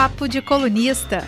Papo 0.00 0.26
de 0.26 0.40
Colunista. 0.40 1.18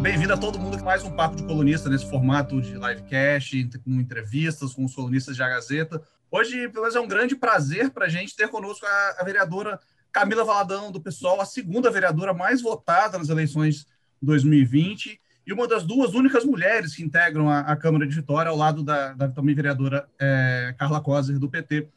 Bem-vindo 0.00 0.32
a 0.32 0.36
todo 0.36 0.56
mundo 0.56 0.78
que 0.78 0.84
mais 0.84 1.02
um 1.02 1.10
Papo 1.10 1.34
de 1.34 1.42
Colunista 1.42 1.90
nesse 1.90 2.08
formato 2.08 2.62
de 2.62 2.74
livecast, 2.74 3.68
com 3.84 3.90
entrevistas 3.94 4.74
com 4.74 4.84
os 4.84 4.94
colunistas 4.94 5.34
de 5.34 5.42
A 5.42 5.48
Gazeta. 5.48 6.00
Hoje, 6.30 6.68
pelo 6.68 6.82
menos, 6.82 6.94
é 6.94 7.00
um 7.00 7.08
grande 7.08 7.34
prazer 7.34 7.90
para 7.90 8.06
a 8.06 8.08
gente 8.08 8.36
ter 8.36 8.46
conosco 8.46 8.86
a, 8.86 9.16
a 9.18 9.24
vereadora 9.24 9.80
Camila 10.12 10.44
Valadão, 10.44 10.92
do 10.92 11.00
PSOL, 11.00 11.40
a 11.40 11.44
segunda 11.44 11.90
vereadora 11.90 12.32
mais 12.32 12.62
votada 12.62 13.18
nas 13.18 13.28
eleições 13.28 13.84
2020 14.22 15.20
e 15.44 15.52
uma 15.52 15.66
das 15.66 15.82
duas 15.82 16.14
únicas 16.14 16.44
mulheres 16.44 16.94
que 16.94 17.02
integram 17.02 17.50
a, 17.50 17.58
a 17.62 17.74
Câmara 17.74 18.06
de 18.06 18.14
Vitória, 18.14 18.50
ao 18.50 18.56
lado 18.56 18.84
da, 18.84 19.14
da 19.14 19.28
também 19.30 19.52
vereadora 19.52 20.08
é, 20.16 20.76
Carla 20.78 21.00
Coser, 21.00 21.40
do 21.40 21.48
PT. 21.48 21.88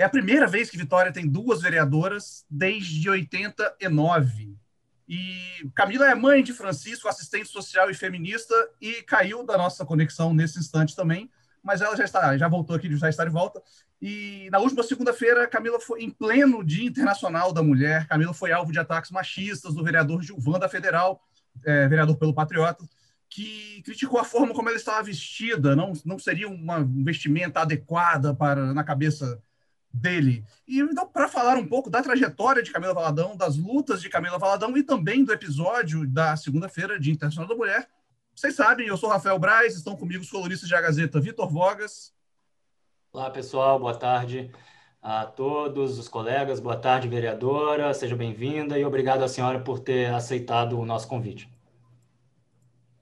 É 0.00 0.04
a 0.04 0.08
primeira 0.08 0.46
vez 0.46 0.70
que 0.70 0.78
Vitória 0.78 1.12
tem 1.12 1.28
duas 1.28 1.60
vereadoras 1.60 2.46
desde 2.48 3.10
89. 3.10 4.56
E 5.06 5.70
Camila 5.74 6.10
é 6.10 6.14
mãe 6.14 6.42
de 6.42 6.54
Francisco, 6.54 7.06
assistente 7.06 7.50
social 7.50 7.90
e 7.90 7.94
feminista, 7.94 8.54
e 8.80 9.02
caiu 9.02 9.44
da 9.44 9.58
nossa 9.58 9.84
conexão 9.84 10.32
nesse 10.32 10.58
instante 10.58 10.96
também, 10.96 11.30
mas 11.62 11.82
ela 11.82 11.94
já 11.94 12.04
está, 12.04 12.34
já 12.38 12.48
voltou 12.48 12.74
aqui, 12.74 12.96
já 12.96 13.10
está 13.10 13.26
de 13.26 13.30
volta. 13.30 13.62
E 14.00 14.48
na 14.50 14.58
última 14.58 14.82
segunda-feira, 14.82 15.46
Camila 15.46 15.78
foi 15.78 16.02
em 16.02 16.08
pleno 16.08 16.64
Dia 16.64 16.88
Internacional 16.88 17.52
da 17.52 17.62
Mulher. 17.62 18.08
Camila 18.08 18.32
foi 18.32 18.52
alvo 18.52 18.72
de 18.72 18.78
ataques 18.78 19.10
machistas 19.10 19.74
do 19.74 19.84
vereador 19.84 20.22
Gilvan 20.22 20.58
da 20.58 20.66
Federal, 20.70 21.22
é, 21.62 21.86
vereador 21.88 22.16
pelo 22.16 22.32
Patriota, 22.32 22.88
que 23.28 23.82
criticou 23.84 24.18
a 24.18 24.24
forma 24.24 24.54
como 24.54 24.70
ela 24.70 24.78
estava 24.78 25.02
vestida. 25.02 25.76
Não, 25.76 25.92
não 26.06 26.18
seria 26.18 26.48
uma 26.48 26.82
vestimenta 26.82 27.60
adequada 27.60 28.34
para 28.34 28.72
na 28.72 28.82
cabeça 28.82 29.42
dele. 29.92 30.44
E 30.66 30.80
então, 30.80 31.06
para 31.06 31.28
falar 31.28 31.56
um 31.56 31.66
pouco 31.66 31.90
da 31.90 32.02
trajetória 32.02 32.62
de 32.62 32.70
Camila 32.70 32.94
Valadão, 32.94 33.36
das 33.36 33.56
lutas 33.56 34.00
de 34.00 34.08
Camila 34.08 34.38
Valadão 34.38 34.76
e 34.76 34.82
também 34.82 35.24
do 35.24 35.32
episódio 35.32 36.06
da 36.06 36.36
segunda-feira 36.36 36.98
de 36.98 37.10
Internacional 37.10 37.48
da 37.48 37.56
Mulher, 37.56 37.88
vocês 38.34 38.54
sabem, 38.54 38.86
eu 38.86 38.96
sou 38.96 39.10
Rafael 39.10 39.38
Braz, 39.38 39.74
estão 39.74 39.96
comigo 39.96 40.22
os 40.22 40.30
colunistas 40.30 40.68
de 40.68 40.74
A 40.74 40.80
Gazeta 40.80 41.20
Vitor 41.20 41.48
Vogas. 41.48 42.14
Olá, 43.12 43.28
pessoal, 43.28 43.78
boa 43.78 43.96
tarde 43.96 44.50
a 45.02 45.26
todos 45.26 45.98
os 45.98 46.08
colegas, 46.08 46.60
boa 46.60 46.76
tarde, 46.76 47.08
vereadora, 47.08 47.92
seja 47.92 48.14
bem-vinda 48.14 48.78
e 48.78 48.84
obrigado 48.84 49.22
à 49.22 49.28
senhora 49.28 49.58
por 49.58 49.80
ter 49.80 50.12
aceitado 50.12 50.78
o 50.78 50.84
nosso 50.84 51.08
convite. 51.08 51.50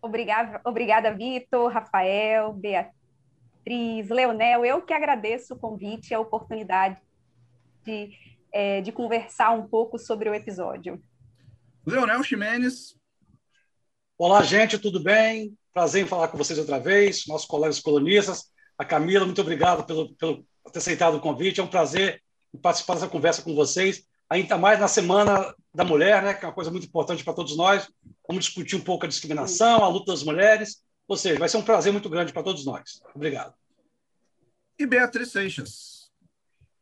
Obrigada, 0.00 0.60
obrigada 0.64 1.12
Vitor, 1.12 1.70
Rafael, 1.72 2.52
Beatriz 2.52 2.97
Beatriz, 3.64 4.08
Leonel, 4.08 4.64
eu 4.64 4.82
que 4.82 4.92
agradeço 4.92 5.54
o 5.54 5.58
convite 5.58 6.10
e 6.10 6.14
a 6.14 6.20
oportunidade 6.20 7.00
de, 7.84 8.10
é, 8.52 8.80
de 8.80 8.92
conversar 8.92 9.50
um 9.50 9.66
pouco 9.66 9.98
sobre 9.98 10.28
o 10.28 10.34
episódio. 10.34 11.02
Leonel 11.86 12.22
Ximenes. 12.22 12.96
Olá, 14.16 14.42
gente, 14.42 14.78
tudo 14.78 15.00
bem? 15.00 15.56
Prazer 15.72 16.04
em 16.04 16.08
falar 16.08 16.28
com 16.28 16.38
vocês 16.38 16.58
outra 16.58 16.78
vez, 16.78 17.26
nossos 17.26 17.46
colegas 17.46 17.80
colonistas. 17.80 18.50
A 18.76 18.84
Camila, 18.84 19.24
muito 19.24 19.40
obrigado 19.40 19.84
pelo, 19.84 20.14
pelo 20.14 20.44
ter 20.72 20.78
aceitado 20.78 21.16
o 21.16 21.20
convite. 21.20 21.60
É 21.60 21.62
um 21.62 21.68
prazer 21.68 22.22
participar 22.62 22.94
dessa 22.94 23.08
conversa 23.08 23.42
com 23.42 23.54
vocês, 23.54 24.04
ainda 24.28 24.56
mais 24.56 24.80
na 24.80 24.88
Semana 24.88 25.54
da 25.74 25.84
Mulher, 25.84 26.22
né, 26.22 26.34
que 26.34 26.44
é 26.44 26.48
uma 26.48 26.54
coisa 26.54 26.70
muito 26.70 26.86
importante 26.86 27.22
para 27.22 27.34
todos 27.34 27.56
nós. 27.56 27.88
Vamos 28.26 28.46
discutir 28.46 28.76
um 28.76 28.80
pouco 28.80 29.04
a 29.04 29.08
discriminação, 29.08 29.84
a 29.84 29.88
luta 29.88 30.12
das 30.12 30.22
mulheres 30.22 30.82
ou 31.08 31.16
seja, 31.16 31.38
vai 31.38 31.48
ser 31.48 31.56
um 31.56 31.62
prazer 31.62 31.90
muito 31.90 32.10
grande 32.10 32.32
para 32.32 32.42
todos 32.42 32.66
nós. 32.66 33.02
Obrigado. 33.14 33.54
E 34.78 34.86
Beatriz 34.86 35.32
Seixas. 35.32 36.12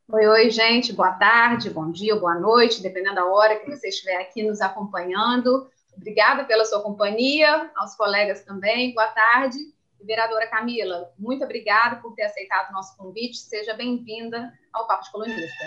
Oi, 0.08 0.26
oi, 0.26 0.50
gente. 0.50 0.92
Boa 0.92 1.12
tarde, 1.12 1.70
bom 1.70 1.90
dia, 1.90 2.16
boa 2.16 2.38
noite, 2.38 2.82
dependendo 2.82 3.14
da 3.14 3.24
hora 3.24 3.58
que 3.58 3.70
você 3.70 3.88
estiver 3.88 4.20
aqui 4.20 4.42
nos 4.42 4.60
acompanhando. 4.60 5.70
Obrigada 5.96 6.44
pela 6.44 6.64
sua 6.64 6.82
companhia, 6.82 7.70
aos 7.76 7.94
colegas 7.94 8.42
também. 8.42 8.92
Boa 8.92 9.06
tarde. 9.08 9.56
Vereadora 10.02 10.46
Camila, 10.48 11.10
muito 11.18 11.42
obrigada 11.42 11.96
por 11.96 12.14
ter 12.14 12.24
aceitado 12.24 12.70
o 12.70 12.72
nosso 12.74 12.96
convite. 12.96 13.38
Seja 13.38 13.74
bem-vinda 13.74 14.52
ao 14.72 14.86
Papo 14.86 15.04
de 15.04 15.10
Colunista. 15.10 15.64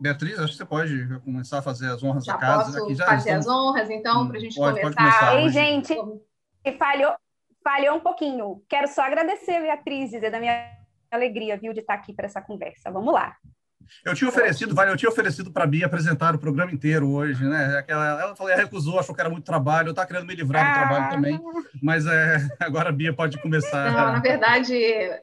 Beatriz, 0.00 0.38
acho 0.38 0.52
que 0.52 0.58
você 0.58 0.64
pode 0.64 1.20
começar 1.20 1.58
a 1.58 1.62
fazer 1.62 1.90
as 1.90 2.02
honras 2.02 2.24
já 2.24 2.32
da 2.32 2.38
casa. 2.38 2.72
Posso 2.72 2.84
Aqui 2.84 2.94
já 2.94 3.06
fazer 3.06 3.38
estamos... 3.38 3.46
as 3.46 3.52
honras, 3.54 3.90
então, 3.90 4.28
para 4.28 4.36
a 4.36 4.40
gente 4.40 4.56
pode, 4.56 4.80
começar. 4.80 4.94
Pode 4.94 5.12
começar 5.12 5.40
Ei, 5.40 5.48
gente, 5.48 5.94
falhou, 6.76 7.14
falhou 7.62 7.96
um 7.96 8.00
pouquinho. 8.00 8.62
Quero 8.68 8.88
só 8.88 9.02
agradecer, 9.02 9.60
Beatriz, 9.60 10.10
dizer 10.10 10.30
da 10.30 10.40
minha 10.40 10.70
alegria, 11.10 11.56
viu, 11.56 11.72
de 11.72 11.80
estar 11.80 11.94
aqui 11.94 12.12
para 12.12 12.26
essa 12.26 12.40
conversa. 12.40 12.90
Vamos 12.90 13.12
lá. 13.12 13.36
Eu 14.04 14.14
tinha 14.14 14.28
oferecido, 14.28 14.74
vale, 14.74 14.90
eu 14.90 14.96
tinha 14.96 15.08
oferecido 15.08 15.52
para 15.52 15.64
a 15.64 15.66
Bia 15.66 15.86
apresentar 15.86 16.34
o 16.34 16.38
programa 16.38 16.72
inteiro 16.72 17.10
hoje, 17.10 17.44
né? 17.44 17.78
Aquela, 17.78 18.22
ela 18.22 18.36
falou, 18.36 18.50
ela 18.50 18.62
recusou, 18.62 18.98
achou 18.98 19.14
que 19.14 19.20
era 19.20 19.28
muito 19.28 19.44
trabalho, 19.44 19.88
eu 19.88 19.90
estava 19.90 20.08
querendo 20.08 20.26
me 20.26 20.34
livrar 20.34 20.64
do 20.64 20.70
ah. 20.70 20.88
trabalho 20.88 21.14
também, 21.14 21.40
mas 21.82 22.06
é, 22.06 22.36
agora 22.58 22.88
a 22.88 22.92
Bia 22.92 23.14
pode 23.14 23.40
começar. 23.40 23.92
Não, 23.92 24.12
na 24.12 24.20
verdade, 24.20 24.72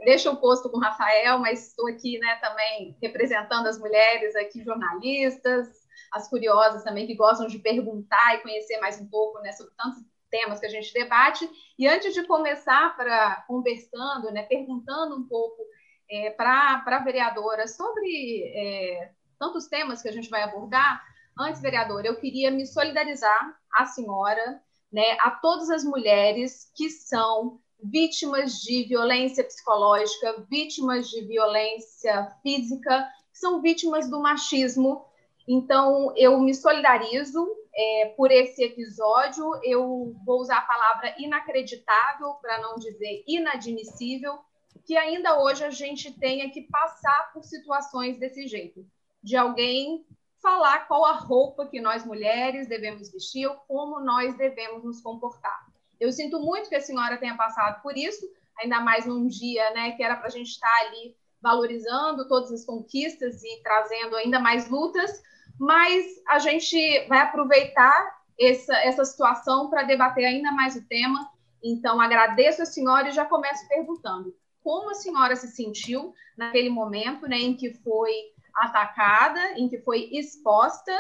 deixa 0.06 0.30
o 0.30 0.38
posto 0.38 0.70
com 0.70 0.78
o 0.78 0.82
Rafael, 0.82 1.40
mas 1.40 1.70
estou 1.70 1.88
aqui, 1.88 2.20
né, 2.20 2.36
também 2.42 2.96
representando 3.02 3.68
as 3.68 3.80
mulheres 3.80 4.36
aqui, 4.36 4.64
jornalistas, 4.64 5.68
as 6.14 6.30
curiosas 6.30 6.84
também 6.84 7.08
que 7.08 7.16
gostam 7.16 7.48
de 7.48 7.60
perguntar 7.60 8.36
e 8.36 8.42
conhecer 8.42 8.80
mais 8.80 9.00
um 9.00 9.08
pouco, 9.08 9.42
né, 9.42 9.52
sobre 9.54 9.74
tantos 9.78 10.04
temas 10.30 10.60
que 10.60 10.66
a 10.66 10.70
gente 10.70 10.94
debate. 10.94 11.50
E 11.78 11.88
antes 11.88 12.14
de 12.14 12.24
começar 12.24 12.96
para 12.96 13.44
conversando, 13.48 14.32
né, 14.32 14.44
perguntando 14.44 15.16
um 15.16 15.28
pouco 15.28 15.62
é, 16.10 16.32
para 16.32 16.84
a 16.86 17.04
vereadora 17.04 17.68
sobre 17.68 18.44
é, 18.56 19.12
tantos 19.40 19.68
temas 19.68 20.02
que 20.02 20.10
a 20.10 20.12
gente 20.12 20.30
vai 20.30 20.44
abordar, 20.44 21.04
antes, 21.38 21.62
vereadora, 21.62 22.08
eu 22.08 22.20
queria 22.20 22.52
me 22.52 22.66
solidarizar 22.66 23.58
à 23.74 23.86
senhora, 23.86 24.62
né, 24.92 25.18
a 25.22 25.32
todas 25.32 25.70
as 25.70 25.84
mulheres 25.84 26.72
que 26.76 26.90
são 26.90 27.60
vítimas 27.82 28.60
de 28.60 28.84
violência 28.84 29.44
psicológica, 29.44 30.46
vítimas 30.50 31.10
de 31.10 31.22
violência 31.22 32.30
física, 32.44 33.08
são 33.32 33.62
vítimas 33.62 34.10
do 34.10 34.22
machismo. 34.22 35.06
Então, 35.48 36.14
eu 36.18 36.40
me 36.40 36.54
solidarizo 36.54 37.48
é, 37.80 38.14
por 38.18 38.30
esse 38.30 38.62
episódio. 38.62 39.46
Eu 39.64 40.14
vou 40.26 40.42
usar 40.42 40.58
a 40.58 40.62
palavra 40.62 41.16
inacreditável, 41.18 42.34
para 42.42 42.60
não 42.60 42.76
dizer 42.76 43.24
inadmissível, 43.26 44.40
que 44.86 44.98
ainda 44.98 45.40
hoje 45.42 45.64
a 45.64 45.70
gente 45.70 46.12
tenha 46.20 46.50
que 46.50 46.64
passar 46.64 47.32
por 47.32 47.44
situações 47.46 48.20
desse 48.20 48.48
jeito, 48.48 48.86
de 49.24 49.38
alguém 49.38 50.06
falar 50.42 50.88
qual 50.88 51.06
a 51.06 51.14
roupa 51.14 51.68
que 51.68 51.80
nós 51.80 52.06
mulheres 52.06 52.68
devemos 52.68 53.12
vestir 53.12 53.48
ou 53.48 53.56
como 53.68 54.00
nós 54.02 54.36
devemos 54.36 54.84
nos 54.84 55.02
comportar. 55.02 55.68
Eu 56.00 56.12
sinto 56.12 56.40
muito 56.40 56.70
que 56.70 56.76
a 56.76 56.82
senhora 56.82 57.18
tenha 57.18 57.38
passado 57.38 57.82
por 57.82 57.98
isso, 57.98 58.26
ainda 58.58 58.82
mais 58.82 59.06
num 59.06 59.28
dia 59.28 59.70
né, 59.72 59.92
que 59.92 60.04
era 60.04 60.16
para 60.18 60.28
a 60.28 60.32
gente 60.32 60.50
estar 60.50 60.74
ali 60.88 61.16
valorizando 61.42 62.28
todas 62.28 62.52
as 62.52 62.66
conquistas 62.66 63.42
e 63.44 63.62
trazendo 63.64 64.16
ainda 64.16 64.40
mais 64.40 64.70
lutas, 64.70 65.22
mas 65.60 66.06
a 66.28 66.40
gente 66.40 67.06
vai 67.08 67.20
aproveitar 67.20 68.18
essa, 68.40 68.74
essa 68.78 69.04
situação 69.04 69.70
para 69.70 69.84
debater 69.84 70.26
ainda 70.26 70.52
mais 70.52 70.76
o 70.78 70.88
tema. 70.88 71.30
Então, 71.62 72.00
agradeço 72.00 72.62
a 72.62 72.66
senhora 72.66 73.10
e 73.10 73.12
já 73.12 73.26
começo 73.26 73.68
perguntando 73.68 74.34
como 74.64 74.90
a 74.90 74.96
senhora 74.96 75.36
se 75.36 75.48
sentiu 75.50 76.14
naquele 76.38 76.70
momento 76.70 77.28
né, 77.28 77.38
em 77.38 77.56
que 77.56 77.74
foi 77.74 78.12
atacada, 78.56 79.58
em 79.58 79.68
que 79.68 79.80
foi 79.80 80.10
exposta 80.12 80.92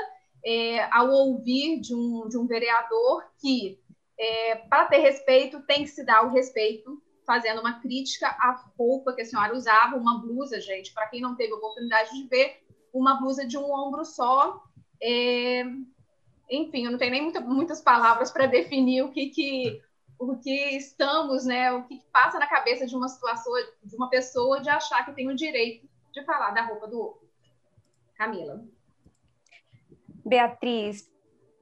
é, 0.45 0.83
ao 0.91 1.09
ouvir 1.09 1.79
de 1.79 1.93
um, 1.95 2.27
de 2.27 2.37
um 2.37 2.45
vereador 2.45 3.23
que, 3.39 3.79
é, 4.17 4.55
para 4.55 4.85
ter 4.85 4.97
respeito, 4.97 5.61
tem 5.61 5.83
que 5.83 5.89
se 5.89 6.03
dar 6.03 6.25
o 6.25 6.31
respeito, 6.31 7.01
fazendo 7.25 7.61
uma 7.61 7.79
crítica 7.79 8.27
à 8.27 8.63
roupa 8.77 9.13
que 9.13 9.21
a 9.21 9.25
senhora 9.25 9.55
usava, 9.55 9.95
uma 9.95 10.19
blusa, 10.19 10.59
gente, 10.59 10.93
para 10.93 11.07
quem 11.07 11.21
não 11.21 11.35
teve 11.35 11.53
oportunidade 11.53 12.11
de 12.11 12.27
ver, 12.27 12.63
uma 12.93 13.15
blusa 13.15 13.45
de 13.45 13.57
um 13.57 13.71
ombro 13.71 14.05
só. 14.05 14.63
É... 15.01 15.63
Enfim, 16.49 16.85
eu 16.85 16.91
não 16.91 16.97
tenho 16.97 17.11
nem 17.11 17.21
muita, 17.21 17.39
muitas 17.41 17.81
palavras 17.81 18.31
para 18.31 18.47
definir 18.47 19.03
o 19.03 19.11
que, 19.11 19.29
que 19.29 19.81
o 20.19 20.35
que 20.35 20.75
estamos, 20.75 21.45
né, 21.45 21.71
o 21.71 21.83
que 21.83 22.01
passa 22.11 22.37
na 22.37 22.45
cabeça 22.45 22.85
de 22.85 22.93
uma 22.93 23.07
situação, 23.07 23.53
de 23.81 23.95
uma 23.95 24.09
pessoa 24.09 24.59
de 24.59 24.69
achar 24.69 25.05
que 25.05 25.13
tem 25.13 25.29
o 25.29 25.35
direito 25.35 25.87
de 26.11 26.23
falar 26.25 26.51
da 26.51 26.65
roupa 26.65 26.87
do 26.87 26.99
outro. 26.99 27.29
Camila. 28.15 28.61
Beatriz, 30.25 31.09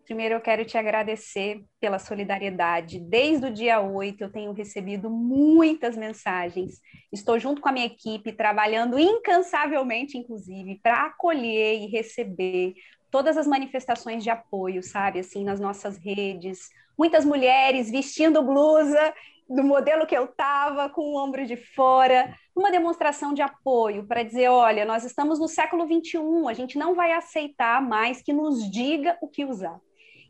Primeiro, 0.07 0.36
eu 0.36 0.39
quero 0.39 0.63
te 0.63 0.77
agradecer 0.77 1.62
pela 1.81 2.00
solidariedade. 2.00 2.98
Desde 2.98 3.48
o 3.48 3.51
dia 3.51 3.81
8, 3.81 4.21
eu 4.21 4.31
tenho 4.31 4.54
recebido 4.54 5.09
muitas 5.09 5.98
mensagens. 5.98 6.80
Estou 7.12 7.38
junto 7.38 7.62
com 7.62 7.68
a 7.68 7.74
minha 7.74 7.88
equipe, 7.88 8.31
trabalhando 8.31 8.98
incansavelmente, 8.98 10.18
inclusive, 10.18 10.80
para 10.81 11.07
acolher 11.07 11.81
e 11.81 11.88
receber 11.88 12.75
todas 13.12 13.36
as 13.36 13.45
manifestações 13.45 14.24
de 14.24 14.30
apoio, 14.30 14.81
sabe? 14.81 15.19
Assim, 15.19 15.44
nas 15.44 15.59
nossas 15.59 15.98
redes. 15.98 16.69
Muitas 16.98 17.25
mulheres 17.25 17.92
vestindo 17.92 18.42
blusa 18.42 19.13
do 19.50 19.62
modelo 19.62 20.07
que 20.07 20.15
eu 20.15 20.24
estava, 20.24 20.89
com 20.89 21.01
o 21.01 21.21
ombro 21.21 21.45
de 21.45 21.57
fora, 21.57 22.33
uma 22.56 22.71
demonstração 22.71 23.33
de 23.33 23.42
apoio 23.42 24.07
para 24.07 24.24
dizer: 24.24 24.48
olha, 24.48 24.86
nós 24.86 25.03
estamos 25.03 25.38
no 25.38 25.50
século 25.50 25.86
XXI, 25.86 26.48
a 26.48 26.53
gente 26.53 26.77
não 26.77 26.95
vai 26.95 27.12
aceitar 27.12 27.81
mais 27.81 28.21
que 28.21 28.31
nos 28.31 28.71
diga 28.71 29.18
o 29.21 29.27
que 29.27 29.44
usar. 29.44 29.77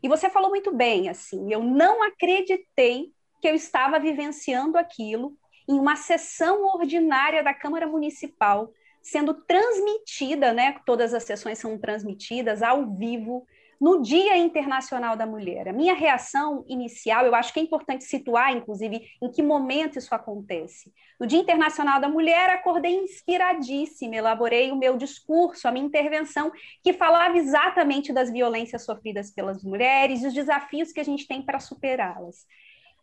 E 0.02 0.08
você 0.08 0.30
falou 0.30 0.50
muito 0.50 0.72
bem, 0.72 1.08
assim, 1.08 1.52
eu 1.52 1.62
não 1.62 2.02
acreditei 2.02 3.12
que 3.40 3.48
eu 3.48 3.54
estava 3.54 3.98
vivenciando 3.98 4.78
aquilo 4.78 5.36
em 5.68 5.78
uma 5.78 5.96
sessão 5.96 6.64
ordinária 6.66 7.42
da 7.42 7.52
Câmara 7.52 7.86
Municipal, 7.86 8.72
sendo 9.02 9.34
transmitida, 9.34 10.52
né? 10.52 10.76
Todas 10.86 11.12
as 11.14 11.24
sessões 11.24 11.58
são 11.58 11.78
transmitidas 11.78 12.62
ao 12.62 12.94
vivo 12.96 13.46
no 13.80 14.02
Dia 14.02 14.36
Internacional 14.36 15.16
da 15.16 15.26
Mulher. 15.26 15.68
A 15.68 15.72
minha 15.72 15.94
reação 15.94 16.64
inicial, 16.68 17.24
eu 17.24 17.34
acho 17.34 17.52
que 17.52 17.60
é 17.60 17.62
importante 17.62 18.04
situar, 18.04 18.56
inclusive, 18.56 19.06
em 19.22 19.30
que 19.30 19.42
momento 19.42 19.98
isso 19.98 20.14
acontece. 20.14 20.92
No 21.18 21.26
Dia 21.26 21.38
Internacional 21.38 22.00
da 22.00 22.08
Mulher, 22.08 22.50
acordei 22.50 22.94
inspiradíssima, 22.94 24.16
elaborei 24.16 24.72
o 24.72 24.76
meu 24.76 24.96
discurso, 24.96 25.68
a 25.68 25.72
minha 25.72 25.86
intervenção, 25.86 26.50
que 26.82 26.92
falava 26.92 27.38
exatamente 27.38 28.12
das 28.12 28.30
violências 28.30 28.84
sofridas 28.84 29.30
pelas 29.30 29.62
mulheres 29.62 30.22
e 30.22 30.26
os 30.26 30.34
desafios 30.34 30.92
que 30.92 31.00
a 31.00 31.04
gente 31.04 31.26
tem 31.26 31.42
para 31.42 31.60
superá-las. 31.60 32.46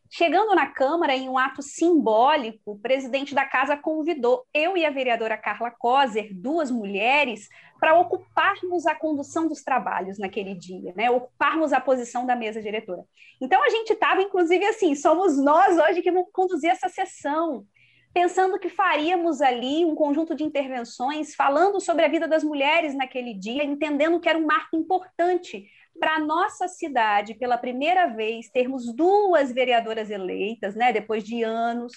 Chegando 0.09 0.53
na 0.53 0.67
Câmara, 0.67 1.15
em 1.15 1.27
um 1.27 1.37
ato 1.37 1.61
simbólico, 1.61 2.71
o 2.71 2.79
presidente 2.79 3.33
da 3.33 3.43
casa 3.43 3.75
convidou 3.75 4.45
eu 4.53 4.77
e 4.77 4.85
a 4.85 4.89
vereadora 4.89 5.37
Carla 5.37 5.71
Coser, 5.71 6.29
duas 6.31 6.69
mulheres, 6.69 7.49
para 7.79 7.99
ocuparmos 7.99 8.85
a 8.85 8.95
condução 8.95 9.47
dos 9.47 9.63
trabalhos 9.63 10.17
naquele 10.17 10.53
dia, 10.53 10.93
né? 10.95 11.09
ocuparmos 11.09 11.73
a 11.73 11.81
posição 11.81 12.25
da 12.25 12.35
mesa 12.35 12.61
diretora. 12.61 13.03
Então, 13.41 13.61
a 13.63 13.69
gente 13.69 13.93
estava, 13.93 14.21
inclusive, 14.21 14.63
assim, 14.65 14.95
somos 14.95 15.37
nós 15.37 15.77
hoje 15.77 16.01
que 16.01 16.11
vamos 16.11 16.29
conduzir 16.31 16.69
essa 16.69 16.87
sessão, 16.87 17.65
pensando 18.13 18.57
que 18.57 18.69
faríamos 18.69 19.41
ali 19.41 19.83
um 19.83 19.93
conjunto 19.93 20.33
de 20.33 20.43
intervenções 20.43 21.35
falando 21.35 21.81
sobre 21.81 22.05
a 22.05 22.07
vida 22.07 22.27
das 22.27 22.43
mulheres 22.43 22.95
naquele 22.95 23.33
dia, 23.33 23.63
entendendo 23.63 24.19
que 24.21 24.29
era 24.29 24.39
um 24.39 24.45
marco 24.45 24.77
importante 24.77 25.65
para 25.99 26.19
nossa 26.19 26.67
cidade, 26.67 27.33
pela 27.35 27.57
primeira 27.57 28.07
vez, 28.07 28.49
termos 28.49 28.93
duas 28.93 29.51
vereadoras 29.51 30.09
eleitas, 30.09 30.75
né, 30.75 30.91
depois 30.91 31.23
de 31.23 31.43
anos, 31.43 31.93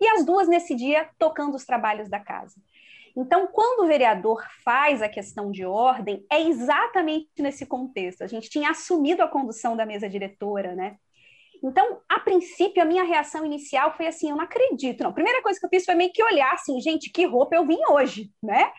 e 0.00 0.06
as 0.08 0.24
duas 0.24 0.48
nesse 0.48 0.74
dia 0.74 1.08
tocando 1.18 1.54
os 1.54 1.64
trabalhos 1.64 2.08
da 2.08 2.18
casa. 2.18 2.56
Então, 3.16 3.46
quando 3.46 3.84
o 3.84 3.86
vereador 3.86 4.42
faz 4.64 5.02
a 5.02 5.08
questão 5.08 5.50
de 5.50 5.64
ordem, 5.64 6.24
é 6.32 6.40
exatamente 6.40 7.28
nesse 7.38 7.66
contexto. 7.66 8.24
A 8.24 8.26
gente 8.26 8.48
tinha 8.48 8.70
assumido 8.70 9.22
a 9.22 9.28
condução 9.28 9.76
da 9.76 9.84
mesa 9.84 10.08
diretora, 10.08 10.74
né? 10.74 10.96
Então, 11.62 12.00
a 12.08 12.18
princípio, 12.18 12.82
a 12.82 12.86
minha 12.86 13.04
reação 13.04 13.44
inicial 13.44 13.94
foi 13.96 14.06
assim: 14.06 14.30
eu 14.30 14.36
não 14.36 14.44
acredito. 14.44 15.02
Não. 15.02 15.10
A 15.10 15.14
primeira 15.14 15.42
coisa 15.42 15.60
que 15.60 15.66
eu 15.66 15.70
fiz 15.70 15.84
foi 15.84 15.94
meio 15.94 16.12
que 16.12 16.24
olhar 16.24 16.52
assim, 16.52 16.80
gente, 16.80 17.10
que 17.10 17.26
roupa 17.26 17.54
eu 17.54 17.66
vim 17.66 17.78
hoje, 17.90 18.30
né? 18.42 18.72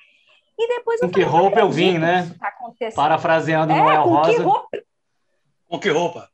E 0.58 0.68
depois 0.68 1.00
Com 1.00 1.10
que 1.10 1.24
roupa 1.24 1.60
eu 1.60 1.70
vim, 1.70 1.98
né? 1.98 2.30
Tá 2.40 2.54
Parafraseando 2.96 3.74
é, 3.74 3.78
Noel 3.78 4.04
com 4.04 4.10
Rosa. 4.10 4.32
Que 4.32 4.42
roupa? 4.42 4.84
Com 5.68 5.80
que 5.80 5.90
roupa? 5.90 6.30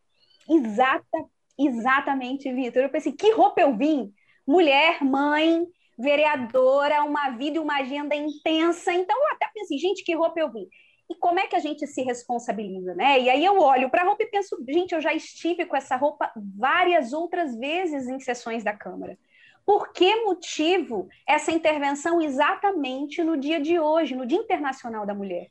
Exata, 0.50 1.26
exatamente, 1.58 2.52
Vitor. 2.52 2.84
Eu 2.84 2.90
pensei, 2.90 3.12
que 3.12 3.32
roupa 3.32 3.62
eu 3.62 3.76
vim? 3.76 4.12
Mulher, 4.46 5.04
mãe, 5.04 5.66
vereadora, 5.98 7.04
uma 7.04 7.30
vida 7.32 7.58
e 7.58 7.60
uma 7.60 7.78
agenda 7.80 8.16
intensa. 8.16 8.92
Então, 8.94 9.18
eu 9.18 9.36
até 9.36 9.50
pensei, 9.54 9.78
gente, 9.78 10.04
que 10.04 10.16
roupa 10.16 10.40
eu 10.40 10.52
vim? 10.52 10.68
E 11.10 11.16
como 11.16 11.40
é 11.40 11.48
que 11.48 11.56
a 11.56 11.60
gente 11.60 11.88
se 11.88 12.02
responsabiliza, 12.04 12.94
né? 12.94 13.20
E 13.20 13.30
aí 13.30 13.44
eu 13.44 13.60
olho 13.60 13.90
para 13.90 14.04
a 14.04 14.06
roupa 14.06 14.24
e 14.24 14.28
penso, 14.28 14.56
gente, 14.68 14.94
eu 14.94 15.02
já 15.02 15.14
estive 15.14 15.66
com 15.66 15.76
essa 15.76 15.96
roupa 15.96 16.32
várias 16.36 17.14
outras 17.14 17.58
vezes 17.58 18.08
em 18.08 18.20
sessões 18.20 18.64
da 18.64 18.74
Câmara. 18.74 19.18
Por 19.66 19.92
que 19.94 20.24
motivo 20.24 21.08
essa 21.28 21.52
intervenção 21.52 22.22
exatamente 22.22 23.24
no 23.24 23.38
dia 23.38 23.60
de 23.60 23.80
hoje, 23.80 24.16
no 24.16 24.26
Dia 24.26 24.40
Internacional 24.40 25.06
da 25.06 25.14
Mulher? 25.14 25.48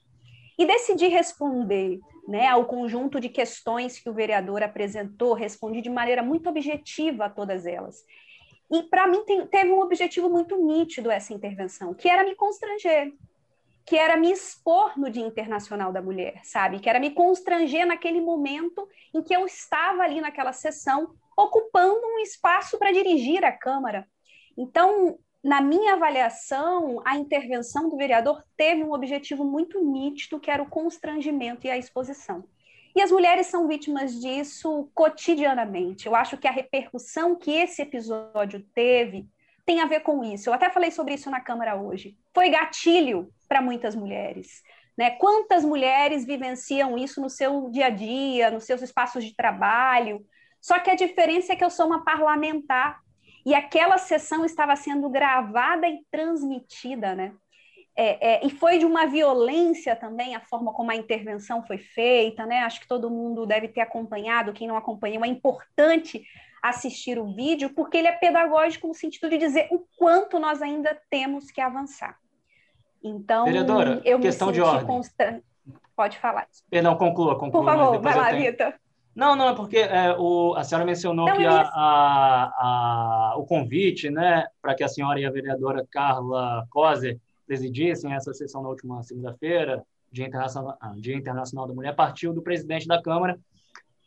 E 0.58 0.66
decidi 0.66 1.06
responder 1.06 2.00
né, 2.26 2.46
ao 2.46 2.66
conjunto 2.66 3.20
de 3.20 3.28
questões 3.28 3.98
que 3.98 4.10
o 4.10 4.12
vereador 4.12 4.62
apresentou, 4.62 5.32
respondi 5.32 5.80
de 5.80 5.88
maneira 5.88 6.22
muito 6.22 6.48
objetiva 6.48 7.26
a 7.26 7.30
todas 7.30 7.64
elas. 7.64 8.04
E 8.70 8.82
para 8.82 9.06
mim 9.06 9.24
tem, 9.24 9.46
teve 9.46 9.70
um 9.70 9.80
objetivo 9.80 10.28
muito 10.28 10.56
nítido 10.56 11.10
essa 11.10 11.32
intervenção, 11.32 11.94
que 11.94 12.08
era 12.08 12.24
me 12.24 12.34
constranger, 12.34 13.14
que 13.88 13.96
era 13.96 14.18
me 14.18 14.30
expor 14.30 14.98
no 14.98 15.08
Dia 15.08 15.26
Internacional 15.26 15.90
da 15.90 16.02
Mulher, 16.02 16.42
sabe? 16.44 16.78
Que 16.78 16.90
era 16.90 17.00
me 17.00 17.10
constranger 17.10 17.86
naquele 17.86 18.20
momento 18.20 18.86
em 19.14 19.22
que 19.22 19.34
eu 19.34 19.46
estava 19.46 20.02
ali 20.02 20.20
naquela 20.20 20.52
sessão 20.52 21.14
ocupando 21.34 22.06
um 22.06 22.18
espaço 22.18 22.78
para 22.78 22.92
dirigir 22.92 23.42
a 23.46 23.50
Câmara. 23.50 24.06
Então, 24.58 25.18
na 25.42 25.62
minha 25.62 25.94
avaliação, 25.94 27.00
a 27.02 27.16
intervenção 27.16 27.88
do 27.88 27.96
vereador 27.96 28.44
teve 28.58 28.84
um 28.84 28.92
objetivo 28.92 29.42
muito 29.42 29.82
nítido, 29.82 30.38
que 30.38 30.50
era 30.50 30.62
o 30.62 30.68
constrangimento 30.68 31.66
e 31.66 31.70
a 31.70 31.78
exposição. 31.78 32.44
E 32.94 33.00
as 33.00 33.10
mulheres 33.10 33.46
são 33.46 33.66
vítimas 33.66 34.20
disso 34.20 34.90
cotidianamente. 34.92 36.06
Eu 36.06 36.14
acho 36.14 36.36
que 36.36 36.46
a 36.46 36.52
repercussão 36.52 37.36
que 37.36 37.52
esse 37.52 37.80
episódio 37.80 38.62
teve 38.74 39.26
tem 39.68 39.82
a 39.82 39.86
ver 39.86 40.00
com 40.00 40.24
isso. 40.24 40.48
Eu 40.48 40.54
até 40.54 40.70
falei 40.70 40.90
sobre 40.90 41.12
isso 41.12 41.30
na 41.30 41.42
Câmara 41.42 41.76
hoje. 41.76 42.16
Foi 42.32 42.48
gatilho 42.48 43.28
para 43.46 43.60
muitas 43.60 43.94
mulheres. 43.94 44.62
Né? 44.96 45.10
Quantas 45.10 45.62
mulheres 45.62 46.24
vivenciam 46.24 46.96
isso 46.96 47.20
no 47.20 47.28
seu 47.28 47.68
dia 47.68 47.88
a 47.88 47.90
dia, 47.90 48.50
nos 48.50 48.64
seus 48.64 48.80
espaços 48.80 49.22
de 49.22 49.36
trabalho, 49.36 50.24
só 50.58 50.78
que 50.78 50.90
a 50.90 50.94
diferença 50.94 51.52
é 51.52 51.56
que 51.56 51.62
eu 51.62 51.68
sou 51.68 51.86
uma 51.86 52.02
parlamentar 52.02 52.98
e 53.44 53.54
aquela 53.54 53.98
sessão 53.98 54.42
estava 54.42 54.74
sendo 54.74 55.06
gravada 55.10 55.86
e 55.86 56.00
transmitida, 56.10 57.14
né? 57.14 57.34
É, 57.94 58.36
é, 58.36 58.46
e 58.46 58.50
foi 58.50 58.78
de 58.78 58.86
uma 58.86 59.06
violência 59.06 59.94
também 59.94 60.34
a 60.34 60.40
forma 60.40 60.72
como 60.72 60.90
a 60.90 60.96
intervenção 60.96 61.62
foi 61.66 61.76
feita, 61.76 62.46
né? 62.46 62.60
Acho 62.60 62.80
que 62.80 62.88
todo 62.88 63.10
mundo 63.10 63.44
deve 63.44 63.68
ter 63.68 63.82
acompanhado, 63.82 64.54
quem 64.54 64.66
não 64.66 64.76
acompanhou, 64.76 65.24
é 65.24 65.28
importante 65.28 66.24
assistir 66.62 67.18
o 67.18 67.34
vídeo, 67.34 67.70
porque 67.74 67.96
ele 67.96 68.08
é 68.08 68.12
pedagógico 68.12 68.88
no 68.88 68.94
sentido 68.94 69.28
de 69.28 69.38
dizer 69.38 69.68
o 69.70 69.84
quanto 69.96 70.38
nós 70.38 70.60
ainda 70.62 70.96
temos 71.10 71.50
que 71.50 71.60
avançar. 71.60 72.18
Então, 73.02 73.44
Vereadora, 73.44 74.00
eu 74.04 74.18
questão 74.20 74.50
de 74.50 74.60
ordem. 74.60 74.86
Constra... 74.86 75.42
Pode 75.94 76.18
falar. 76.18 76.46
Perdão, 76.70 76.96
conclua, 76.96 77.38
conclua. 77.38 77.62
Por 77.62 77.70
favor, 77.70 78.00
vai 78.00 78.16
lá, 78.16 78.30
tenho... 78.30 78.50
Vitor. 78.50 78.74
Não, 79.14 79.34
não, 79.34 79.48
é 79.48 79.54
porque 79.54 79.78
é, 79.78 80.14
o, 80.16 80.54
a 80.54 80.62
senhora 80.62 80.84
mencionou 80.84 81.26
não, 81.26 81.36
que 81.36 81.44
a, 81.44 81.62
a, 81.62 83.32
a, 83.32 83.34
o 83.36 83.44
convite 83.44 84.08
né, 84.10 84.46
para 84.62 84.76
que 84.76 84.84
a 84.84 84.88
senhora 84.88 85.18
e 85.18 85.26
a 85.26 85.30
vereadora 85.30 85.84
Carla 85.90 86.64
Coser 86.70 87.18
presidissem 87.44 88.12
essa 88.12 88.32
sessão 88.32 88.62
na 88.62 88.68
última 88.68 89.02
segunda-feira, 89.02 89.82
Dia 90.12 90.26
Internacional, 90.26 90.76
ah, 90.80 90.94
Dia 90.96 91.16
Internacional 91.16 91.66
da 91.66 91.74
Mulher, 91.74 91.96
partiu 91.96 92.32
do 92.32 92.42
presidente 92.42 92.86
da 92.86 93.02
Câmara, 93.02 93.36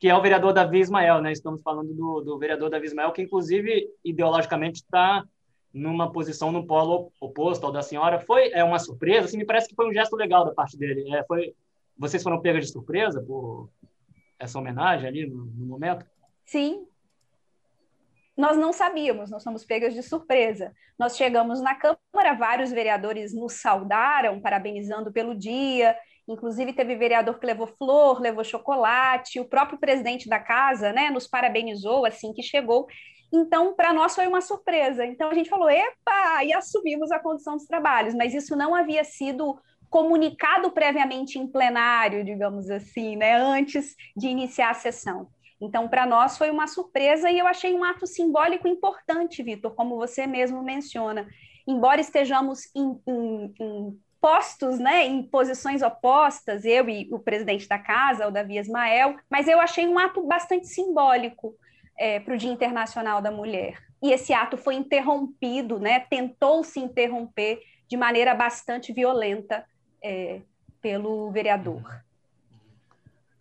que 0.01 0.09
é 0.09 0.17
o 0.17 0.21
vereador 0.21 0.51
Davi 0.51 0.79
Ismael. 0.79 1.21
Né? 1.21 1.31
Estamos 1.31 1.61
falando 1.61 1.93
do, 1.93 2.21
do 2.21 2.39
vereador 2.39 2.71
Davi 2.71 2.87
Ismael, 2.87 3.11
que 3.11 3.21
inclusive 3.21 3.87
ideologicamente 4.03 4.81
está 4.81 5.23
numa 5.71 6.11
posição 6.11 6.51
no 6.51 6.65
polo 6.65 7.11
oposto 7.21 7.67
ao 7.67 7.71
da 7.71 7.83
senhora. 7.83 8.19
Foi 8.19 8.49
é 8.51 8.63
uma 8.63 8.79
surpresa, 8.79 9.27
assim, 9.27 9.37
me 9.37 9.45
parece 9.45 9.69
que 9.69 9.75
foi 9.75 9.87
um 9.87 9.93
gesto 9.93 10.15
legal 10.15 10.43
da 10.43 10.55
parte 10.55 10.75
dele. 10.75 11.13
É, 11.15 11.23
foi, 11.25 11.53
vocês 11.95 12.23
foram 12.23 12.41
pegas 12.41 12.65
de 12.65 12.71
surpresa 12.71 13.21
por 13.21 13.69
essa 14.39 14.57
homenagem 14.57 15.07
ali 15.07 15.27
no, 15.27 15.45
no 15.45 15.67
momento? 15.67 16.03
Sim, 16.47 16.87
nós 18.35 18.57
não 18.57 18.73
sabíamos, 18.73 19.29
nós 19.29 19.43
fomos 19.43 19.63
pegas 19.63 19.93
de 19.93 20.01
surpresa. 20.01 20.73
Nós 20.97 21.15
chegamos 21.15 21.61
na 21.61 21.75
Câmara, 21.75 22.33
vários 22.35 22.71
vereadores 22.71 23.35
nos 23.35 23.61
saudaram, 23.61 24.41
parabenizando 24.41 25.11
pelo 25.11 25.35
dia. 25.35 25.95
Inclusive, 26.31 26.73
teve 26.73 26.95
vereador 26.95 27.37
que 27.39 27.45
levou 27.45 27.67
flor, 27.67 28.21
levou 28.21 28.43
chocolate, 28.43 29.39
o 29.39 29.45
próprio 29.45 29.77
presidente 29.77 30.29
da 30.29 30.39
casa 30.39 30.93
né, 30.93 31.09
nos 31.09 31.27
parabenizou 31.27 32.05
assim 32.05 32.31
que 32.31 32.41
chegou. 32.41 32.87
Então, 33.33 33.73
para 33.75 33.93
nós 33.93 34.15
foi 34.15 34.27
uma 34.27 34.41
surpresa. 34.41 35.05
Então, 35.05 35.29
a 35.29 35.33
gente 35.33 35.49
falou, 35.49 35.69
epa, 35.69 36.43
e 36.43 36.53
assumimos 36.53 37.11
a 37.11 37.19
condição 37.19 37.55
dos 37.55 37.65
trabalhos, 37.65 38.13
mas 38.13 38.33
isso 38.33 38.55
não 38.55 38.73
havia 38.73 39.03
sido 39.03 39.59
comunicado 39.89 40.71
previamente 40.71 41.37
em 41.37 41.45
plenário, 41.47 42.23
digamos 42.23 42.69
assim, 42.69 43.17
né, 43.17 43.35
antes 43.35 43.93
de 44.15 44.27
iniciar 44.27 44.69
a 44.69 44.73
sessão. 44.73 45.27
Então, 45.59 45.87
para 45.87 46.05
nós 46.05 46.37
foi 46.37 46.49
uma 46.49 46.65
surpresa 46.65 47.29
e 47.29 47.37
eu 47.37 47.45
achei 47.45 47.73
um 47.73 47.83
ato 47.83 48.07
simbólico 48.07 48.67
importante, 48.67 49.43
Vitor, 49.43 49.75
como 49.75 49.97
você 49.97 50.25
mesmo 50.25 50.63
menciona. 50.63 51.27
Embora 51.67 52.01
estejamos 52.01 52.61
em, 52.75 52.99
em, 53.05 53.53
em 53.59 53.99
postos, 54.21 54.77
né, 54.77 55.05
em 55.07 55.23
posições 55.23 55.81
opostas, 55.81 56.63
eu 56.63 56.87
e 56.87 57.09
o 57.11 57.17
presidente 57.17 57.67
da 57.67 57.79
casa, 57.79 58.27
o 58.27 58.31
Davi 58.31 58.59
Ismael, 58.59 59.17
mas 59.27 59.47
eu 59.47 59.59
achei 59.59 59.87
um 59.87 59.97
ato 59.97 60.25
bastante 60.27 60.67
simbólico 60.67 61.55
é, 61.97 62.19
para 62.19 62.35
o 62.35 62.37
Dia 62.37 62.51
Internacional 62.51 63.19
da 63.19 63.31
Mulher. 63.31 63.81
E 64.01 64.11
esse 64.11 64.31
ato 64.31 64.57
foi 64.57 64.75
interrompido, 64.75 65.79
né, 65.79 66.01
tentou 66.01 66.63
se 66.63 66.79
interromper 66.79 67.59
de 67.89 67.97
maneira 67.97 68.35
bastante 68.35 68.93
violenta 68.93 69.65
é, 70.03 70.41
pelo 70.79 71.31
vereador. 71.31 71.83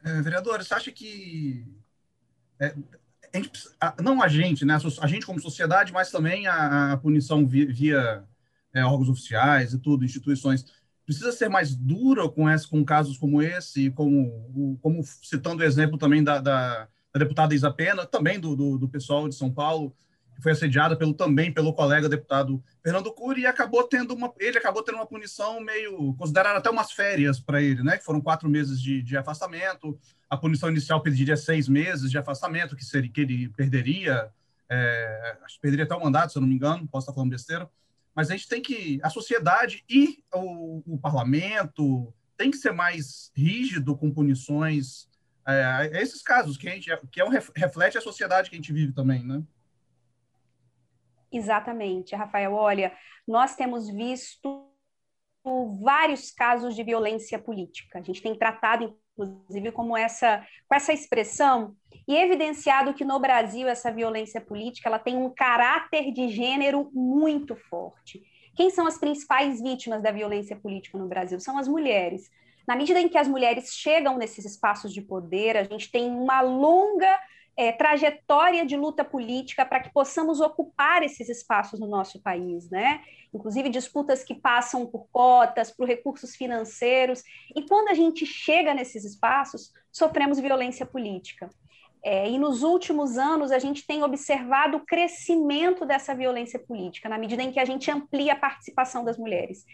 É, 0.02 0.22
vereador, 0.22 0.64
você 0.64 0.72
acha 0.72 0.90
que 0.90 1.62
é, 2.58 2.74
a 3.32 3.36
gente, 3.36 3.52
não 4.02 4.22
a 4.22 4.28
gente, 4.28 4.64
né, 4.64 4.78
a 5.00 5.06
gente 5.06 5.26
como 5.26 5.38
sociedade, 5.40 5.92
mas 5.92 6.10
também 6.10 6.46
a, 6.46 6.92
a 6.92 6.96
punição 6.96 7.46
via, 7.46 7.66
via 7.66 8.24
é, 8.74 8.84
órgãos 8.84 9.08
oficiais 9.08 9.72
e 9.72 9.78
tudo, 9.78 10.04
instituições, 10.04 10.64
precisa 11.04 11.32
ser 11.32 11.48
mais 11.48 11.74
dura 11.74 12.28
com, 12.28 12.48
esse, 12.48 12.68
com 12.68 12.84
casos 12.84 13.18
como 13.18 13.42
esse, 13.42 13.90
como, 13.90 14.78
como 14.80 15.02
citando 15.02 15.62
o 15.62 15.66
exemplo 15.66 15.98
também 15.98 16.22
da, 16.22 16.40
da, 16.40 16.88
da 17.12 17.18
deputada 17.18 17.54
Isa 17.54 17.70
Pena, 17.70 18.06
também 18.06 18.38
do, 18.38 18.54
do, 18.54 18.78
do, 18.78 18.88
pessoal 18.88 19.28
de 19.28 19.34
São 19.34 19.52
Paulo, 19.52 19.92
que 20.36 20.42
foi 20.42 20.52
assediada 20.52 20.96
pelo, 20.96 21.12
também 21.12 21.52
pelo 21.52 21.72
colega 21.72 22.08
deputado 22.08 22.62
Fernando 22.80 23.12
Cury, 23.12 23.42
e 23.42 23.46
acabou 23.46 23.82
tendo 23.82 24.14
uma, 24.14 24.32
ele 24.38 24.56
acabou 24.56 24.84
tendo 24.84 24.94
uma 24.96 25.06
punição 25.06 25.60
meio, 25.60 26.14
consideraram 26.14 26.58
até 26.58 26.70
umas 26.70 26.92
férias 26.92 27.40
para 27.40 27.60
ele, 27.60 27.82
né, 27.82 27.98
que 27.98 28.04
foram 28.04 28.20
quatro 28.20 28.48
meses 28.48 28.80
de, 28.80 29.02
de 29.02 29.16
afastamento, 29.16 29.98
a 30.28 30.36
punição 30.36 30.70
inicial 30.70 31.02
pediria 31.02 31.36
seis 31.36 31.68
meses 31.68 32.08
de 32.08 32.18
afastamento, 32.18 32.76
que, 32.76 32.84
seria, 32.84 33.10
que 33.10 33.20
ele 33.20 33.48
perderia, 33.48 34.30
é, 34.68 35.38
acho 35.44 35.56
que 35.56 35.60
perderia 35.60 35.84
até 35.84 35.94
o 35.96 36.00
mandato, 36.00 36.30
se 36.30 36.38
eu 36.38 36.40
não 36.40 36.48
me 36.48 36.54
engano, 36.54 36.86
posso 36.86 37.06
estar 37.06 37.12
falando 37.12 37.30
besteira, 37.30 37.68
mas 38.14 38.30
a 38.30 38.36
gente 38.36 38.48
tem 38.48 38.60
que, 38.60 39.00
a 39.02 39.10
sociedade 39.10 39.84
e 39.88 40.22
o, 40.34 40.82
o 40.94 40.98
parlamento 40.98 42.12
tem 42.36 42.50
que 42.50 42.56
ser 42.56 42.72
mais 42.72 43.30
rígido 43.36 43.96
com 43.96 44.12
punições 44.12 45.08
é, 45.46 45.64
a 45.64 45.84
esses 46.00 46.22
casos, 46.22 46.56
que, 46.56 46.68
a 46.68 46.72
gente, 46.72 46.90
que 47.10 47.20
é 47.20 47.24
um, 47.24 47.28
reflete 47.28 47.98
a 47.98 48.00
sociedade 48.00 48.48
que 48.48 48.56
a 48.56 48.58
gente 48.58 48.72
vive 48.72 48.92
também, 48.92 49.24
né? 49.24 49.42
Exatamente, 51.32 52.14
Rafael. 52.14 52.52
Olha, 52.52 52.92
nós 53.26 53.54
temos 53.54 53.88
visto 53.88 54.68
vários 55.80 56.30
casos 56.30 56.74
de 56.74 56.82
violência 56.82 57.38
política. 57.38 57.98
A 57.98 58.02
gente 58.02 58.20
tem 58.20 58.36
tratado, 58.36 58.98
inclusive, 59.24 59.72
como 59.72 59.96
essa, 59.96 60.44
com 60.68 60.74
essa 60.74 60.92
expressão 60.92 61.74
e 62.06 62.16
evidenciado 62.16 62.94
que 62.94 63.04
no 63.04 63.18
Brasil 63.18 63.68
essa 63.68 63.90
violência 63.92 64.40
política 64.40 64.88
ela 64.88 64.98
tem 64.98 65.16
um 65.16 65.30
caráter 65.30 66.12
de 66.12 66.28
gênero 66.28 66.90
muito 66.92 67.54
forte. 67.54 68.22
Quem 68.56 68.70
são 68.70 68.86
as 68.86 68.98
principais 68.98 69.60
vítimas 69.60 70.02
da 70.02 70.10
violência 70.10 70.56
política 70.56 70.98
no 70.98 71.06
Brasil? 71.06 71.38
São 71.38 71.56
as 71.56 71.68
mulheres. 71.68 72.30
Na 72.66 72.76
medida 72.76 73.00
em 73.00 73.08
que 73.08 73.18
as 73.18 73.28
mulheres 73.28 73.74
chegam 73.74 74.18
nesses 74.18 74.44
espaços 74.44 74.92
de 74.92 75.00
poder, 75.00 75.56
a 75.56 75.64
gente 75.64 75.90
tem 75.90 76.10
uma 76.10 76.40
longa 76.40 77.18
é, 77.60 77.72
trajetória 77.72 78.64
de 78.64 78.74
luta 78.74 79.04
política 79.04 79.66
para 79.66 79.80
que 79.80 79.92
possamos 79.92 80.40
ocupar 80.40 81.02
esses 81.02 81.28
espaços 81.28 81.78
no 81.78 81.86
nosso 81.86 82.18
país, 82.22 82.70
né? 82.70 83.02
Inclusive 83.34 83.68
disputas 83.68 84.24
que 84.24 84.34
passam 84.34 84.86
por 84.86 85.06
cotas, 85.12 85.70
por 85.70 85.86
recursos 85.86 86.34
financeiros. 86.34 87.22
E 87.54 87.60
quando 87.60 87.88
a 87.88 87.94
gente 87.94 88.24
chega 88.24 88.72
nesses 88.72 89.04
espaços, 89.04 89.74
sofremos 89.92 90.40
violência 90.40 90.86
política. 90.86 91.50
É, 92.02 92.30
e 92.30 92.38
nos 92.38 92.62
últimos 92.62 93.18
anos, 93.18 93.52
a 93.52 93.58
gente 93.58 93.86
tem 93.86 94.02
observado 94.02 94.78
o 94.78 94.86
crescimento 94.86 95.84
dessa 95.84 96.14
violência 96.14 96.58
política, 96.58 97.10
na 97.10 97.18
medida 97.18 97.42
em 97.42 97.52
que 97.52 97.60
a 97.60 97.66
gente 97.66 97.90
amplia 97.90 98.32
a 98.32 98.36
participação 98.36 99.04
das 99.04 99.18
mulheres. 99.18 99.66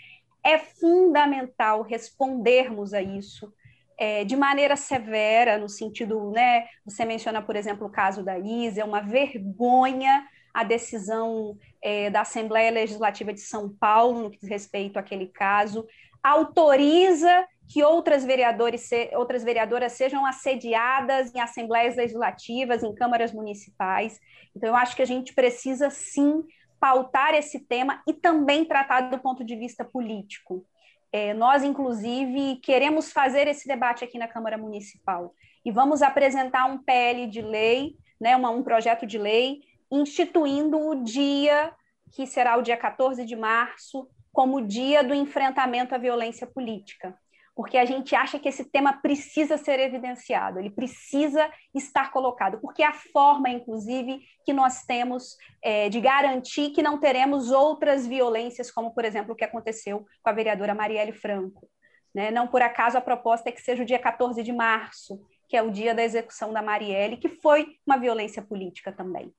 É 0.43 0.59
fundamental 0.59 1.83
respondermos 1.83 2.93
a 2.93 3.01
isso 3.01 3.53
é, 3.99 4.25
de 4.25 4.37
maneira 4.37 4.77
severa, 4.77 5.59
no 5.59 5.69
sentido, 5.69 6.31
né? 6.31 6.67
Você 6.85 7.05
menciona, 7.05 7.41
por 7.41 7.57
exemplo, 7.57 7.87
o 7.87 7.91
caso 7.91 8.23
da 8.23 8.39
Isa, 8.39 8.81
é 8.81 8.85
uma 8.85 9.01
vergonha 9.01 10.27
a 10.57 10.65
decisão 10.65 11.59
é, 11.83 12.09
da 12.09 12.23
Assembleia 12.23 12.71
Legislativa 12.71 13.31
de 13.31 13.41
São 13.41 13.69
Paulo 13.69 14.23
no 14.23 14.31
que 14.31 14.39
diz 14.39 14.49
respeito 14.49 14.99
àquele 14.99 15.27
caso, 15.27 15.87
autoriza 16.23 17.47
que 17.69 17.85
outras, 17.85 18.25
vereadores, 18.25 18.89
outras 19.17 19.45
vereadoras 19.45 19.93
sejam 19.93 20.25
assediadas 20.25 21.35
em 21.35 21.41
assembleias 21.41 21.95
legislativas, 21.95 22.83
em 22.83 22.95
câmaras 22.95 23.33
municipais. 23.33 24.19
Então, 24.57 24.71
eu 24.71 24.77
acho 24.77 24.97
que 24.97 25.03
a 25.03 25.07
gente 25.07 25.35
precisa, 25.35 25.91
sim, 25.91 26.43
pautar 26.81 27.35
esse 27.35 27.61
tema 27.61 28.03
e 28.09 28.15
também 28.15 28.65
tratar 28.65 29.03
do 29.03 29.19
ponto 29.19 29.45
de 29.45 29.57
vista 29.57 29.85
político. 29.85 30.65
É, 31.13 31.33
nós, 31.35 31.63
inclusive, 31.63 32.57
queremos 32.57 33.13
fazer 33.13 33.47
esse 33.47 33.67
debate 33.67 34.05
aqui 34.05 34.19
na 34.19 34.29
Câmara 34.29 34.59
Municipal 34.59 35.35
e 35.65 35.71
vamos 35.71 36.03
apresentar 36.03 36.67
um 36.67 36.79
PL 36.79 37.27
de 37.27 37.41
lei, 37.41 37.97
né, 38.21 38.37
uma, 38.37 38.51
um 38.51 38.63
projeto 38.63 39.07
de 39.07 39.19
lei, 39.19 39.61
instituindo 39.91 40.79
o 40.79 41.05
dia, 41.05 41.73
que 42.13 42.27
será 42.27 42.57
o 42.57 42.63
dia 42.63 42.77
14 42.77 43.25
de 43.25 43.37
março, 43.37 44.09
como 44.33 44.67
dia 44.67 45.03
do 45.03 45.15
enfrentamento 45.15 45.95
à 45.95 45.99
violência 45.99 46.47
política 46.47 47.17
porque 47.57 47.79
a 47.79 47.87
gente 47.87 48.15
acha 48.15 48.39
que 48.39 48.51
esse 48.51 48.67
tema 48.67 48.93
precisa 48.93 49.57
ser 49.57 49.81
evidenciado, 49.81 50.59
ele 50.59 50.69
precisa 50.69 51.51
estar 51.75 52.13
colocado, 52.13 52.59
porque 52.61 52.83
é 52.83 52.87
a 52.87 52.93
forma, 52.93 53.49
inclusive, 53.49 54.21
que 54.45 54.53
nós 54.53 54.85
temos 54.85 55.39
é, 55.63 55.89
de 55.89 55.99
garantir 55.99 56.71
que 56.71 56.83
não 56.83 57.01
teremos 57.01 57.51
outras 57.51 58.07
violências, 58.07 58.71
como, 58.71 58.93
por 58.93 59.07
exemplo, 59.07 59.33
o 59.33 59.35
que 59.35 59.43
aconteceu 59.45 60.07
com 60.23 60.29
a 60.29 60.35
vereadora 60.35 60.75
Marielle 60.75 61.15
Franco. 61.15 61.67
Né? 62.15 62.31
Não 62.31 62.47
por 62.47 62.61
acaso 62.61 62.99
a 62.99 63.01
proposta 63.01 63.49
é 63.49 63.53
que 63.53 63.63
seja 63.63 63.83
o 63.83 63.87
dia 63.87 63.99
14 63.99 64.43
de 64.43 64.53
março, 64.53 65.19
que 65.49 65.57
é 65.57 65.63
o 65.63 65.71
dia 65.71 65.95
da 65.95 66.03
execução 66.03 66.53
da 66.53 66.61
Marielle, 66.61 67.17
que 67.17 67.31
foi 67.31 67.67
uma 67.87 67.97
violência 67.97 68.43
política 68.43 68.93
também. 68.93 69.33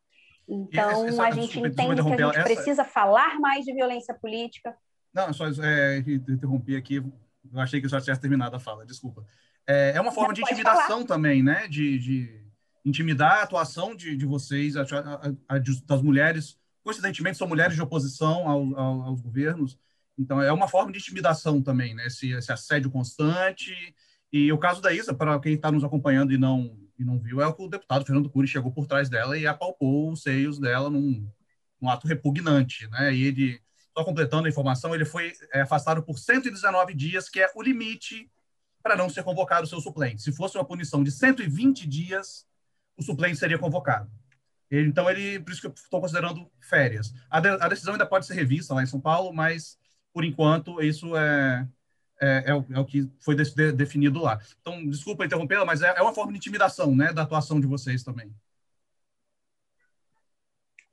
Então, 0.49 0.89
essa, 0.89 1.07
essa, 1.07 1.23
a 1.23 1.31
gente 1.31 1.47
desculpa, 1.49 1.67
entende 1.67 1.95
desculpa 1.95 2.17
que 2.17 2.23
a 2.23 2.25
gente 2.25 2.37
essa... 2.37 2.45
precisa 2.45 2.83
falar 2.83 3.39
mais 3.39 3.63
de 3.63 3.73
violência 3.75 4.15
política. 4.15 4.75
Não, 5.13 5.31
só 5.31 5.45
é, 5.47 5.97
interrompi 5.99 6.75
aqui, 6.75 7.03
eu 7.53 7.59
achei 7.59 7.81
que 7.81 7.87
já 7.87 8.01
tinha 8.01 8.15
terminado 8.17 8.55
a 8.55 8.59
fala, 8.59 8.85
desculpa. 8.85 9.25
É, 9.65 9.93
é 9.95 10.01
uma 10.01 10.11
forma 10.11 10.33
de 10.33 10.41
intimidação 10.41 10.87
falar. 10.87 11.05
também, 11.05 11.43
né? 11.43 11.67
De, 11.67 11.99
de, 11.99 12.47
intimidar 12.85 13.39
a 13.39 13.43
atuação 13.43 13.95
de, 13.95 14.15
de 14.15 14.25
vocês, 14.25 14.77
a, 14.77 14.83
a, 14.83 15.55
a, 15.55 15.59
das 15.85 16.01
mulheres. 16.01 16.57
Coincidentemente, 16.83 17.37
são 17.37 17.47
mulheres 17.47 17.75
de 17.75 17.81
oposição 17.81 18.47
ao, 18.47 18.79
ao, 18.79 19.01
aos 19.01 19.21
governos. 19.21 19.77
Então, 20.17 20.41
é 20.41 20.51
uma 20.51 20.67
forma 20.67 20.91
de 20.91 20.97
intimidação 20.97 21.61
também, 21.61 21.93
né? 21.93 22.07
Esse, 22.07 22.31
esse 22.31 22.51
assédio 22.51 22.89
constante. 22.89 23.73
E 24.31 24.51
o 24.51 24.57
caso 24.57 24.81
da 24.81 24.93
Isa, 24.93 25.13
para 25.13 25.39
quem 25.39 25.53
está 25.53 25.71
nos 25.71 25.83
acompanhando 25.83 26.31
e 26.33 26.37
não, 26.37 26.77
e 26.97 27.03
não 27.03 27.19
viu, 27.19 27.41
é 27.41 27.53
que 27.53 27.61
o 27.61 27.67
deputado 27.67 28.05
Fernando 28.05 28.29
Cury 28.29 28.47
chegou 28.47 28.71
por 28.71 28.87
trás 28.87 29.09
dela 29.09 29.37
e 29.37 29.45
apalpou 29.45 30.11
os 30.11 30.21
seios 30.21 30.57
dela 30.57 30.89
num, 30.89 31.29
num 31.81 31.89
ato 31.89 32.07
repugnante, 32.07 32.87
né? 32.89 33.13
E 33.13 33.23
ele 33.23 33.61
só 33.97 34.03
completando 34.03 34.45
a 34.45 34.49
informação, 34.49 34.93
ele 34.93 35.05
foi 35.05 35.33
é, 35.51 35.61
afastado 35.61 36.03
por 36.03 36.19
119 36.19 36.93
dias, 36.93 37.27
que 37.27 37.39
é 37.39 37.51
o 37.55 37.63
limite 37.63 38.29
para 38.83 38.95
não 38.95 39.09
ser 39.09 39.23
convocado 39.23 39.65
o 39.65 39.67
seu 39.67 39.81
suplente. 39.81 40.21
Se 40.21 40.31
fosse 40.31 40.55
uma 40.55 40.63
punição 40.63 41.03
de 41.03 41.11
120 41.11 41.87
dias, 41.87 42.45
o 42.95 43.01
suplente 43.01 43.37
seria 43.37 43.57
convocado. 43.57 44.07
Então, 44.69 45.09
ele, 45.09 45.39
por 45.39 45.51
isso 45.51 45.61
que 45.61 45.67
eu 45.67 45.73
estou 45.73 45.99
considerando 45.99 46.47
férias. 46.61 47.11
A, 47.27 47.39
de, 47.39 47.49
a, 47.49 47.67
decisão 47.67 47.93
ainda 47.93 48.05
pode 48.05 48.27
ser 48.27 48.35
revista 48.35 48.75
lá 48.75 48.83
em 48.83 48.85
São 48.85 49.01
Paulo, 49.01 49.33
mas, 49.33 49.79
por 50.13 50.23
enquanto, 50.23 50.79
isso 50.79 51.17
é, 51.17 51.67
é, 52.21 52.43
é, 52.51 52.53
o, 52.53 52.65
é 52.69 52.79
o, 52.79 52.85
que 52.85 53.09
foi 53.19 53.33
de, 53.33 53.43
de, 53.55 53.71
definido 53.71 54.21
lá. 54.21 54.39
Então, 54.61 54.87
desculpa 54.87 55.25
interrompê-la, 55.25 55.65
mas 55.65 55.81
é, 55.81 55.87
é, 55.97 56.01
uma 56.03 56.13
forma 56.13 56.31
de 56.31 56.37
intimidação 56.37 56.95
né, 56.95 57.11
da 57.11 57.23
atuação 57.23 57.59
de 57.59 57.65
vocês 57.65 58.03
também. 58.03 58.31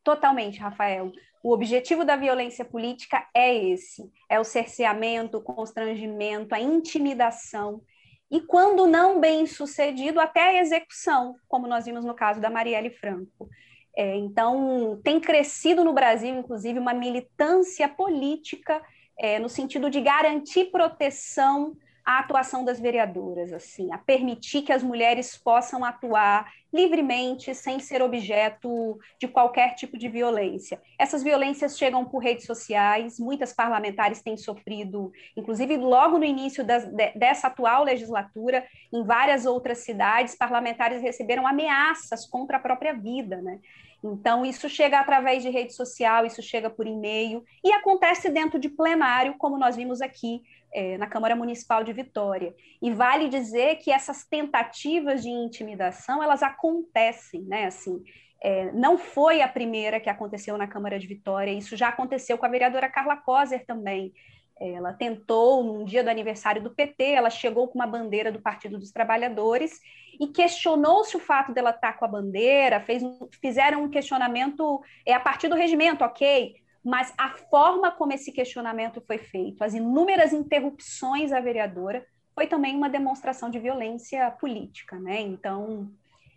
Totalmente, 0.05 0.61
Rafael. 0.61 1.11
O 1.43 1.53
objetivo 1.53 2.05
da 2.05 2.15
violência 2.15 2.65
política 2.65 3.27
é 3.35 3.55
esse: 3.55 4.09
é 4.29 4.39
o 4.39 4.45
cerceamento, 4.45 5.39
o 5.39 5.43
constrangimento, 5.43 6.55
a 6.55 6.61
intimidação 6.61 7.83
e, 8.31 8.41
quando 8.41 8.87
não 8.87 9.21
bem 9.21 9.47
sucedido, 9.47 10.21
até 10.21 10.43
a 10.43 10.61
execução, 10.61 11.35
como 11.49 11.67
nós 11.67 11.85
vimos 11.85 12.05
no 12.05 12.15
caso 12.15 12.41
da 12.41 12.51
Marielle 12.51 12.91
Franco. 12.91 13.49
É, 13.97 14.17
então, 14.17 15.01
tem 15.05 15.21
crescido 15.21 15.85
no 15.85 15.93
Brasil, 15.93 16.35
inclusive, 16.35 16.79
uma 16.79 16.93
militância 16.93 17.89
política 17.89 18.83
é, 19.19 19.39
no 19.39 19.49
sentido 19.49 19.89
de 19.89 20.01
garantir 20.01 20.67
proteção 20.67 21.77
a 22.05 22.19
atuação 22.19 22.65
das 22.65 22.79
vereadoras, 22.79 23.53
assim, 23.53 23.91
a 23.91 23.97
permitir 23.97 24.63
que 24.63 24.73
as 24.73 24.83
mulheres 24.83 25.39
possam 25.39 25.83
atuar 25.83 26.53
livremente, 26.71 27.55
sem 27.55 27.79
ser 27.79 28.03
objeto 28.03 28.99
de 29.19 29.27
qualquer 29.27 29.75
tipo 29.75 29.97
de 29.97 30.09
violência. 30.09 30.83
Essas 30.99 31.23
violências 31.23 31.79
chegam 31.79 32.05
por 32.05 32.19
redes 32.19 32.45
sociais, 32.45 33.19
muitas 33.19 33.53
parlamentares 33.53 34.21
têm 34.21 34.37
sofrido, 34.37 35.13
inclusive 35.37 35.77
logo 35.77 36.19
no 36.19 36.25
início 36.25 36.63
das, 36.65 36.85
de, 36.85 37.13
dessa 37.13 37.47
atual 37.47 37.85
legislatura, 37.85 38.67
em 38.93 39.03
várias 39.05 39.47
outras 39.47 39.79
cidades, 39.79 40.35
parlamentares 40.35 41.01
receberam 41.01 41.47
ameaças 41.47 42.27
contra 42.27 42.59
a 42.59 42.61
própria 42.61 42.93
vida, 42.93 43.41
né? 43.41 43.61
Então, 44.07 44.45
isso 44.45 44.69
chega 44.69 45.01
através 45.01 45.43
de 45.43 45.49
rede 45.49 45.73
social, 45.73 46.27
isso 46.27 46.43
chega 46.43 46.69
por 46.69 46.87
e-mail 46.87 47.43
e 47.65 47.73
acontece 47.73 48.29
dentro 48.29 48.59
de 48.59 48.69
plenário, 48.69 49.37
como 49.39 49.57
nós 49.57 49.77
vimos 49.77 50.03
aqui 50.03 50.43
é, 50.75 50.99
na 50.99 51.07
Câmara 51.07 51.37
Municipal 51.37 51.85
de 51.85 51.93
Vitória. 51.93 52.53
E 52.83 52.91
vale 52.91 53.29
dizer 53.29 53.77
que 53.77 53.93
essas 53.93 54.25
tentativas 54.25 55.23
de 55.23 55.31
intimidação, 55.31 56.21
elas 56.21 56.43
acontecem, 56.43 57.43
né? 57.43 57.67
Assim, 57.67 58.03
é, 58.43 58.73
não 58.73 58.99
foi 58.99 59.41
a 59.41 59.49
primeira 59.49 60.01
que 60.01 60.11
aconteceu 60.11 60.59
na 60.59 60.67
Câmara 60.67 60.99
de 60.99 61.07
Vitória, 61.07 61.53
isso 61.53 61.77
já 61.77 61.89
aconteceu 61.89 62.37
com 62.37 62.45
a 62.45 62.49
vereadora 62.49 62.91
Carla 62.91 63.17
Coser 63.17 63.65
também. 63.65 64.13
Ela 64.61 64.93
tentou, 64.93 65.65
num 65.65 65.85
dia 65.85 66.03
do 66.03 66.11
aniversário 66.11 66.63
do 66.63 66.71
PT, 66.71 67.05
ela 67.05 67.29
chegou 67.29 67.67
com 67.67 67.79
uma 67.79 67.87
bandeira 67.87 68.31
do 68.31 68.41
Partido 68.41 68.79
dos 68.79 68.93
Trabalhadores 68.93 69.81
e 70.21 70.29
questionou-se 70.29 71.17
o 71.17 71.21
fato 71.21 71.53
dela 71.53 71.71
estar 71.71 71.95
com 71.95 72.05
a 72.05 72.09
bandeira, 72.09 72.81
fez, 72.81 73.03
fizeram 73.41 73.83
um 73.83 73.91
questionamento 73.91 74.81
é 75.05 75.13
a 75.13 75.19
partir 75.19 75.49
do 75.49 75.57
regimento, 75.57 76.05
ok, 76.05 76.55
mas 76.85 77.15
a 77.17 77.31
forma 77.31 77.91
como 77.91 78.13
esse 78.13 78.31
questionamento 78.31 79.01
foi 79.01 79.17
feito, 79.17 79.65
as 79.65 79.73
inúmeras 79.73 80.33
interrupções 80.33 81.33
à 81.33 81.41
vereadora, 81.41 82.07
foi 82.35 82.47
também 82.47 82.77
uma 82.77 82.91
demonstração 82.91 83.49
de 83.49 83.59
violência 83.59 84.31
política, 84.33 84.99
né? 84.99 85.21
Então, 85.21 85.91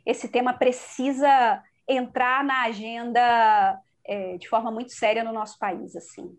esse 0.05 0.29
tema 0.29 0.53
precisa 0.53 1.61
entrar 1.87 2.43
na 2.43 2.63
agenda 2.63 3.81
é, 4.05 4.37
de 4.37 4.47
forma 4.47 4.71
muito 4.71 4.93
séria 4.93 5.23
no 5.23 5.33
nosso 5.33 5.59
país, 5.59 5.95
assim. 5.95 6.37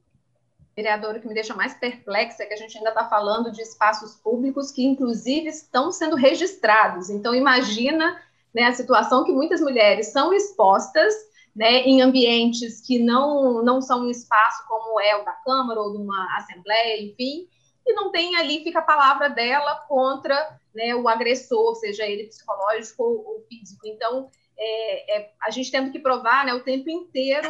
Vereador, 0.74 1.16
o 1.16 1.20
que 1.20 1.26
me 1.26 1.34
deixa 1.34 1.54
mais 1.54 1.74
perplexa 1.74 2.44
é 2.44 2.46
que 2.46 2.54
a 2.54 2.56
gente 2.56 2.78
ainda 2.78 2.90
está 2.90 3.08
falando 3.08 3.50
de 3.50 3.60
espaços 3.60 4.14
públicos 4.14 4.70
que, 4.70 4.86
inclusive, 4.86 5.48
estão 5.48 5.90
sendo 5.90 6.14
registrados. 6.14 7.10
Então, 7.10 7.34
imagina 7.34 8.16
né, 8.54 8.62
a 8.62 8.72
situação 8.72 9.24
que 9.24 9.32
muitas 9.32 9.60
mulheres 9.60 10.12
são 10.12 10.32
expostas 10.32 11.12
né, 11.58 11.80
em 11.80 12.00
ambientes 12.00 12.80
que 12.80 13.00
não, 13.00 13.64
não 13.64 13.82
são 13.82 14.02
um 14.02 14.10
espaço 14.10 14.64
como 14.68 15.00
é 15.00 15.16
o 15.16 15.24
da 15.24 15.32
Câmara 15.32 15.80
ou 15.80 15.90
de 15.90 15.98
uma 15.98 16.36
Assembleia, 16.36 17.02
enfim, 17.02 17.48
e 17.84 17.92
não 17.94 18.12
tem 18.12 18.36
ali, 18.36 18.62
fica 18.62 18.78
a 18.78 18.82
palavra 18.82 19.28
dela 19.28 19.74
contra 19.88 20.56
né, 20.72 20.94
o 20.94 21.08
agressor, 21.08 21.74
seja 21.74 22.06
ele 22.06 22.28
psicológico 22.28 23.02
ou, 23.02 23.44
físico. 23.48 23.88
Então, 23.88 24.30
é, 24.56 25.16
é, 25.16 25.32
a 25.42 25.50
gente 25.50 25.72
tendo 25.72 25.90
que 25.90 25.98
provar 25.98 26.46
né, 26.46 26.54
o 26.54 26.62
tempo 26.62 26.88
inteiro 26.88 27.48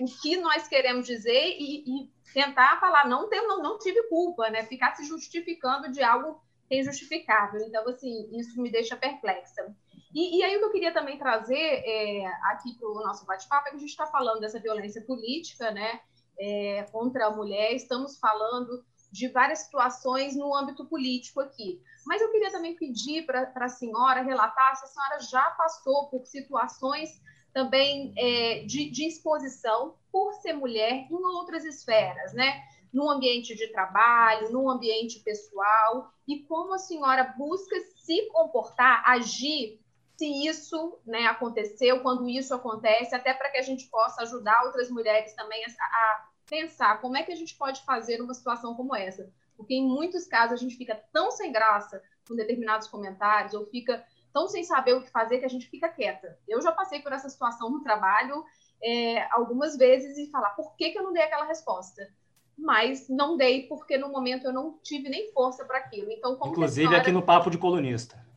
o 0.00 0.06
que 0.22 0.38
nós 0.38 0.66
queremos 0.66 1.06
dizer 1.06 1.56
e, 1.58 1.80
e 1.80 2.10
tentar 2.32 2.80
falar, 2.80 3.06
não, 3.06 3.28
tem, 3.28 3.46
não, 3.46 3.60
não 3.62 3.78
tive 3.78 4.02
culpa, 4.04 4.48
né? 4.48 4.64
Ficar 4.64 4.94
se 4.96 5.04
justificando 5.04 5.92
de 5.92 6.02
algo 6.02 6.40
injustificável. 6.70 7.60
Então, 7.60 7.86
assim, 7.86 8.30
isso 8.32 8.62
me 8.62 8.70
deixa 8.70 8.96
perplexa. 8.96 9.74
E, 10.14 10.38
e 10.38 10.42
aí, 10.42 10.56
o 10.56 10.58
que 10.58 10.64
eu 10.66 10.72
queria 10.72 10.92
também 10.92 11.18
trazer 11.18 11.56
é, 11.56 12.26
aqui 12.50 12.74
para 12.78 12.88
o 12.88 13.02
nosso 13.02 13.24
bate-papo 13.24 13.68
é 13.68 13.70
que 13.70 13.76
a 13.76 13.80
gente 13.80 13.90
está 13.90 14.06
falando 14.06 14.40
dessa 14.40 14.60
violência 14.60 15.02
política, 15.02 15.70
né? 15.70 16.00
É, 16.38 16.82
contra 16.90 17.26
a 17.26 17.30
mulher, 17.30 17.72
estamos 17.72 18.18
falando 18.18 18.84
de 19.10 19.28
várias 19.28 19.60
situações 19.60 20.34
no 20.34 20.54
âmbito 20.54 20.86
político 20.86 21.40
aqui. 21.40 21.80
Mas 22.06 22.20
eu 22.20 22.30
queria 22.30 22.50
também 22.50 22.74
pedir 22.74 23.24
para 23.26 23.52
a 23.54 23.68
senhora 23.68 24.22
relatar 24.22 24.76
se 24.76 24.84
a 24.84 24.88
senhora 24.88 25.20
já 25.20 25.50
passou 25.50 26.08
por 26.08 26.26
situações 26.26 27.10
também 27.52 28.12
é, 28.16 28.64
de, 28.64 28.90
de 28.90 29.06
exposição 29.06 29.96
por 30.10 30.32
ser 30.34 30.54
mulher 30.54 31.06
em 31.10 31.14
outras 31.14 31.64
esferas, 31.64 32.32
né? 32.32 32.62
No 32.92 33.10
ambiente 33.10 33.54
de 33.54 33.68
trabalho, 33.68 34.50
no 34.50 34.70
ambiente 34.70 35.20
pessoal, 35.20 36.10
e 36.26 36.40
como 36.40 36.74
a 36.74 36.78
senhora 36.78 37.34
busca 37.36 37.76
se 38.04 38.28
comportar, 38.28 39.02
agir 39.06 39.81
se 40.22 40.46
isso 40.46 41.00
né, 41.04 41.26
aconteceu, 41.26 42.00
quando 42.00 42.28
isso 42.28 42.54
acontece, 42.54 43.12
até 43.12 43.34
para 43.34 43.50
que 43.50 43.58
a 43.58 43.62
gente 43.62 43.88
possa 43.88 44.22
ajudar 44.22 44.62
outras 44.62 44.88
mulheres 44.88 45.34
também 45.34 45.64
a, 45.64 45.68
a 45.68 46.28
pensar 46.48 47.00
como 47.00 47.16
é 47.16 47.24
que 47.24 47.32
a 47.32 47.34
gente 47.34 47.56
pode 47.56 47.84
fazer 47.84 48.20
uma 48.20 48.32
situação 48.32 48.76
como 48.76 48.94
essa. 48.94 49.28
Porque 49.56 49.74
em 49.74 49.84
muitos 49.84 50.24
casos 50.28 50.52
a 50.52 50.62
gente 50.62 50.76
fica 50.76 50.94
tão 51.12 51.32
sem 51.32 51.50
graça 51.50 52.00
com 52.28 52.36
determinados 52.36 52.86
comentários, 52.86 53.52
ou 53.52 53.66
fica 53.66 54.06
tão 54.32 54.46
sem 54.46 54.62
saber 54.62 54.94
o 54.94 55.02
que 55.02 55.10
fazer 55.10 55.38
que 55.38 55.44
a 55.44 55.48
gente 55.48 55.68
fica 55.68 55.88
quieta. 55.88 56.38
Eu 56.46 56.62
já 56.62 56.70
passei 56.70 57.02
por 57.02 57.12
essa 57.12 57.28
situação 57.28 57.68
no 57.68 57.82
trabalho 57.82 58.44
é, 58.80 59.26
algumas 59.32 59.76
vezes 59.76 60.16
e 60.16 60.30
falar 60.30 60.50
por 60.50 60.76
que, 60.76 60.90
que 60.90 60.98
eu 61.00 61.02
não 61.02 61.12
dei 61.12 61.24
aquela 61.24 61.46
resposta. 61.46 62.08
Mas 62.56 63.08
não 63.08 63.36
dei 63.36 63.66
porque 63.66 63.98
no 63.98 64.08
momento 64.08 64.44
eu 64.44 64.52
não 64.52 64.78
tive 64.84 65.08
nem 65.08 65.32
força 65.32 65.64
para 65.64 65.78
aquilo. 65.78 66.12
Então, 66.12 66.38
Inclusive 66.44 66.86
senhora... 66.86 66.98
aqui 66.98 67.10
no 67.10 67.22
Papo 67.22 67.50
de 67.50 67.58
Colunista. 67.58 68.30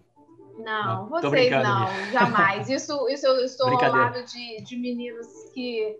Não, 0.57 1.03
não 1.03 1.09
vocês 1.09 1.51
não, 1.51 2.12
jamais. 2.12 2.69
Isso, 2.69 3.09
isso 3.09 3.25
eu 3.27 3.45
estou 3.45 3.67
ao 3.67 3.91
lado 3.91 4.24
de, 4.24 4.62
de 4.63 4.77
meninos 4.77 5.27
que 5.53 5.97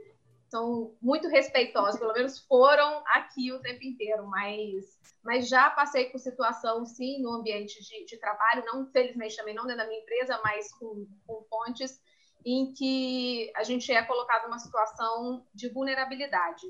são 0.50 0.95
muito 1.01 1.27
respeitosos, 1.27 2.00
pelo 2.00 2.13
menos 2.13 2.39
foram 2.39 3.03
aqui 3.07 3.51
o 3.51 3.59
tempo 3.59 3.83
inteiro, 3.83 4.25
mas, 4.27 5.00
mas 5.24 5.50
já 5.50 5.69
passei 5.69 6.09
por 6.09 6.19
situação, 6.19 6.85
sim, 6.85 7.21
no 7.21 7.31
ambiente 7.31 7.83
de, 7.83 8.05
de 8.05 8.17
trabalho, 8.17 8.63
não, 8.65 8.83
infelizmente 8.83 9.35
também 9.35 9.53
não 9.53 9.65
dentro 9.65 9.83
da 9.83 9.88
minha 9.88 10.00
empresa, 10.00 10.39
mas 10.43 10.71
com, 10.75 11.05
com 11.27 11.43
fontes, 11.50 12.00
em 12.45 12.71
que 12.73 13.51
a 13.56 13.63
gente 13.63 13.91
é 13.91 14.03
colocado 14.03 14.43
numa 14.43 14.60
situação 14.60 15.45
de 15.53 15.67
vulnerabilidade. 15.69 16.67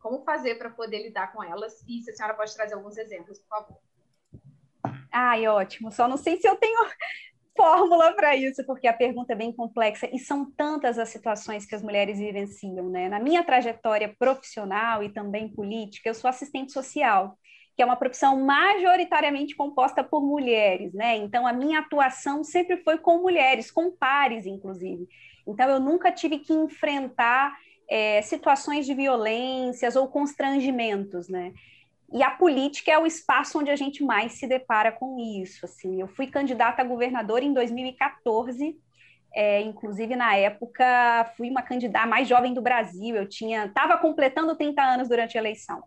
Como 0.00 0.24
fazer 0.24 0.56
para 0.56 0.70
poder 0.70 1.02
lidar 1.02 1.32
com 1.32 1.44
elas? 1.44 1.84
E 1.86 2.00
se 2.00 2.10
a 2.10 2.14
senhora 2.14 2.34
pode 2.34 2.54
trazer 2.54 2.74
alguns 2.74 2.96
exemplos, 2.96 3.38
por 3.40 3.48
favor. 3.48 3.85
Ai, 5.18 5.46
ótimo. 5.48 5.90
Só 5.90 6.06
não 6.06 6.18
sei 6.18 6.36
se 6.36 6.46
eu 6.46 6.56
tenho 6.56 6.76
fórmula 7.56 8.12
para 8.14 8.36
isso, 8.36 8.62
porque 8.66 8.86
a 8.86 8.92
pergunta 8.92 9.32
é 9.32 9.36
bem 9.36 9.50
complexa 9.50 10.06
e 10.12 10.18
são 10.18 10.50
tantas 10.50 10.98
as 10.98 11.08
situações 11.08 11.64
que 11.64 11.74
as 11.74 11.82
mulheres 11.82 12.18
vivenciam, 12.18 12.90
né? 12.90 13.08
Na 13.08 13.18
minha 13.18 13.42
trajetória 13.42 14.14
profissional 14.18 15.02
e 15.02 15.08
também 15.08 15.48
política, 15.48 16.10
eu 16.10 16.14
sou 16.14 16.28
assistente 16.28 16.70
social, 16.70 17.38
que 17.74 17.80
é 17.82 17.86
uma 17.86 17.96
profissão 17.96 18.44
majoritariamente 18.44 19.56
composta 19.56 20.04
por 20.04 20.20
mulheres, 20.20 20.92
né? 20.92 21.16
Então 21.16 21.46
a 21.46 21.52
minha 21.52 21.80
atuação 21.80 22.44
sempre 22.44 22.76
foi 22.84 22.98
com 22.98 23.22
mulheres, 23.22 23.70
com 23.70 23.90
pares, 23.90 24.44
inclusive. 24.44 25.08
Então 25.46 25.66
eu 25.70 25.80
nunca 25.80 26.12
tive 26.12 26.40
que 26.40 26.52
enfrentar 26.52 27.56
é, 27.88 28.20
situações 28.20 28.84
de 28.84 28.92
violências 28.92 29.96
ou 29.96 30.08
constrangimentos, 30.08 31.26
né? 31.26 31.54
E 32.12 32.22
a 32.22 32.30
política 32.30 32.92
é 32.92 32.98
o 32.98 33.06
espaço 33.06 33.58
onde 33.58 33.70
a 33.70 33.76
gente 33.76 34.04
mais 34.04 34.32
se 34.32 34.46
depara 34.46 34.92
com 34.92 35.18
isso. 35.18 35.64
Assim, 35.64 36.00
eu 36.00 36.08
fui 36.08 36.26
candidata 36.26 36.82
a 36.82 36.84
governadora 36.84 37.44
em 37.44 37.52
2014. 37.52 38.78
É, 39.34 39.60
inclusive 39.60 40.16
na 40.16 40.34
época 40.34 41.30
fui 41.36 41.50
uma 41.50 41.60
candidata 41.60 42.06
mais 42.06 42.28
jovem 42.28 42.54
do 42.54 42.62
Brasil. 42.62 43.16
Eu 43.16 43.28
tinha, 43.28 43.66
estava 43.66 43.98
completando 43.98 44.56
30 44.56 44.82
anos 44.82 45.08
durante 45.08 45.36
a 45.36 45.40
eleição. 45.40 45.82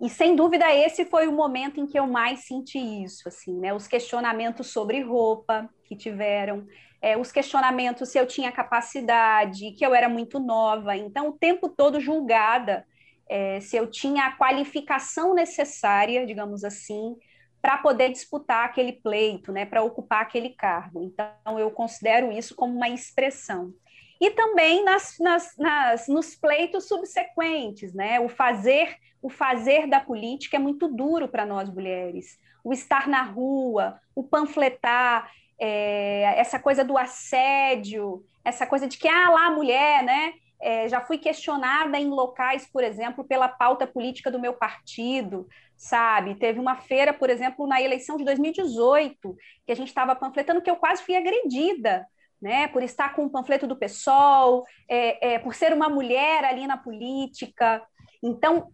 E 0.00 0.08
sem 0.08 0.36
dúvida 0.36 0.72
esse 0.72 1.04
foi 1.04 1.26
o 1.26 1.32
momento 1.32 1.80
em 1.80 1.86
que 1.86 1.98
eu 1.98 2.06
mais 2.06 2.40
senti 2.40 2.78
isso, 2.78 3.28
assim, 3.28 3.58
né? 3.58 3.74
Os 3.74 3.88
questionamentos 3.88 4.68
sobre 4.68 5.00
roupa 5.00 5.68
que 5.84 5.96
tiveram, 5.96 6.66
é, 7.02 7.16
os 7.16 7.32
questionamentos 7.32 8.08
se 8.08 8.18
eu 8.18 8.26
tinha 8.26 8.52
capacidade, 8.52 9.72
que 9.72 9.84
eu 9.84 9.94
era 9.94 10.08
muito 10.08 10.38
nova. 10.38 10.96
Então 10.96 11.30
o 11.30 11.32
tempo 11.32 11.68
todo 11.68 12.00
julgada 12.00 12.86
é, 13.28 13.60
se 13.60 13.76
eu 13.76 13.90
tinha 13.90 14.26
a 14.26 14.32
qualificação 14.32 15.34
necessária, 15.34 16.26
digamos 16.26 16.64
assim, 16.64 17.16
para 17.60 17.78
poder 17.78 18.10
disputar 18.10 18.64
aquele 18.64 18.92
pleito, 18.92 19.52
né, 19.52 19.66
para 19.66 19.82
ocupar 19.82 20.22
aquele 20.22 20.50
cargo. 20.50 21.02
Então, 21.02 21.58
eu 21.58 21.70
considero 21.70 22.32
isso 22.32 22.54
como 22.54 22.74
uma 22.74 22.88
expressão. 22.88 23.74
E 24.20 24.30
também 24.30 24.84
nas, 24.84 25.16
nas, 25.18 25.56
nas, 25.56 26.08
nos 26.08 26.34
pleitos 26.34 26.88
subsequentes, 26.88 27.94
né? 27.94 28.18
O 28.18 28.28
fazer, 28.28 28.96
o 29.22 29.30
fazer 29.30 29.86
da 29.86 30.00
política 30.00 30.56
é 30.56 30.60
muito 30.60 30.88
duro 30.88 31.28
para 31.28 31.46
nós 31.46 31.70
mulheres. 31.70 32.36
O 32.64 32.72
estar 32.72 33.06
na 33.06 33.22
rua, 33.22 34.00
o 34.16 34.24
panfletar, 34.24 35.30
é, 35.58 36.34
essa 36.36 36.58
coisa 36.58 36.84
do 36.84 36.98
assédio, 36.98 38.24
essa 38.44 38.66
coisa 38.66 38.88
de 38.88 38.98
que 38.98 39.06
ah 39.06 39.30
lá 39.30 39.50
mulher, 39.50 40.02
né? 40.02 40.32
É, 40.60 40.88
já 40.88 41.00
fui 41.00 41.18
questionada 41.18 41.98
em 41.98 42.08
locais, 42.08 42.66
por 42.66 42.82
exemplo, 42.82 43.24
pela 43.24 43.48
pauta 43.48 43.86
política 43.86 44.30
do 44.30 44.40
meu 44.40 44.54
partido, 44.54 45.48
sabe? 45.76 46.34
Teve 46.34 46.58
uma 46.58 46.76
feira, 46.76 47.12
por 47.12 47.30
exemplo, 47.30 47.66
na 47.66 47.80
eleição 47.80 48.16
de 48.16 48.24
2018, 48.24 49.36
que 49.64 49.72
a 49.72 49.76
gente 49.76 49.88
estava 49.88 50.16
panfletando, 50.16 50.60
que 50.60 50.70
eu 50.70 50.76
quase 50.76 51.02
fui 51.02 51.14
agredida, 51.14 52.06
né? 52.40 52.66
Por 52.68 52.82
estar 52.82 53.14
com 53.14 53.24
o 53.24 53.30
panfleto 53.30 53.66
do 53.66 53.76
PSOL, 53.76 54.64
é, 54.88 55.34
é, 55.34 55.38
por 55.38 55.54
ser 55.54 55.72
uma 55.72 55.88
mulher 55.88 56.44
ali 56.44 56.66
na 56.66 56.76
política. 56.76 57.82
Então, 58.22 58.72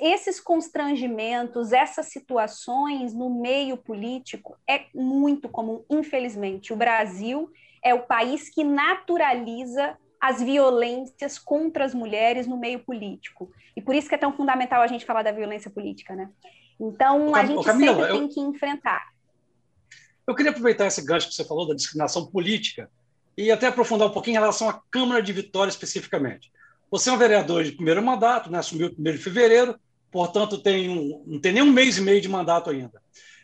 esses 0.00 0.40
constrangimentos, 0.40 1.72
essas 1.72 2.06
situações 2.06 3.12
no 3.12 3.28
meio 3.28 3.76
político 3.76 4.56
é 4.66 4.86
muito 4.94 5.48
comum, 5.48 5.84
infelizmente. 5.90 6.72
O 6.72 6.76
Brasil 6.76 7.50
é 7.82 7.92
o 7.92 8.06
país 8.06 8.48
que 8.48 8.64
naturaliza 8.64 9.96
as 10.20 10.42
violências 10.42 11.38
contra 11.38 11.84
as 11.84 11.94
mulheres 11.94 12.46
no 12.46 12.56
meio 12.56 12.80
político. 12.80 13.50
E 13.76 13.80
por 13.80 13.94
isso 13.94 14.08
que 14.08 14.14
é 14.14 14.18
tão 14.18 14.32
fundamental 14.32 14.82
a 14.82 14.86
gente 14.86 15.04
falar 15.04 15.22
da 15.22 15.32
violência 15.32 15.70
política, 15.70 16.14
né? 16.14 16.28
Então, 16.80 17.34
a 17.34 17.44
gente 17.44 17.64
Camila, 17.64 17.94
sempre 17.94 18.10
eu, 18.10 18.18
tem 18.18 18.28
que 18.28 18.40
enfrentar. 18.40 19.12
Eu 20.26 20.34
queria 20.34 20.50
aproveitar 20.50 20.86
esse 20.86 21.04
gancho 21.04 21.28
que 21.28 21.34
você 21.34 21.44
falou 21.44 21.66
da 21.66 21.74
discriminação 21.74 22.26
política 22.26 22.90
e 23.36 23.50
até 23.50 23.66
aprofundar 23.66 24.08
um 24.08 24.12
pouquinho 24.12 24.36
em 24.36 24.40
relação 24.40 24.68
à 24.68 24.80
Câmara 24.90 25.22
de 25.22 25.32
Vitória 25.32 25.70
especificamente. 25.70 26.52
Você 26.90 27.10
é 27.10 27.12
um 27.12 27.18
vereador 27.18 27.64
de 27.64 27.72
primeiro 27.72 28.02
mandato, 28.02 28.50
né? 28.50 28.58
assumiu 28.58 28.88
o 28.88 29.00
1 29.00 29.02
de 29.12 29.18
fevereiro, 29.18 29.78
portanto, 30.10 30.58
tem 30.58 30.88
um, 30.88 31.22
não 31.26 31.40
tem 31.40 31.52
nem 31.52 31.62
um 31.62 31.72
mês 31.72 31.98
e 31.98 32.00
meio 32.00 32.20
de 32.20 32.28
mandato 32.28 32.70
ainda. 32.70 33.00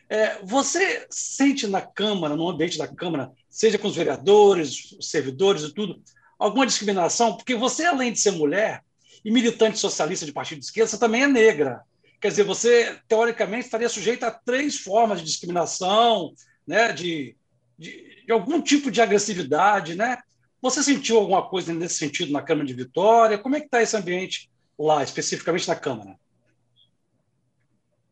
É, 0.09 0.39
você 0.43 1.07
sente 1.11 1.67
na 1.67 1.81
Câmara, 1.81 2.37
no 2.37 2.49
ambiente 2.49 2.79
da 2.79 2.87
Câmara, 2.87 3.33
seja 3.49 3.79
com 3.79 3.89
os 3.89 3.97
vereadores, 3.97 4.93
os 4.99 5.11
servidores 5.11 5.63
e 5.63 5.73
tudo, 5.73 6.03
alguma 6.39 6.67
discriminação, 6.67 7.37
porque 7.37 7.55
você, 7.55 7.85
além 7.85 8.13
de 8.13 8.21
ser 8.21 8.33
mulher 8.33 8.83
e 9.25 9.31
militante 9.31 9.79
socialista 9.79 10.27
de 10.27 10.33
partido 10.33 10.59
de 10.59 10.67
esquerda, 10.67 10.91
você 10.91 10.99
também 10.99 11.23
é 11.23 11.27
negra. 11.27 11.83
quer 12.21 12.29
dizer, 12.29 12.45
você 12.45 12.99
teoricamente 13.09 13.67
estaria 13.67 13.89
sujeito 13.89 14.25
a 14.25 14.31
três 14.31 14.79
formas 14.79 15.21
de 15.21 15.27
discriminação, 15.27 16.33
né, 16.67 16.93
de, 16.93 17.37
de, 17.79 18.25
de 18.27 18.33
algum 18.33 18.61
tipo 18.61 18.91
de 18.91 19.01
agressividade, 19.01 19.95
né? 19.95 20.19
Você 20.61 20.83
sentiu 20.83 21.19
alguma 21.19 21.47
coisa 21.47 21.75
nesse 21.75 21.99
sentido 21.99 22.33
na 22.33 22.41
Câmara 22.41 22.67
de 22.67 22.73
Vitória? 22.73 23.37
Como 23.37 23.55
é 23.55 23.61
que 23.61 23.67
está 23.67 23.83
esse 23.83 23.97
ambiente 23.97 24.51
lá, 24.79 25.03
especificamente 25.03 25.69
na 25.69 25.77
Câmara? 25.77 26.19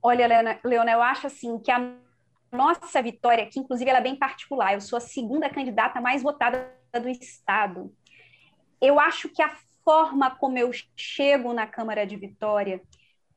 Olha, 0.02 0.26
Leona, 0.62 0.90
eu 0.92 1.00
acho 1.00 1.28
assim 1.28 1.58
que 1.58 1.70
a 1.70 1.94
nossa 2.52 3.00
vitória, 3.00 3.46
que 3.46 3.58
inclusive 3.58 3.88
ela 3.88 4.00
é 4.00 4.02
bem 4.02 4.16
particular, 4.16 4.74
eu 4.74 4.80
sou 4.80 4.96
a 4.98 5.00
segunda 5.00 5.48
candidata 5.48 6.00
mais 6.00 6.22
votada 6.22 6.70
do 6.92 7.08
Estado. 7.08 7.90
Eu 8.82 8.98
acho 8.98 9.28
que 9.28 9.40
a 9.40 9.56
forma 9.84 10.28
como 10.32 10.58
eu 10.58 10.70
chego 10.96 11.52
na 11.52 11.68
Câmara 11.68 12.04
de 12.04 12.16
Vitória 12.16 12.82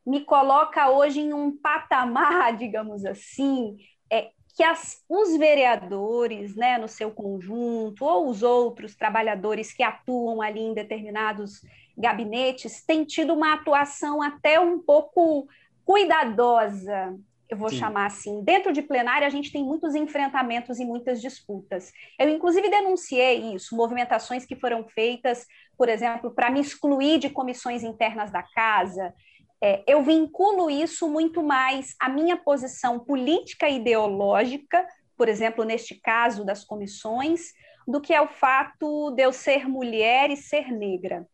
me 0.03 0.25
coloca 0.25 0.89
hoje 0.89 1.19
em 1.21 1.33
um 1.33 1.55
patamar, 1.55 2.55
digamos 2.57 3.05
assim, 3.05 3.77
é, 4.11 4.31
que 4.55 4.63
as, 4.63 5.03
os 5.07 5.37
vereadores, 5.37 6.55
né, 6.55 6.79
no 6.79 6.87
seu 6.87 7.11
conjunto, 7.11 8.03
ou 8.03 8.27
os 8.27 8.41
outros 8.41 8.95
trabalhadores 8.95 9.71
que 9.71 9.83
atuam 9.83 10.41
ali 10.41 10.61
em 10.61 10.73
determinados 10.73 11.61
gabinetes, 11.95 12.83
têm 12.83 13.05
tido 13.05 13.33
uma 13.33 13.53
atuação 13.53 14.23
até 14.23 14.59
um 14.59 14.79
pouco 14.79 15.47
cuidadosa, 15.85 17.15
eu 17.49 17.57
vou 17.57 17.69
Sim. 17.69 17.77
chamar 17.77 18.07
assim. 18.07 18.43
Dentro 18.43 18.73
de 18.73 18.81
plenária, 18.81 19.27
a 19.27 19.29
gente 19.29 19.51
tem 19.51 19.63
muitos 19.63 19.95
enfrentamentos 19.95 20.79
e 20.79 20.85
muitas 20.85 21.21
disputas. 21.21 21.91
Eu, 22.19 22.29
inclusive, 22.29 22.69
denunciei 22.69 23.53
isso, 23.53 23.75
movimentações 23.75 24.45
que 24.45 24.55
foram 24.55 24.87
feitas, 24.87 25.45
por 25.77 25.89
exemplo, 25.89 26.31
para 26.31 26.49
me 26.49 26.59
excluir 26.59 27.19
de 27.19 27.29
comissões 27.29 27.83
internas 27.83 28.31
da 28.31 28.41
casa, 28.41 29.13
é, 29.61 29.83
eu 29.87 30.03
vinculo 30.03 30.69
isso 30.69 31.09
muito 31.09 31.41
mais 31.41 31.95
à 31.99 32.09
minha 32.09 32.37
posição 32.37 32.99
política 32.99 33.69
e 33.69 33.77
ideológica, 33.77 34.85
por 35.17 35.29
exemplo, 35.29 35.63
neste 35.63 35.95
caso 35.95 36.45
das 36.45 36.63
comissões, 36.63 37.53
do 37.87 38.01
que 38.01 38.13
ao 38.13 38.27
fato 38.27 39.11
de 39.11 39.23
eu 39.23 39.31
ser 39.31 39.67
mulher 39.67 40.29
e 40.29 40.37
ser 40.37 40.71
negra. 40.71 41.25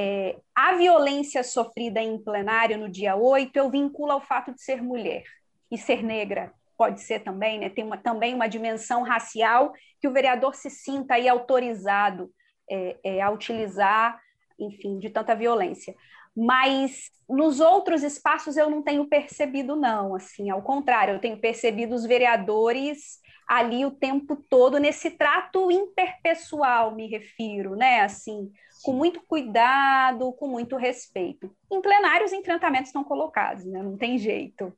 É, 0.00 0.36
a 0.54 0.76
violência 0.76 1.42
sofrida 1.42 2.00
em 2.00 2.22
plenário 2.22 2.78
no 2.78 2.88
dia 2.88 3.16
8 3.16 3.56
eu 3.56 3.68
vinculo 3.68 4.12
ao 4.12 4.20
fato 4.20 4.54
de 4.54 4.62
ser 4.62 4.80
mulher 4.80 5.24
e 5.72 5.76
ser 5.76 6.04
negra. 6.04 6.52
Pode 6.76 7.00
ser 7.00 7.24
também, 7.24 7.58
né? 7.58 7.68
tem 7.68 7.82
uma, 7.82 7.96
também 7.96 8.32
uma 8.32 8.46
dimensão 8.46 9.02
racial 9.02 9.72
que 10.00 10.06
o 10.06 10.12
vereador 10.12 10.54
se 10.54 10.70
sinta 10.70 11.14
aí 11.14 11.28
autorizado 11.28 12.30
é, 12.70 12.96
é, 13.02 13.20
a 13.20 13.28
utilizar, 13.28 14.20
enfim, 14.56 15.00
de 15.00 15.10
tanta 15.10 15.34
violência 15.34 15.96
mas 16.40 17.10
nos 17.28 17.58
outros 17.58 18.04
espaços 18.04 18.56
eu 18.56 18.70
não 18.70 18.80
tenho 18.80 19.08
percebido, 19.08 19.74
não. 19.74 20.14
Assim, 20.14 20.48
ao 20.48 20.62
contrário, 20.62 21.14
eu 21.14 21.18
tenho 21.18 21.36
percebido 21.36 21.96
os 21.96 22.06
vereadores 22.06 23.18
ali 23.48 23.86
o 23.86 23.90
tempo 23.90 24.36
todo 24.36 24.78
nesse 24.78 25.10
trato 25.10 25.70
interpessoal, 25.70 26.94
me 26.94 27.06
refiro, 27.08 27.74
né? 27.74 28.02
Assim, 28.02 28.52
com 28.82 28.92
muito 28.92 29.20
cuidado, 29.22 30.32
com 30.34 30.46
muito 30.46 30.76
respeito. 30.76 31.50
Em 31.72 31.80
plenário, 31.80 32.26
os 32.26 32.32
enfrentamentos 32.32 32.88
estão 32.88 33.02
colocados, 33.02 33.64
né? 33.64 33.82
Não 33.82 33.96
tem 33.96 34.18
jeito. 34.18 34.72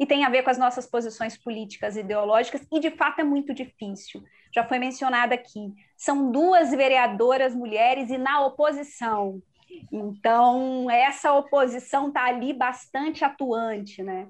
E 0.00 0.06
tem 0.06 0.24
a 0.24 0.30
ver 0.30 0.42
com 0.42 0.50
as 0.50 0.58
nossas 0.58 0.86
posições 0.86 1.36
políticas 1.36 1.96
e 1.96 2.00
ideológicas, 2.00 2.66
e 2.72 2.80
de 2.80 2.90
fato 2.90 3.20
é 3.20 3.24
muito 3.24 3.54
difícil. 3.54 4.24
Já 4.52 4.64
foi 4.64 4.78
mencionado 4.78 5.34
aqui. 5.34 5.72
São 5.96 6.32
duas 6.32 6.70
vereadoras 6.70 7.54
mulheres 7.54 8.10
e 8.10 8.18
na 8.18 8.44
oposição 8.44 9.40
então, 9.90 10.90
essa 10.90 11.32
oposição 11.32 12.08
está 12.08 12.24
ali 12.24 12.52
bastante 12.52 13.24
atuante, 13.24 14.02
né? 14.02 14.28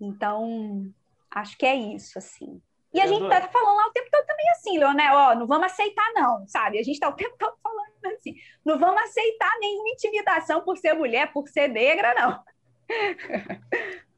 Então, 0.00 0.92
acho 1.30 1.56
que 1.56 1.66
é 1.66 1.74
isso, 1.74 2.18
assim. 2.18 2.60
E 2.92 3.00
a 3.00 3.06
gente 3.06 3.22
está 3.22 3.40
falando 3.48 3.76
lá 3.76 3.86
o 3.86 3.92
tempo 3.92 4.08
todo 4.10 4.26
também 4.26 4.50
assim, 4.50 4.78
Leonel, 4.78 5.14
ó, 5.14 5.34
não 5.34 5.46
vamos 5.46 5.66
aceitar 5.66 6.12
não, 6.14 6.46
sabe? 6.46 6.78
A 6.78 6.82
gente 6.82 6.94
está 6.94 7.08
o 7.08 7.14
tempo 7.14 7.34
todo 7.38 7.54
falando 7.62 8.14
assim, 8.14 8.34
não 8.64 8.78
vamos 8.78 9.02
aceitar 9.02 9.50
nenhuma 9.60 9.88
intimidação 9.88 10.60
por 10.60 10.76
ser 10.76 10.92
mulher, 10.92 11.32
por 11.32 11.48
ser 11.48 11.68
negra, 11.68 12.14
não. 12.14 12.40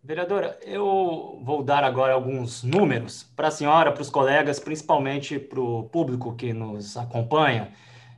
Vereadora, 0.02 0.58
eu 0.62 1.40
vou 1.42 1.62
dar 1.62 1.82
agora 1.82 2.12
alguns 2.12 2.62
números 2.62 3.22
para 3.34 3.48
a 3.48 3.50
senhora, 3.50 3.90
para 3.90 4.02
os 4.02 4.10
colegas, 4.10 4.58
principalmente 4.58 5.38
para 5.38 5.60
o 5.60 5.84
público 5.84 6.34
que 6.36 6.52
nos 6.52 6.96
acompanha, 6.96 7.72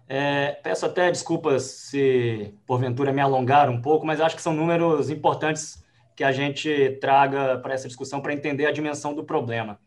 é, 0.08 0.52
peço 0.62 0.86
até 0.86 1.10
desculpas 1.10 1.62
se 1.62 2.54
porventura 2.66 3.12
me 3.12 3.20
alongar 3.20 3.68
um 3.68 3.80
pouco, 3.80 4.06
mas 4.06 4.20
acho 4.20 4.36
que 4.36 4.42
são 4.42 4.52
números 4.52 5.10
importantes 5.10 5.84
que 6.14 6.24
a 6.24 6.32
gente 6.32 6.96
traga 7.00 7.58
para 7.58 7.74
essa 7.74 7.88
discussão 7.88 8.20
para 8.20 8.32
entender 8.32 8.66
a 8.66 8.72
dimensão 8.72 9.14
do 9.14 9.22
problema. 9.22 9.78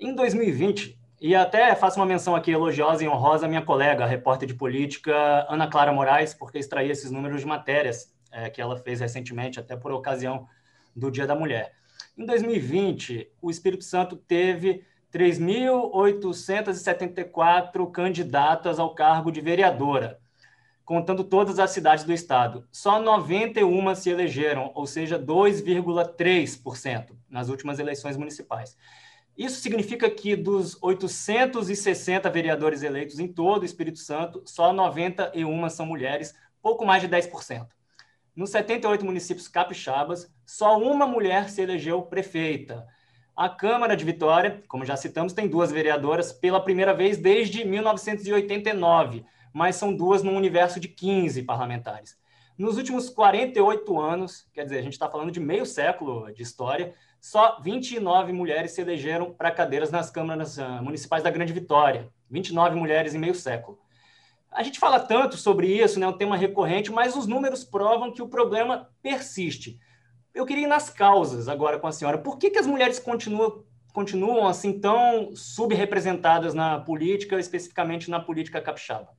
Em 0.00 0.14
2020, 0.14 0.96
e 1.20 1.34
até 1.34 1.74
faço 1.74 1.98
uma 1.98 2.06
menção 2.06 2.36
aqui 2.36 2.52
elogiosa 2.52 3.02
e 3.02 3.08
honrosa 3.08 3.46
à 3.46 3.48
minha 3.48 3.62
colega, 3.62 4.04
a 4.04 4.06
repórter 4.06 4.46
de 4.46 4.54
política 4.54 5.44
Ana 5.48 5.66
Clara 5.66 5.92
Moraes, 5.92 6.32
porque 6.32 6.56
extraí 6.56 6.88
esses 6.88 7.10
números 7.10 7.40
de 7.40 7.46
matérias 7.48 8.14
é, 8.30 8.48
que 8.48 8.60
ela 8.60 8.76
fez 8.76 9.00
recentemente, 9.00 9.58
até 9.58 9.76
por 9.76 9.90
ocasião 9.90 10.46
do 10.94 11.10
Dia 11.10 11.26
da 11.26 11.34
Mulher. 11.34 11.72
Em 12.16 12.24
2020, 12.24 13.28
o 13.42 13.50
Espírito 13.50 13.82
Santo 13.82 14.14
teve 14.14 14.84
3.874 15.12 17.90
candidatas 17.90 18.78
ao 18.78 18.94
cargo 18.94 19.32
de 19.32 19.40
vereadora, 19.40 20.20
contando 20.84 21.24
todas 21.24 21.58
as 21.58 21.72
cidades 21.72 22.04
do 22.04 22.12
estado. 22.12 22.68
Só 22.70 23.00
91 23.00 23.96
se 23.96 24.10
elegeram, 24.10 24.70
ou 24.76 24.86
seja, 24.86 25.18
2,3% 25.18 27.16
nas 27.28 27.48
últimas 27.48 27.80
eleições 27.80 28.16
municipais. 28.16 28.76
Isso 29.38 29.60
significa 29.60 30.10
que 30.10 30.34
dos 30.34 30.76
860 30.82 32.28
vereadores 32.28 32.82
eleitos 32.82 33.20
em 33.20 33.28
todo 33.28 33.62
o 33.62 33.64
Espírito 33.64 34.00
Santo, 34.00 34.42
só 34.44 34.72
91 34.72 35.70
são 35.70 35.86
mulheres, 35.86 36.34
pouco 36.60 36.84
mais 36.84 37.00
de 37.00 37.08
10%. 37.08 37.68
Nos 38.34 38.50
78 38.50 39.04
municípios 39.04 39.46
capixabas, 39.46 40.28
só 40.44 40.76
uma 40.76 41.06
mulher 41.06 41.50
se 41.50 41.62
elegeu 41.62 42.02
prefeita. 42.02 42.84
A 43.36 43.48
Câmara 43.48 43.96
de 43.96 44.04
Vitória, 44.04 44.60
como 44.66 44.84
já 44.84 44.96
citamos, 44.96 45.32
tem 45.32 45.46
duas 45.46 45.70
vereadoras 45.70 46.32
pela 46.32 46.60
primeira 46.60 46.92
vez 46.92 47.16
desde 47.16 47.64
1989, 47.64 49.24
mas 49.52 49.76
são 49.76 49.94
duas 49.94 50.24
num 50.24 50.36
universo 50.36 50.80
de 50.80 50.88
15 50.88 51.44
parlamentares. 51.44 52.18
Nos 52.58 52.76
últimos 52.76 53.08
48 53.08 54.00
anos, 54.00 54.48
quer 54.52 54.64
dizer, 54.64 54.78
a 54.78 54.82
gente 54.82 54.94
está 54.94 55.08
falando 55.08 55.30
de 55.30 55.38
meio 55.38 55.64
século 55.64 56.28
de 56.32 56.42
história, 56.42 56.92
só 57.20 57.60
29 57.60 58.32
mulheres 58.32 58.72
se 58.72 58.80
elegeram 58.80 59.32
para 59.32 59.50
cadeiras 59.50 59.90
nas 59.90 60.10
câmaras 60.10 60.58
uh, 60.58 60.82
municipais 60.82 61.22
da 61.22 61.30
Grande 61.30 61.52
Vitória. 61.52 62.08
29 62.30 62.76
mulheres 62.76 63.14
em 63.14 63.18
meio 63.18 63.34
século. 63.34 63.78
A 64.50 64.62
gente 64.62 64.78
fala 64.78 65.00
tanto 65.00 65.36
sobre 65.36 65.66
isso, 65.66 65.98
né, 65.98 66.06
é 66.06 66.08
um 66.08 66.16
tema 66.16 66.36
recorrente, 66.36 66.90
mas 66.90 67.16
os 67.16 67.26
números 67.26 67.64
provam 67.64 68.12
que 68.12 68.22
o 68.22 68.28
problema 68.28 68.88
persiste 69.02 69.78
eu 70.38 70.46
queria 70.46 70.64
ir 70.64 70.68
nas 70.68 70.88
causas 70.88 71.48
agora 71.48 71.78
com 71.78 71.86
a 71.86 71.92
senhora. 71.92 72.18
Por 72.18 72.38
que, 72.38 72.50
que 72.50 72.58
as 72.58 72.66
mulheres 72.66 72.98
continuam, 72.98 73.64
continuam 73.92 74.46
assim 74.46 74.78
tão 74.78 75.34
subrepresentadas 75.34 76.54
na 76.54 76.78
política, 76.78 77.38
especificamente 77.38 78.08
na 78.08 78.20
política 78.20 78.60
capixaba? 78.60 79.17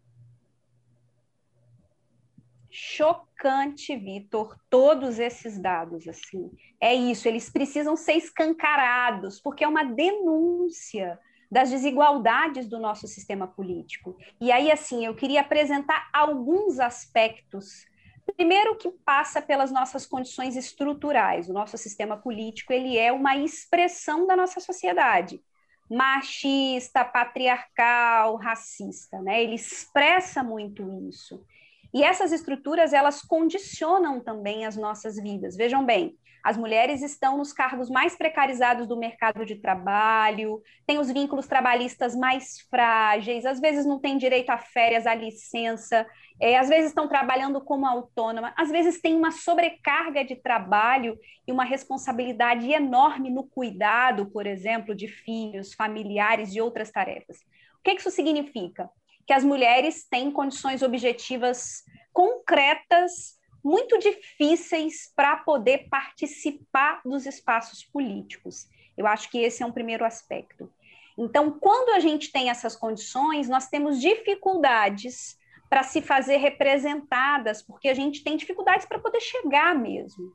Chocante, 2.71 3.95
Vitor, 3.95 4.55
todos 4.69 5.19
esses 5.19 5.59
dados 5.59 6.07
assim. 6.07 6.51
É 6.79 6.93
isso, 6.93 7.27
eles 7.27 7.49
precisam 7.49 7.95
ser 7.95 8.13
escancarados, 8.13 9.39
porque 9.41 9.63
é 9.63 9.67
uma 9.67 9.83
denúncia 9.83 11.19
das 11.51 11.69
desigualdades 11.71 12.67
do 12.67 12.79
nosso 12.79 13.07
sistema 13.07 13.47
político. 13.47 14.15
E 14.39 14.51
aí, 14.51 14.71
assim, 14.71 15.05
eu 15.05 15.15
queria 15.15 15.41
apresentar 15.41 16.07
alguns 16.13 16.79
aspectos 16.79 17.87
Primeiro 18.35 18.75
que 18.75 18.89
passa 19.05 19.41
pelas 19.41 19.71
nossas 19.71 20.05
condições 20.05 20.55
estruturais. 20.55 21.49
O 21.49 21.53
nosso 21.53 21.77
sistema 21.77 22.17
político, 22.17 22.71
ele 22.71 22.97
é 22.97 23.11
uma 23.11 23.35
expressão 23.35 24.25
da 24.25 24.35
nossa 24.35 24.59
sociedade. 24.59 25.41
Machista, 25.89 27.03
patriarcal, 27.03 28.35
racista, 28.35 29.21
né? 29.21 29.43
Ele 29.43 29.55
expressa 29.55 30.43
muito 30.43 30.87
isso. 31.09 31.43
E 31.93 32.03
essas 32.03 32.31
estruturas, 32.31 32.93
elas 32.93 33.21
condicionam 33.21 34.19
também 34.19 34.65
as 34.65 34.77
nossas 34.77 35.15
vidas. 35.15 35.55
Vejam 35.55 35.85
bem, 35.85 36.15
as 36.43 36.55
mulheres 36.57 37.01
estão 37.01 37.37
nos 37.37 37.51
cargos 37.51 37.89
mais 37.89 38.15
precarizados 38.15 38.87
do 38.87 38.97
mercado 38.97 39.45
de 39.45 39.55
trabalho, 39.55 40.61
têm 40.87 40.99
os 40.99 41.11
vínculos 41.11 41.47
trabalhistas 41.47 42.15
mais 42.15 42.61
frágeis, 42.69 43.45
às 43.45 43.59
vezes 43.59 43.85
não 43.85 43.99
têm 43.99 44.17
direito 44.17 44.49
a 44.49 44.57
férias, 44.57 45.05
a 45.05 45.13
licença, 45.13 46.05
é, 46.39 46.57
às 46.57 46.69
vezes 46.69 46.89
estão 46.89 47.07
trabalhando 47.07 47.59
como 47.59 47.85
autônoma, 47.85 48.53
às 48.55 48.69
vezes 48.69 49.01
têm 49.01 49.15
uma 49.15 49.31
sobrecarga 49.31 50.23
de 50.23 50.35
trabalho 50.35 51.17
e 51.45 51.51
uma 51.51 51.65
responsabilidade 51.65 52.71
enorme 52.71 53.29
no 53.29 53.43
cuidado, 53.43 54.27
por 54.31 54.47
exemplo, 54.47 54.95
de 54.95 55.07
filhos, 55.07 55.73
familiares 55.73 56.55
e 56.55 56.61
outras 56.61 56.89
tarefas. 56.89 57.37
O 57.79 57.83
que 57.83 57.91
isso 57.91 58.11
significa? 58.11 58.89
Que 59.29 59.33
as 59.33 59.43
mulheres 59.43 60.07
têm 60.09 60.31
condições 60.31 60.81
objetivas 60.81 61.83
concretas 62.11 63.37
muito 63.63 63.99
difíceis 63.99 65.13
para 65.15 65.37
poder 65.37 65.87
participar 65.87 66.99
dos 67.05 67.27
espaços 67.27 67.83
políticos. 67.83 68.67
Eu 68.97 69.05
acho 69.05 69.29
que 69.29 69.37
esse 69.37 69.61
é 69.61 69.65
um 69.67 69.71
primeiro 69.71 70.03
aspecto. 70.03 70.73
Então, 71.15 71.51
quando 71.51 71.89
a 71.89 71.99
gente 71.99 72.31
tem 72.31 72.49
essas 72.49 72.75
condições, 72.75 73.47
nós 73.47 73.67
temos 73.67 74.01
dificuldades 74.01 75.37
para 75.69 75.83
se 75.83 76.01
fazer 76.01 76.37
representadas, 76.37 77.61
porque 77.61 77.87
a 77.87 77.93
gente 77.93 78.23
tem 78.23 78.35
dificuldades 78.35 78.87
para 78.87 78.97
poder 78.97 79.21
chegar 79.21 79.75
mesmo. 79.75 80.33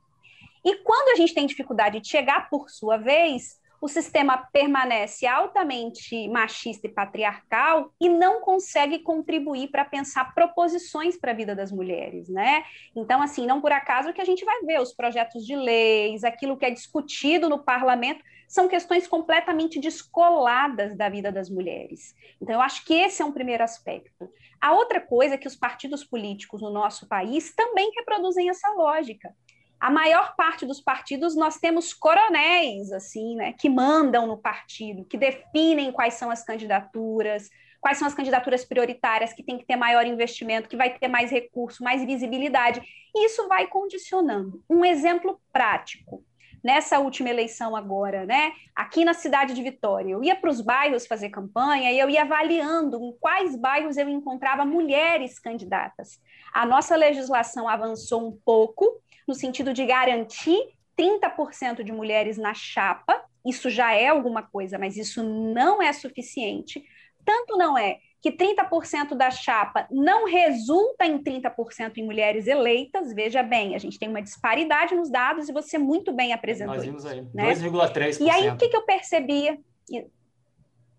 E 0.63 0.77
quando 0.77 1.09
a 1.09 1.15
gente 1.15 1.33
tem 1.33 1.45
dificuldade 1.45 1.99
de 1.99 2.07
chegar, 2.07 2.49
por 2.49 2.69
sua 2.69 2.95
vez, 2.95 3.59
o 3.85 3.87
sistema 3.87 4.35
permanece 4.51 5.27
altamente 5.27 6.27
machista 6.27 6.87
e 6.87 6.91
patriarcal 6.91 7.93
e 8.01 8.09
não 8.09 8.41
consegue 8.41 8.97
contribuir 8.97 9.67
para 9.67 9.85
pensar 9.85 10.33
proposições 10.33 11.15
para 11.15 11.29
a 11.29 11.35
vida 11.35 11.55
das 11.55 11.71
mulheres, 11.71 12.27
né? 12.27 12.63
Então, 12.95 13.21
assim, 13.21 13.45
não 13.45 13.61
por 13.61 13.71
acaso 13.71 14.11
que 14.11 14.19
a 14.19 14.25
gente 14.25 14.43
vai 14.43 14.59
ver 14.61 14.81
os 14.81 14.91
projetos 14.91 15.45
de 15.45 15.55
leis, 15.55 16.23
aquilo 16.23 16.57
que 16.57 16.65
é 16.65 16.71
discutido 16.71 17.47
no 17.47 17.63
parlamento, 17.63 18.23
são 18.47 18.67
questões 18.67 19.07
completamente 19.07 19.79
descoladas 19.79 20.97
da 20.97 21.07
vida 21.07 21.31
das 21.31 21.47
mulheres. 21.47 22.15
Então, 22.41 22.55
eu 22.55 22.61
acho 22.61 22.83
que 22.85 22.93
esse 22.95 23.21
é 23.21 23.25
um 23.25 23.31
primeiro 23.31 23.63
aspecto. 23.63 24.27
A 24.59 24.73
outra 24.73 24.99
coisa 24.99 25.35
é 25.35 25.37
que 25.37 25.47
os 25.47 25.55
partidos 25.55 26.03
políticos 26.03 26.59
no 26.59 26.71
nosso 26.71 27.07
país 27.07 27.53
também 27.53 27.91
reproduzem 27.95 28.49
essa 28.49 28.67
lógica 28.71 29.31
a 29.79 29.91
maior 29.91 30.35
parte 30.35 30.65
dos 30.65 30.81
partidos 30.81 31.35
nós 31.35 31.57
temos 31.57 31.93
coronéis 31.93 32.91
assim, 32.91 33.35
né, 33.35 33.53
que 33.53 33.69
mandam 33.69 34.27
no 34.27 34.37
partido, 34.37 35.05
que 35.05 35.17
definem 35.17 35.91
quais 35.91 36.15
são 36.15 36.31
as 36.31 36.43
candidaturas, 36.43 37.49
quais 37.85 37.99
são 37.99 38.07
as 38.07 38.15
candidaturas 38.15 38.65
prioritárias 38.65 39.31
que 39.31 39.43
tem 39.43 39.59
que 39.59 39.65
ter 39.65 39.75
maior 39.75 40.07
investimento, 40.07 40.67
que 40.67 40.75
vai 40.75 40.97
ter 40.97 41.07
mais 41.07 41.29
recurso, 41.29 41.83
mais 41.83 42.03
visibilidade. 42.03 42.81
E 43.13 43.25
isso 43.27 43.47
vai 43.47 43.67
condicionando. 43.67 44.63
Um 44.67 44.83
exemplo 44.83 45.39
prático. 45.53 46.23
Nessa 46.65 46.97
última 46.97 47.29
eleição 47.29 47.75
agora, 47.75 48.25
né? 48.25 48.51
Aqui 48.75 49.05
na 49.05 49.13
cidade 49.13 49.53
de 49.53 49.61
Vitória, 49.61 50.09
eu 50.09 50.23
ia 50.23 50.35
para 50.35 50.49
os 50.49 50.61
bairros 50.61 51.05
fazer 51.05 51.29
campanha 51.29 51.91
e 51.91 51.99
eu 51.99 52.09
ia 52.09 52.23
avaliando 52.23 52.97
em 52.97 53.15
quais 53.19 53.55
bairros 53.55 53.97
eu 53.97 54.09
encontrava 54.09 54.65
mulheres 54.65 55.37
candidatas. 55.37 56.19
A 56.51 56.65
nossa 56.65 56.95
legislação 56.95 57.69
avançou 57.69 58.27
um 58.27 58.35
pouco, 58.43 58.99
no 59.27 59.35
sentido 59.35 59.73
de 59.73 59.85
garantir 59.85 60.57
30% 60.97 61.83
de 61.83 61.91
mulheres 61.91 62.35
na 62.35 62.55
chapa. 62.55 63.23
Isso 63.45 63.69
já 63.69 63.93
é 63.93 64.07
alguma 64.07 64.41
coisa, 64.41 64.79
mas 64.79 64.97
isso 64.97 65.21
não 65.21 65.83
é 65.83 65.93
suficiente. 65.93 66.83
Tanto 67.23 67.57
não 67.57 67.77
é 67.77 67.99
que 68.25 68.31
30% 68.31 69.13
da 69.13 69.29
chapa 69.29 69.85
não 69.91 70.25
resulta 70.25 71.05
em 71.05 71.19
30% 71.21 71.97
em 71.97 72.03
mulheres 72.03 72.47
eleitas. 72.47 73.13
Veja 73.13 73.43
bem, 73.43 73.75
a 73.75 73.77
gente 73.77 73.99
tem 73.99 74.09
uma 74.09 74.19
disparidade 74.19 74.95
nos 74.95 75.11
dados 75.11 75.47
e 75.47 75.53
você 75.53 75.77
muito 75.77 76.11
bem 76.11 76.33
apresentou. 76.33 76.73
Nós 76.73 76.83
vimos 76.83 77.05
aí, 77.05 77.21
né? 77.31 77.53
2,3%. 77.53 78.25
E 78.25 78.29
aí, 78.31 78.49
o 78.49 78.57
que, 78.57 78.67
que 78.67 78.75
eu 78.75 78.81
percebia? 78.81 79.59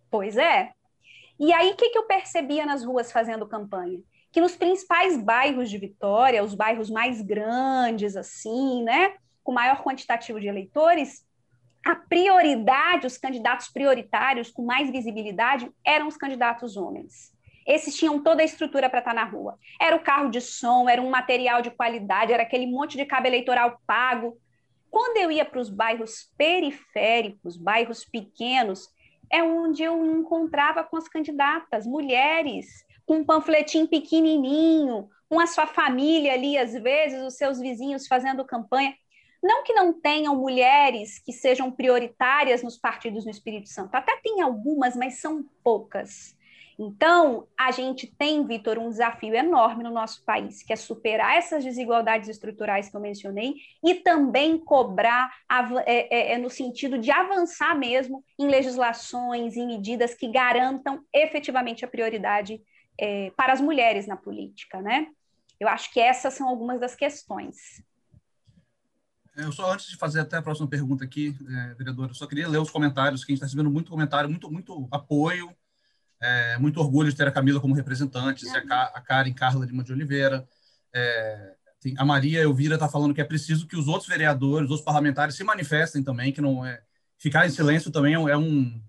Pois 0.09 0.37
é. 0.37 0.71
E 1.37 1.53
aí, 1.53 1.73
o 1.73 1.75
que, 1.75 1.91
que 1.91 1.99
eu 1.99 2.05
percebia 2.05 2.65
nas 2.65 2.85
ruas 2.85 3.11
fazendo 3.11 3.45
campanha? 3.45 3.99
que 4.31 4.41
nos 4.41 4.55
principais 4.55 5.17
bairros 5.21 5.71
de 5.71 5.79
Vitória, 5.79 6.45
os 6.45 6.55
bairros 6.55 6.91
mais 6.91 7.23
grandes, 7.23 8.17
assim, 8.17 8.85
né, 8.85 9.15
com 9.43 9.51
maior 9.51 9.83
quantitativo 9.83 10.39
de 10.39 10.47
eleitores, 10.47 11.26
a 11.87 11.95
prioridade, 11.95 13.07
os 13.07 13.17
candidatos 13.17 13.69
prioritários 13.69 14.51
com 14.51 14.65
mais 14.65 14.91
visibilidade 14.91 15.71
eram 15.85 16.09
os 16.09 16.17
candidatos 16.17 16.77
homens. 16.77 17.33
Esses 17.65 17.95
tinham 17.95 18.21
toda 18.21 18.43
a 18.43 18.45
estrutura 18.45 18.91
para 18.91 18.99
estar 18.99 19.15
na 19.15 19.23
rua. 19.23 19.57
Era 19.81 19.95
o 19.95 20.01
carro 20.01 20.29
de 20.29 20.41
som, 20.41 20.89
era 20.89 21.01
um 21.01 21.09
material 21.09 21.63
de 21.63 21.71
qualidade, 21.71 22.33
era 22.33 22.43
aquele 22.43 22.67
monte 22.67 22.97
de 22.97 23.05
cabo 23.05 23.29
eleitoral 23.29 23.81
pago. 23.87 24.37
Quando 24.91 25.19
eu 25.19 25.31
ia 25.31 25.45
para 25.45 25.61
os 25.61 25.71
bairros 25.71 26.29
periféricos, 26.37 27.57
bairros 27.57 28.05
pequenos, 28.05 28.89
é 29.31 29.41
onde 29.45 29.85
eu 29.85 30.05
encontrava 30.05 30.83
com 30.83 30.97
as 30.97 31.07
candidatas, 31.07 31.87
mulheres, 31.87 32.67
com 33.05 33.19
um 33.19 33.25
panfletinho 33.25 33.87
pequenininho, 33.87 35.09
com 35.29 35.39
a 35.39 35.47
sua 35.47 35.69
família 35.69 36.33
ali, 36.35 36.59
às 36.59 36.73
vezes, 36.73 37.23
os 37.23 37.37
seus 37.37 37.61
vizinhos 37.61 38.09
fazendo 38.09 38.45
campanha. 38.45 38.93
Não 39.47 39.63
que 39.63 39.73
não 39.73 39.93
tenham 39.93 40.35
mulheres 40.35 41.21
que 41.21 41.33
sejam 41.33 41.71
prioritárias 41.71 42.65
nos 42.65 42.77
partidos 42.77 43.25
no 43.25 43.31
Espírito 43.31 43.69
Santo, 43.69 43.95
até 43.95 44.17
tem 44.21 44.43
algumas, 44.43 44.97
mas 44.97 45.21
são 45.21 45.45
poucas. 45.63 46.37
Então, 46.79 47.47
a 47.59 47.71
gente 47.71 48.07
tem, 48.07 48.45
Vitor, 48.45 48.77
um 48.79 48.91
desafio 48.91 49.35
enorme 49.35 49.85
no 49.85 49.91
nosso 49.91 50.23
país, 50.25 50.63
que 50.63 50.73
é 50.73 50.77
superar 50.77 51.37
essas 51.37 51.65
desigualdades 51.65 52.29
estruturais 52.29 52.91
que 52.91 52.97
eu 52.97 53.01
mencionei 53.01 53.55
e 53.83 53.95
também 53.95 54.59
cobrar 54.59 55.33
é, 55.87 56.33
é, 56.33 56.33
é, 56.33 56.39
no 56.39 56.51
sentido 56.51 56.99
de 56.99 57.11
avançar 57.11 57.79
mesmo 57.79 58.23
em 58.39 58.49
legislações, 58.49 59.57
em 59.57 59.67
medidas 59.67 60.13
que 60.13 60.29
garantam 60.29 61.03
efetivamente 61.15 61.85
a 61.85 61.89
prioridade 61.89 62.61
é, 63.01 63.31
para 63.37 63.53
as 63.53 63.61
mulheres 63.61 64.07
na 64.07 64.17
política, 64.17 64.83
né? 64.83 65.07
Eu 65.59 65.69
acho 65.69 65.91
que 65.93 66.01
essas 66.01 66.35
são 66.35 66.49
algumas 66.49 66.79
das 66.79 66.95
questões. 66.95 67.57
É, 69.37 69.45
eu 69.45 69.53
só, 69.53 69.73
antes 69.73 69.87
de 69.87 69.97
fazer 69.97 70.21
até 70.21 70.37
a 70.37 70.43
próxima 70.43 70.67
pergunta 70.67 71.05
aqui, 71.05 71.37
é, 71.49 71.75
vereadora, 71.75 72.11
eu 72.11 72.15
só 72.15 72.27
queria 72.27 72.49
ler 72.49 72.59
os 72.59 72.71
comentários, 72.71 73.25
que 73.25 73.33
a 73.33 73.35
gente 73.35 73.39
está 73.39 73.47
recebendo 73.47 73.71
muito 73.71 73.91
comentário, 73.91 74.31
muito, 74.31 74.51
muito 74.51 74.89
apoio, 74.91 75.55
é, 76.21 76.59
muito 76.59 76.81
orgulho 76.81 77.11
de 77.11 77.17
ter 77.17 77.29
a 77.29 77.33
Camila 77.33 77.61
como 77.61 77.75
representante, 77.75 78.47
uhum. 78.47 78.73
a, 78.73 78.83
a 78.95 79.01
Karen 79.01 79.33
Carla 79.33 79.67
Lima 79.67 79.85
de 79.85 79.93
Oliveira, 79.93 80.49
é, 80.93 81.55
tem, 81.81 81.95
a 81.99 82.05
Maria 82.05 82.41
Elvira 82.41 82.75
está 82.75 82.89
falando 82.89 83.15
que 83.15 83.21
é 83.21 83.25
preciso 83.25 83.67
que 83.67 83.77
os 83.77 83.87
outros 83.87 84.09
vereadores, 84.09 84.67
os 84.67 84.71
outros 84.71 84.85
parlamentares 84.85 85.35
se 85.35 85.45
manifestem 85.45 86.03
também, 86.03 86.33
que 86.33 86.41
não 86.41 86.65
é 86.65 86.81
ficar 87.19 87.47
em 87.47 87.51
silêncio 87.51 87.91
também 87.91 88.15
é 88.15 88.19
um, 88.19 88.29
é 88.29 88.37
um 88.37 88.83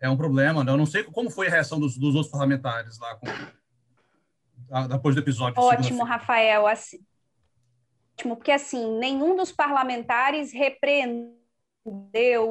é 0.00 0.10
um 0.10 0.16
problema. 0.16 0.62
Né? 0.62 0.70
Eu 0.70 0.76
não 0.76 0.86
sei 0.86 1.02
como 1.04 1.30
foi 1.30 1.46
a 1.46 1.50
reação 1.50 1.80
dos, 1.80 1.96
dos 1.96 2.14
outros 2.14 2.30
parlamentares 2.30 2.98
lá 2.98 3.14
com, 3.14 3.26
depois 4.88 5.14
do 5.14 5.20
episódio. 5.20 5.60
Ótimo, 5.60 6.04
Rafael. 6.04 6.66
Assim, 6.66 6.98
porque 8.22 8.52
assim, 8.52 8.98
nenhum 8.98 9.36
dos 9.36 9.50
parlamentares 9.50 10.52
repreendeu, 10.52 11.34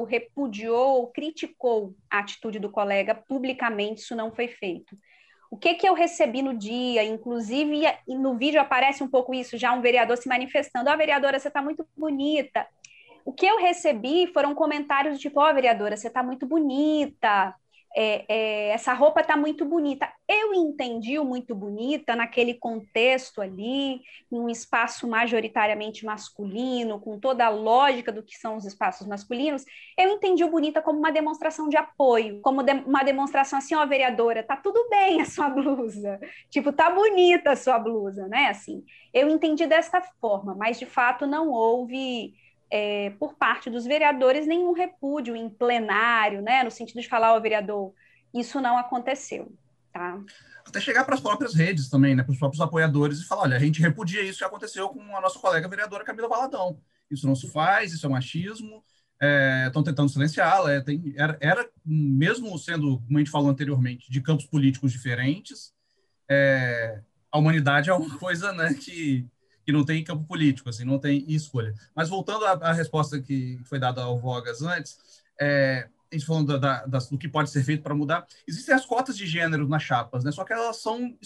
repudiou, 0.06 1.08
criticou 1.08 1.94
a 2.10 2.18
atitude 2.18 2.58
do 2.58 2.70
colega 2.70 3.14
publicamente, 3.14 4.02
isso 4.02 4.14
não 4.14 4.32
foi 4.32 4.48
feito. 4.48 4.96
O 5.50 5.56
que, 5.56 5.74
que 5.74 5.88
eu 5.88 5.94
recebi 5.94 6.42
no 6.42 6.52
dia, 6.52 7.04
inclusive 7.04 7.82
no 8.08 8.36
vídeo 8.36 8.60
aparece 8.60 9.02
um 9.02 9.08
pouco 9.08 9.32
isso, 9.32 9.56
já 9.56 9.72
um 9.72 9.80
vereador 9.80 10.16
se 10.16 10.28
manifestando, 10.28 10.90
ó, 10.90 10.94
oh, 10.94 10.96
vereadora, 10.96 11.38
você 11.38 11.48
está 11.48 11.62
muito 11.62 11.86
bonita, 11.96 12.66
o 13.24 13.32
que 13.32 13.46
eu 13.46 13.58
recebi 13.58 14.26
foram 14.32 14.54
comentários 14.54 15.18
tipo, 15.18 15.40
ó, 15.40 15.50
oh, 15.50 15.54
vereadora, 15.54 15.96
você 15.96 16.08
está 16.08 16.22
muito 16.22 16.46
bonita, 16.46 17.54
é, 17.96 18.24
é, 18.28 18.68
essa 18.70 18.92
roupa 18.92 19.20
está 19.20 19.36
muito 19.36 19.64
bonita. 19.64 20.10
Eu 20.28 20.52
entendi 20.52 21.18
o 21.18 21.24
muito 21.24 21.54
bonita 21.54 22.16
naquele 22.16 22.54
contexto 22.54 23.40
ali, 23.40 24.00
em 24.32 24.38
um 24.38 24.48
espaço 24.48 25.06
majoritariamente 25.06 26.04
masculino, 26.04 26.98
com 26.98 27.20
toda 27.20 27.46
a 27.46 27.50
lógica 27.50 28.10
do 28.10 28.22
que 28.22 28.36
são 28.36 28.56
os 28.56 28.64
espaços 28.64 29.06
masculinos. 29.06 29.64
Eu 29.96 30.10
entendi 30.10 30.42
o 30.42 30.50
bonita 30.50 30.82
como 30.82 30.98
uma 30.98 31.12
demonstração 31.12 31.68
de 31.68 31.76
apoio, 31.76 32.40
como 32.40 32.62
de, 32.62 32.72
uma 32.72 33.04
demonstração 33.04 33.58
assim, 33.58 33.74
ó, 33.76 33.86
vereadora, 33.86 34.42
tá 34.42 34.56
tudo 34.56 34.88
bem 34.88 35.20
a 35.20 35.26
sua 35.26 35.48
blusa, 35.50 36.18
tipo, 36.50 36.72
tá 36.72 36.90
bonita 36.90 37.52
a 37.52 37.56
sua 37.56 37.78
blusa, 37.78 38.26
né? 38.26 38.46
Assim, 38.46 38.84
eu 39.12 39.28
entendi 39.28 39.66
desta 39.66 40.00
forma, 40.20 40.54
mas 40.54 40.78
de 40.78 40.86
fato 40.86 41.26
não 41.26 41.50
houve 41.50 42.34
é, 42.70 43.10
por 43.18 43.34
parte 43.34 43.70
dos 43.70 43.84
vereadores 43.84 44.46
nenhum 44.46 44.72
repúdio 44.72 45.36
em 45.36 45.48
plenário, 45.48 46.42
né, 46.42 46.62
no 46.62 46.70
sentido 46.70 47.00
de 47.00 47.08
falar 47.08 47.28
ao 47.28 47.40
vereador, 47.40 47.92
isso 48.34 48.60
não 48.60 48.76
aconteceu. 48.76 49.52
Tá? 49.92 50.18
Até 50.66 50.80
chegar 50.80 51.04
para 51.04 51.14
as 51.14 51.20
próprias 51.20 51.54
redes 51.54 51.88
também, 51.88 52.14
né, 52.16 52.22
para 52.22 52.32
os 52.32 52.38
próprios 52.38 52.60
apoiadores 52.60 53.20
e 53.20 53.26
falar, 53.26 53.42
olha, 53.42 53.56
a 53.56 53.60
gente 53.60 53.80
repudia 53.80 54.22
isso 54.22 54.38
que 54.38 54.44
aconteceu 54.44 54.88
com 54.88 55.16
a 55.16 55.20
nossa 55.20 55.38
colega 55.38 55.68
vereadora 55.68 56.04
Camila 56.04 56.28
Valadão. 56.28 56.80
Isso 57.10 57.26
não 57.26 57.36
se 57.36 57.48
faz, 57.50 57.92
isso 57.92 58.06
é 58.06 58.08
machismo, 58.08 58.82
estão 59.66 59.82
é, 59.82 59.84
tentando 59.84 60.08
silenciá-la. 60.08 60.74
É, 60.74 60.84
era, 61.16 61.38
era, 61.40 61.70
mesmo 61.84 62.58
sendo, 62.58 62.98
como 63.02 63.18
a 63.18 63.20
gente 63.20 63.30
falou 63.30 63.50
anteriormente, 63.50 64.10
de 64.10 64.20
campos 64.20 64.46
políticos 64.46 64.90
diferentes, 64.90 65.72
é, 66.28 67.00
a 67.30 67.38
humanidade 67.38 67.90
é 67.90 67.94
uma 67.94 68.18
coisa 68.18 68.52
né, 68.52 68.74
que 68.74 69.26
que 69.64 69.72
não 69.72 69.84
tem 69.84 70.04
campo 70.04 70.24
político, 70.24 70.68
assim, 70.68 70.84
não 70.84 70.98
tem 70.98 71.24
escolha. 71.28 71.74
Mas 71.94 72.08
voltando 72.08 72.44
à, 72.44 72.52
à 72.52 72.72
resposta 72.72 73.20
que 73.20 73.60
foi 73.64 73.78
dada 73.78 74.02
ao 74.02 74.18
Vogas 74.18 74.62
antes, 74.62 74.98
é, 75.40 75.88
a 76.10 76.14
gente 76.14 76.26
falando 76.26 76.58
da, 76.58 76.86
da, 76.86 76.98
do 76.98 77.18
que 77.18 77.28
pode 77.28 77.50
ser 77.50 77.64
feito 77.64 77.82
para 77.82 77.94
mudar, 77.94 78.26
existem 78.46 78.74
as 78.74 78.84
cotas 78.84 79.16
de 79.16 79.26
gênero 79.26 79.68
nas 79.68 79.82
chapas, 79.82 80.22
né? 80.22 80.30
Só 80.30 80.44
que 80.44 80.52
elas 80.52 80.80
são 80.80 81.16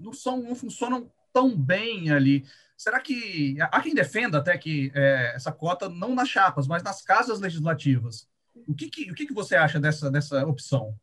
não 0.00 0.12
são 0.12 0.42
não 0.42 0.54
funcionam 0.54 1.10
tão 1.32 1.56
bem 1.56 2.10
ali. 2.10 2.44
Será 2.76 3.00
que 3.00 3.56
há 3.60 3.80
quem 3.80 3.94
defenda 3.94 4.38
até 4.38 4.56
que 4.56 4.90
é, 4.94 5.32
essa 5.34 5.52
cota 5.52 5.88
não 5.88 6.14
nas 6.14 6.28
chapas, 6.28 6.66
mas 6.66 6.82
nas 6.82 7.02
casas 7.02 7.40
legislativas? 7.40 8.28
O 8.66 8.74
que, 8.74 8.88
que 8.88 9.10
o 9.10 9.14
que, 9.14 9.26
que 9.26 9.34
você 9.34 9.56
acha 9.56 9.78
dessa 9.78 10.10
dessa 10.10 10.46
opção? 10.46 10.94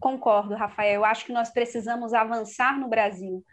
Concordo, 0.00 0.54
Rafael. 0.54 0.94
Eu 0.94 1.04
acho 1.04 1.24
que 1.24 1.32
nós 1.32 1.50
precisamos 1.50 2.12
avançar 2.12 2.78
no 2.78 2.88
Brasil 2.88 3.44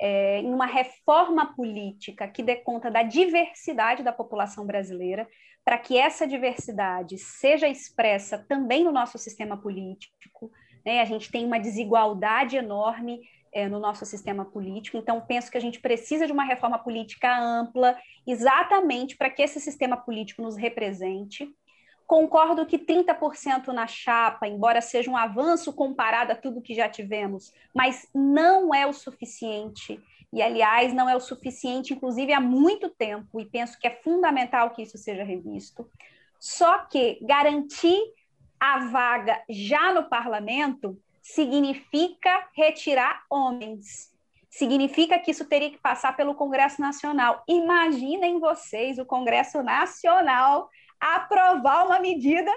é, 0.00 0.40
em 0.40 0.52
uma 0.52 0.66
reforma 0.66 1.54
política 1.54 2.28
que 2.28 2.42
dê 2.42 2.56
conta 2.56 2.90
da 2.90 3.02
diversidade 3.02 4.02
da 4.02 4.12
população 4.12 4.64
brasileira, 4.64 5.28
para 5.64 5.78
que 5.78 5.98
essa 5.98 6.26
diversidade 6.26 7.18
seja 7.18 7.68
expressa 7.68 8.38
também 8.48 8.84
no 8.84 8.92
nosso 8.92 9.18
sistema 9.18 9.56
político. 9.56 10.50
Né? 10.84 11.00
A 11.00 11.04
gente 11.04 11.30
tem 11.30 11.44
uma 11.44 11.58
desigualdade 11.58 12.56
enorme 12.56 13.20
é, 13.52 13.68
no 13.68 13.78
nosso 13.78 14.06
sistema 14.06 14.44
político, 14.44 14.96
então 14.96 15.20
penso 15.20 15.50
que 15.50 15.58
a 15.58 15.60
gente 15.60 15.80
precisa 15.80 16.26
de 16.26 16.32
uma 16.32 16.44
reforma 16.44 16.78
política 16.78 17.38
ampla, 17.38 17.96
exatamente 18.26 19.16
para 19.16 19.30
que 19.30 19.42
esse 19.42 19.60
sistema 19.60 19.96
político 19.96 20.42
nos 20.42 20.56
represente. 20.56 21.48
Concordo 22.08 22.64
que 22.64 22.78
30% 22.78 23.66
na 23.66 23.86
chapa, 23.86 24.48
embora 24.48 24.80
seja 24.80 25.10
um 25.10 25.16
avanço 25.16 25.74
comparado 25.74 26.32
a 26.32 26.34
tudo 26.34 26.62
que 26.62 26.74
já 26.74 26.88
tivemos, 26.88 27.52
mas 27.74 28.08
não 28.14 28.74
é 28.74 28.86
o 28.86 28.94
suficiente. 28.94 30.02
E, 30.32 30.40
aliás, 30.40 30.94
não 30.94 31.06
é 31.06 31.14
o 31.14 31.20
suficiente, 31.20 31.92
inclusive, 31.92 32.32
há 32.32 32.40
muito 32.40 32.88
tempo, 32.88 33.38
e 33.38 33.44
penso 33.44 33.78
que 33.78 33.86
é 33.86 33.90
fundamental 33.90 34.70
que 34.70 34.80
isso 34.80 34.96
seja 34.96 35.22
revisto. 35.22 35.86
Só 36.40 36.78
que 36.78 37.18
garantir 37.20 38.00
a 38.58 38.86
vaga 38.86 39.42
já 39.46 39.92
no 39.92 40.08
parlamento 40.08 40.98
significa 41.20 42.48
retirar 42.56 43.22
homens. 43.28 44.16
Significa 44.48 45.18
que 45.18 45.30
isso 45.30 45.44
teria 45.44 45.70
que 45.70 45.78
passar 45.78 46.16
pelo 46.16 46.34
Congresso 46.34 46.80
Nacional. 46.80 47.42
Imaginem 47.46 48.40
vocês 48.40 48.98
o 48.98 49.04
Congresso 49.04 49.62
Nacional 49.62 50.70
aprovar 51.00 51.86
uma 51.86 51.98
medida. 51.98 52.50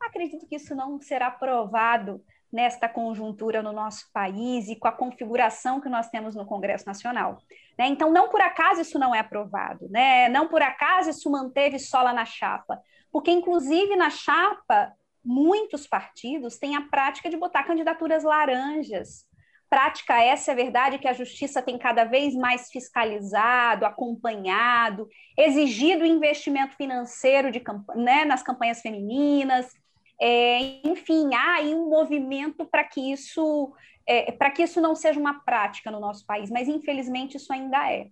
Acredito 0.00 0.46
que 0.46 0.56
isso 0.56 0.74
não 0.74 1.00
será 1.00 1.28
aprovado 1.28 2.22
nesta 2.52 2.88
conjuntura 2.88 3.62
no 3.62 3.72
nosso 3.72 4.10
país 4.12 4.68
e 4.68 4.76
com 4.76 4.88
a 4.88 4.92
configuração 4.92 5.80
que 5.80 5.88
nós 5.88 6.08
temos 6.08 6.34
no 6.34 6.46
Congresso 6.46 6.86
Nacional. 6.86 7.38
Né? 7.78 7.86
Então, 7.88 8.10
não 8.12 8.28
por 8.28 8.40
acaso 8.40 8.80
isso 8.80 8.98
não 8.98 9.14
é 9.14 9.18
aprovado, 9.18 9.88
né? 9.90 10.28
não 10.28 10.48
por 10.48 10.62
acaso 10.62 11.10
isso 11.10 11.30
manteve 11.30 11.78
só 11.78 12.02
lá 12.02 12.12
na 12.12 12.24
chapa, 12.24 12.80
porque, 13.12 13.30
inclusive, 13.30 13.96
na 13.96 14.10
chapa, 14.10 14.92
muitos 15.24 15.86
partidos 15.86 16.56
têm 16.56 16.76
a 16.76 16.82
prática 16.82 17.28
de 17.28 17.36
botar 17.36 17.64
candidaturas 17.64 18.22
laranjas, 18.22 19.26
prática 19.68 20.22
essa 20.22 20.52
é 20.52 20.54
verdade 20.54 20.98
que 20.98 21.08
a 21.08 21.12
justiça 21.12 21.62
tem 21.62 21.78
cada 21.78 22.04
vez 22.04 22.34
mais 22.34 22.70
fiscalizado, 22.70 23.84
acompanhado, 23.84 25.08
exigido 25.36 26.04
investimento 26.04 26.76
financeiro 26.76 27.50
de, 27.50 27.62
né, 27.94 28.24
nas 28.24 28.42
campanhas 28.42 28.80
femininas. 28.80 29.72
É, 30.20 30.80
enfim, 30.86 31.34
há 31.34 31.56
aí 31.56 31.74
um 31.74 31.88
movimento 31.88 32.64
para 32.64 32.84
que 32.84 33.12
isso 33.12 33.72
é, 34.06 34.30
para 34.30 34.50
que 34.50 34.62
isso 34.62 34.80
não 34.80 34.94
seja 34.94 35.18
uma 35.18 35.42
prática 35.44 35.90
no 35.90 35.98
nosso 35.98 36.24
país, 36.24 36.48
mas 36.50 36.68
infelizmente 36.68 37.36
isso 37.36 37.52
ainda 37.52 37.90
é. 37.92 38.06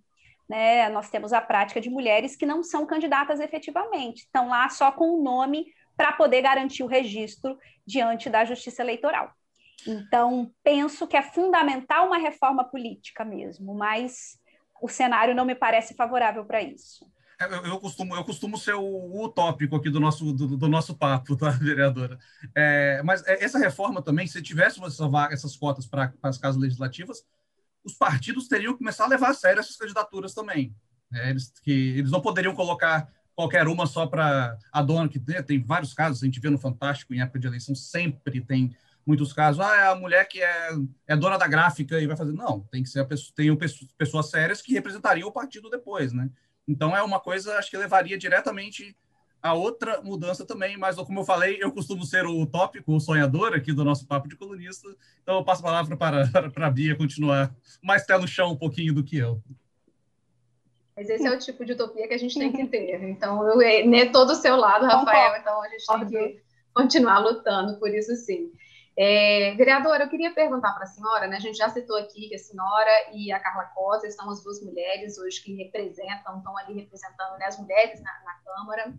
Né? 0.47 0.89
Nós 0.89 1.09
temos 1.09 1.33
a 1.33 1.41
prática 1.41 1.79
de 1.81 1.89
mulheres 1.89 2.35
que 2.35 2.45
não 2.45 2.61
são 2.61 2.85
candidatas 2.85 3.39
efetivamente, 3.39 4.23
estão 4.23 4.49
lá 4.49 4.67
só 4.69 4.91
com 4.91 5.09
o 5.11 5.23
nome 5.23 5.65
para 5.95 6.11
poder 6.11 6.41
garantir 6.41 6.83
o 6.83 6.87
registro 6.87 7.57
diante 7.87 8.29
da 8.29 8.43
Justiça 8.43 8.81
Eleitoral. 8.81 9.31
Então, 9.87 10.51
penso 10.63 11.07
que 11.07 11.17
é 11.17 11.21
fundamental 11.21 12.07
uma 12.07 12.17
reforma 12.17 12.63
política 12.63 13.23
mesmo, 13.23 13.75
mas 13.75 14.39
o 14.81 14.87
cenário 14.87 15.35
não 15.35 15.45
me 15.45 15.55
parece 15.55 15.95
favorável 15.95 16.45
para 16.45 16.61
isso. 16.61 17.05
É, 17.39 17.45
eu, 17.45 17.65
eu, 17.65 17.79
costumo, 17.79 18.15
eu 18.15 18.23
costumo 18.23 18.57
ser 18.57 18.75
o, 18.75 19.23
o 19.23 19.29
tópico 19.29 19.75
aqui 19.75 19.89
do 19.89 19.99
nosso, 19.99 20.31
do, 20.31 20.57
do 20.57 20.67
nosso 20.67 20.95
papo, 20.95 21.35
tá, 21.35 21.49
vereadora? 21.59 22.17
É, 22.55 23.01
mas 23.03 23.25
é, 23.27 23.43
essa 23.43 23.59
reforma 23.59 24.01
também, 24.01 24.25
se 24.25 24.41
tivéssemos 24.41 24.93
essa 24.93 25.05
essas 25.31 25.55
cotas 25.55 25.85
para 25.85 26.13
as 26.23 26.37
casas 26.37 26.59
legislativas, 26.59 27.23
os 27.83 27.93
partidos 27.93 28.47
teriam 28.47 28.73
que 28.73 28.79
começar 28.79 29.03
a 29.05 29.09
levar 29.09 29.29
a 29.29 29.33
sério 29.33 29.59
essas 29.59 29.75
candidaturas 29.75 30.33
também. 30.33 30.73
Né? 31.11 31.29
Eles, 31.29 31.51
que, 31.61 31.71
eles 31.71 32.11
não 32.11 32.21
poderiam 32.21 32.55
colocar 32.55 33.07
qualquer 33.35 33.67
uma 33.67 33.85
só 33.85 34.07
para 34.07 34.57
a 34.71 34.81
dona, 34.81 35.09
que 35.09 35.19
tem, 35.19 35.41
tem 35.43 35.61
vários 35.61 35.93
casos, 35.93 36.23
a 36.23 36.25
gente 36.25 36.39
vê 36.39 36.49
no 36.49 36.57
Fantástico, 36.57 37.13
em 37.13 37.19
época 37.19 37.39
de 37.39 37.47
eleição, 37.47 37.75
sempre 37.75 38.39
tem 38.39 38.75
muitos 39.05 39.31
casos, 39.31 39.61
ah, 39.61 39.75
é 39.75 39.87
a 39.87 39.95
mulher 39.95 40.27
que 40.27 40.41
é, 40.41 40.69
é 41.07 41.15
dona 41.15 41.37
da 41.37 41.47
gráfica 41.47 41.99
e 41.99 42.07
vai 42.07 42.17
fazer. 42.17 42.33
Não, 42.33 42.61
tem 42.71 42.81
que 42.81 42.89
ser 42.89 43.01
a 43.01 43.05
pessoa, 43.05 43.33
tem 43.35 43.55
pessoas 43.97 44.29
sérias 44.29 44.61
que 44.61 44.73
representariam 44.73 45.27
o 45.27 45.31
partido 45.31 45.69
depois, 45.69 46.11
né? 46.11 46.29
Então 46.67 46.95
é 46.95 47.03
uma 47.03 47.19
coisa, 47.19 47.57
acho 47.57 47.69
que 47.69 47.77
levaria 47.77 48.17
diretamente 48.17 48.97
a 49.41 49.53
outra 49.53 50.01
mudança 50.01 50.43
também, 50.43 50.75
mas 50.75 50.95
como 50.95 51.19
eu 51.19 51.23
falei, 51.23 51.59
eu 51.61 51.71
costumo 51.71 52.03
ser 52.03 52.25
o 52.25 52.47
tópico, 52.47 52.91
o 52.91 52.99
sonhador 52.99 53.53
aqui 53.53 53.71
do 53.71 53.85
nosso 53.85 54.07
papo 54.07 54.27
de 54.27 54.35
colunista, 54.35 54.89
então 55.21 55.35
eu 55.35 55.43
passo 55.43 55.61
a 55.61 55.65
palavra 55.65 55.95
para, 55.95 56.27
para 56.49 56.65
a 56.65 56.71
Bia 56.71 56.95
continuar 56.95 57.55
mais 57.83 58.03
pé 58.07 58.17
no 58.17 58.27
chão 58.27 58.53
um 58.53 58.57
pouquinho 58.57 58.91
do 58.91 59.03
que 59.03 59.17
eu. 59.17 59.39
Mas 60.97 61.09
esse 61.09 61.27
é 61.27 61.31
o 61.31 61.37
tipo 61.37 61.63
de 61.63 61.73
utopia 61.73 62.07
que 62.07 62.13
a 62.15 62.17
gente 62.17 62.39
tem 62.39 62.51
que 62.51 62.65
ter. 62.67 63.03
Então, 63.03 63.45
eu 63.45 63.57
nem 63.57 64.11
todo 64.11 64.31
o 64.31 64.35
seu 64.35 64.55
lado, 64.55 64.85
Rafael, 64.85 65.39
então 65.39 65.61
a 65.61 65.67
gente 65.67 65.85
tem 65.85 66.07
que 66.07 66.41
continuar 66.73 67.19
lutando 67.19 67.77
por 67.77 67.93
isso 67.93 68.15
sim. 68.15 68.51
É, 68.97 69.53
vereadora, 69.55 70.05
eu 70.05 70.09
queria 70.09 70.33
perguntar 70.33 70.71
para 70.71 70.83
a 70.83 70.87
senhora, 70.87 71.27
né? 71.27 71.35
A 71.35 71.39
gente 71.39 71.57
já 71.57 71.69
citou 71.69 71.97
aqui 71.97 72.29
que 72.29 72.35
a 72.35 72.39
senhora 72.39 72.91
e 73.13 73.29
a 73.31 73.39
Carla 73.39 73.65
Costa 73.75 74.09
são 74.11 74.29
as 74.29 74.41
duas 74.41 74.63
mulheres 74.63 75.17
hoje 75.17 75.43
que 75.43 75.53
representam, 75.53 76.37
estão 76.37 76.57
ali 76.57 76.75
representando 76.75 77.37
né, 77.37 77.45
as 77.45 77.59
mulheres 77.59 78.01
na, 78.01 78.11
na 78.23 78.33
Câmara. 78.45 78.93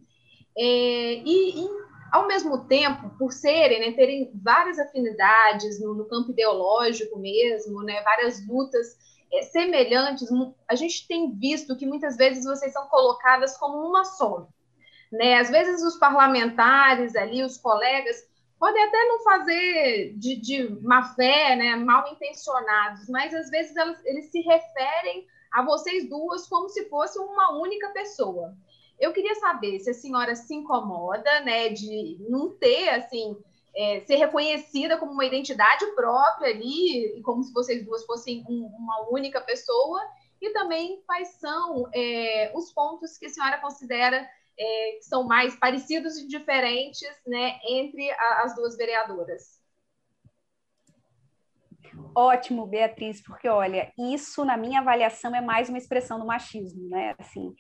É, 0.57 0.63
e, 0.63 1.65
e, 1.65 1.69
ao 2.13 2.27
mesmo 2.27 2.67
tempo, 2.67 3.09
por 3.19 3.33
serem, 3.33 3.81
né, 3.81 3.97
terem 3.97 4.31
várias 4.35 4.79
afinidades 4.79 5.81
no, 5.81 5.95
no, 5.95 6.07
campo 6.07 6.31
ideológico 6.31 7.19
mesmo, 7.19 7.83
né, 7.83 8.03
várias 8.03 8.47
lutas 8.47 8.99
é, 9.33 9.43
semelhantes, 9.43 10.29
a 10.69 10.75
gente 10.75 11.09
tem 11.09 11.35
visto 11.39 11.75
que 11.75 11.87
muitas 11.87 12.19
vezes 12.19 12.45
vocês 12.45 12.73
são 12.73 12.87
colocadas 12.89 13.57
como 13.57 13.79
uma 13.79 14.05
só. 14.05 14.47
Né? 15.11 15.39
Às 15.39 15.49
vezes 15.49 15.83
os 15.83 15.99
parlamentares 15.99 17.17
ali, 17.17 17.43
os 17.43 17.57
colegas, 17.57 18.17
podem 18.59 18.83
até 18.85 19.05
não 19.07 19.23
fazer 19.23 20.15
de, 20.17 20.37
de 20.37 20.69
má 20.83 21.15
fé, 21.15 21.57
né, 21.57 21.77
mal 21.77 22.11
intencionados, 22.13 23.09
mas 23.09 23.35
às 23.35 23.51
vezes 23.51 23.77
elas, 23.77 24.05
eles 24.05 24.31
se 24.31 24.41
referem 24.41 25.27
a 25.53 25.63
vocês 25.63 26.09
duas 26.09 26.49
como 26.49 26.69
se 26.69 26.89
fosse 26.89 27.19
uma 27.19 27.59
única 27.59 27.91
pessoa. 27.91 28.55
Eu 28.99 29.13
queria 29.13 29.35
saber 29.35 29.79
se 29.81 29.91
a 29.91 29.95
senhora 29.95 30.35
se 30.35 30.55
incomoda, 30.55 31.41
né, 31.41 31.69
de 31.69 32.17
não 32.29 32.51
ter, 32.51 32.89
assim, 32.91 33.37
é, 33.75 34.01
ser 34.01 34.17
reconhecida 34.17 34.97
como 34.97 35.13
uma 35.13 35.27
identidade 35.27 35.85
própria 35.95 36.51
ali, 36.51 37.21
como 37.23 37.43
se 37.43 37.53
vocês 37.53 37.85
duas 37.85 38.07
fossem 38.07 38.43
um, 38.49 38.67
uma 38.67 39.09
única 39.11 39.41
pessoa, 39.43 40.01
e 40.41 40.51
também 40.51 41.03
quais 41.07 41.29
são 41.39 41.89
é, 41.95 42.53
os 42.55 42.73
pontos 42.73 43.19
que 43.19 43.27
a 43.27 43.29
senhora 43.29 43.59
considera 43.59 44.27
é, 44.59 44.93
que 44.93 45.05
são 45.05 45.25
mais 45.25 45.55
parecidos 45.57 46.17
e 46.19 46.27
diferentes 46.27 47.09
né, 47.27 47.59
entre 47.69 48.11
a, 48.11 48.43
as 48.45 48.55
duas 48.55 48.77
vereadoras. 48.77 49.61
Ótimo, 52.15 52.67
Beatriz, 52.67 53.23
porque 53.23 53.49
olha, 53.49 53.93
isso 53.99 54.45
na 54.45 54.57
minha 54.57 54.81
avaliação 54.81 55.35
é 55.35 55.41
mais 55.41 55.69
uma 55.69 55.79
expressão 55.79 56.19
do 56.19 56.27
machismo, 56.27 56.89
né? 56.89 57.15
Assim, 57.19 57.55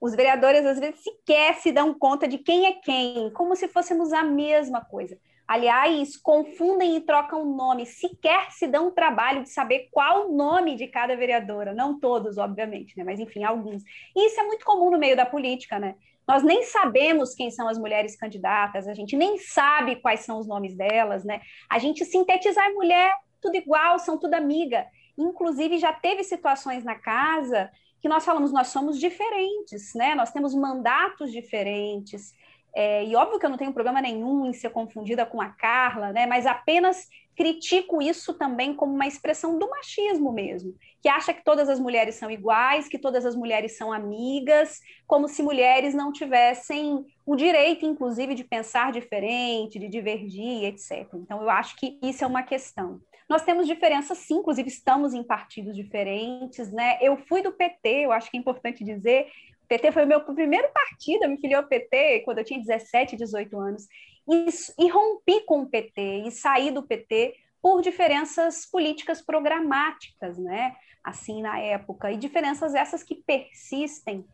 os 0.00 0.14
vereadores 0.14 0.66
às 0.66 0.78
vezes 0.78 1.02
sequer 1.02 1.54
se 1.54 1.70
dão 1.70 1.94
conta 1.94 2.26
de 2.26 2.38
quem 2.38 2.66
é 2.66 2.72
quem, 2.72 3.30
como 3.32 3.54
se 3.54 3.68
fôssemos 3.68 4.12
a 4.12 4.24
mesma 4.24 4.84
coisa. 4.84 5.16
Aliás, 5.46 6.16
confundem 6.16 6.96
e 6.96 7.00
trocam 7.00 7.44
nome, 7.44 7.86
sequer 7.86 8.50
se 8.50 8.66
dão 8.66 8.88
o 8.88 8.92
trabalho 8.92 9.42
de 9.42 9.50
saber 9.50 9.88
qual 9.90 10.28
o 10.28 10.36
nome 10.36 10.76
de 10.76 10.86
cada 10.86 11.14
vereadora, 11.16 11.74
não 11.74 12.00
todos, 12.00 12.38
obviamente, 12.38 12.96
né? 12.96 13.04
mas 13.04 13.20
enfim, 13.20 13.44
alguns. 13.44 13.82
E 14.16 14.26
isso 14.26 14.40
é 14.40 14.44
muito 14.44 14.64
comum 14.64 14.90
no 14.90 14.98
meio 14.98 15.16
da 15.16 15.26
política, 15.26 15.78
né? 15.78 15.94
Nós 16.26 16.42
nem 16.42 16.62
sabemos 16.62 17.34
quem 17.34 17.50
são 17.50 17.68
as 17.68 17.78
mulheres 17.78 18.16
candidatas, 18.16 18.86
a 18.86 18.94
gente 18.94 19.16
nem 19.16 19.38
sabe 19.38 19.96
quais 19.96 20.20
são 20.20 20.38
os 20.38 20.46
nomes 20.46 20.74
delas, 20.74 21.24
né? 21.24 21.40
A 21.68 21.78
gente 21.78 22.04
sintetizar 22.04 22.72
mulher, 22.72 23.14
tudo 23.40 23.56
igual, 23.56 23.98
são 23.98 24.18
tudo 24.18 24.34
amiga. 24.34 24.86
Inclusive, 25.18 25.78
já 25.78 25.92
teve 25.92 26.22
situações 26.22 26.84
na 26.84 26.94
casa 26.94 27.70
que 28.00 28.08
nós 28.08 28.24
falamos, 28.24 28.52
nós 28.52 28.68
somos 28.68 28.98
diferentes, 28.98 29.94
né? 29.94 30.14
Nós 30.14 30.32
temos 30.32 30.54
mandatos 30.54 31.30
diferentes. 31.30 32.34
É, 32.74 33.04
e 33.04 33.14
óbvio 33.14 33.38
que 33.38 33.44
eu 33.44 33.50
não 33.50 33.58
tenho 33.58 33.72
problema 33.72 34.00
nenhum 34.00 34.46
em 34.46 34.52
ser 34.52 34.70
confundida 34.70 35.26
com 35.26 35.40
a 35.40 35.48
Carla, 35.48 36.12
né? 36.12 36.26
Mas 36.26 36.46
apenas 36.46 37.06
critico 37.36 38.02
isso 38.02 38.34
também 38.34 38.74
como 38.74 38.94
uma 38.94 39.06
expressão 39.06 39.58
do 39.58 39.68
machismo 39.68 40.32
mesmo, 40.32 40.74
que 41.00 41.08
acha 41.08 41.32
que 41.32 41.42
todas 41.42 41.68
as 41.68 41.80
mulheres 41.80 42.14
são 42.14 42.30
iguais, 42.30 42.88
que 42.88 42.98
todas 42.98 43.24
as 43.24 43.34
mulheres 43.34 43.76
são 43.76 43.92
amigas, 43.92 44.80
como 45.06 45.28
se 45.28 45.42
mulheres 45.42 45.94
não 45.94 46.12
tivessem 46.12 47.04
o 47.24 47.34
direito, 47.34 47.86
inclusive, 47.86 48.34
de 48.34 48.44
pensar 48.44 48.92
diferente, 48.92 49.78
de 49.78 49.88
divergir, 49.88 50.64
etc. 50.64 51.08
Então, 51.14 51.42
eu 51.42 51.50
acho 51.50 51.76
que 51.76 51.98
isso 52.02 52.24
é 52.24 52.26
uma 52.26 52.42
questão. 52.42 53.00
Nós 53.28 53.42
temos 53.42 53.66
diferenças, 53.66 54.18
sim, 54.18 54.34
inclusive 54.34 54.68
estamos 54.68 55.14
em 55.14 55.22
partidos 55.22 55.74
diferentes, 55.74 56.70
né? 56.70 56.98
Eu 57.00 57.16
fui 57.16 57.40
do 57.40 57.52
PT, 57.52 58.04
eu 58.04 58.12
acho 58.12 58.30
que 58.30 58.36
é 58.36 58.40
importante 58.40 58.84
dizer, 58.84 59.26
PT 59.72 59.90
foi 59.90 60.04
o 60.04 60.06
meu 60.06 60.20
primeiro 60.20 60.68
partido, 60.70 61.24
eu 61.24 61.30
me 61.30 61.38
filiei 61.38 61.56
ao 61.56 61.66
PT 61.66 62.20
quando 62.26 62.36
eu 62.36 62.44
tinha 62.44 62.60
17, 62.60 63.16
18 63.16 63.58
anos 63.58 63.88
e, 64.28 64.84
e 64.84 64.88
rompi 64.90 65.40
com 65.46 65.62
o 65.62 65.66
PT 65.66 66.24
e 66.26 66.30
saí 66.30 66.70
do 66.70 66.82
PT 66.82 67.34
por 67.62 67.80
diferenças 67.80 68.66
políticas 68.66 69.22
programáticas, 69.22 70.36
né? 70.36 70.76
Assim 71.02 71.40
na 71.40 71.58
época, 71.58 72.12
e 72.12 72.18
diferenças 72.18 72.74
essas 72.74 73.02
que 73.02 73.14
persistem. 73.14 74.26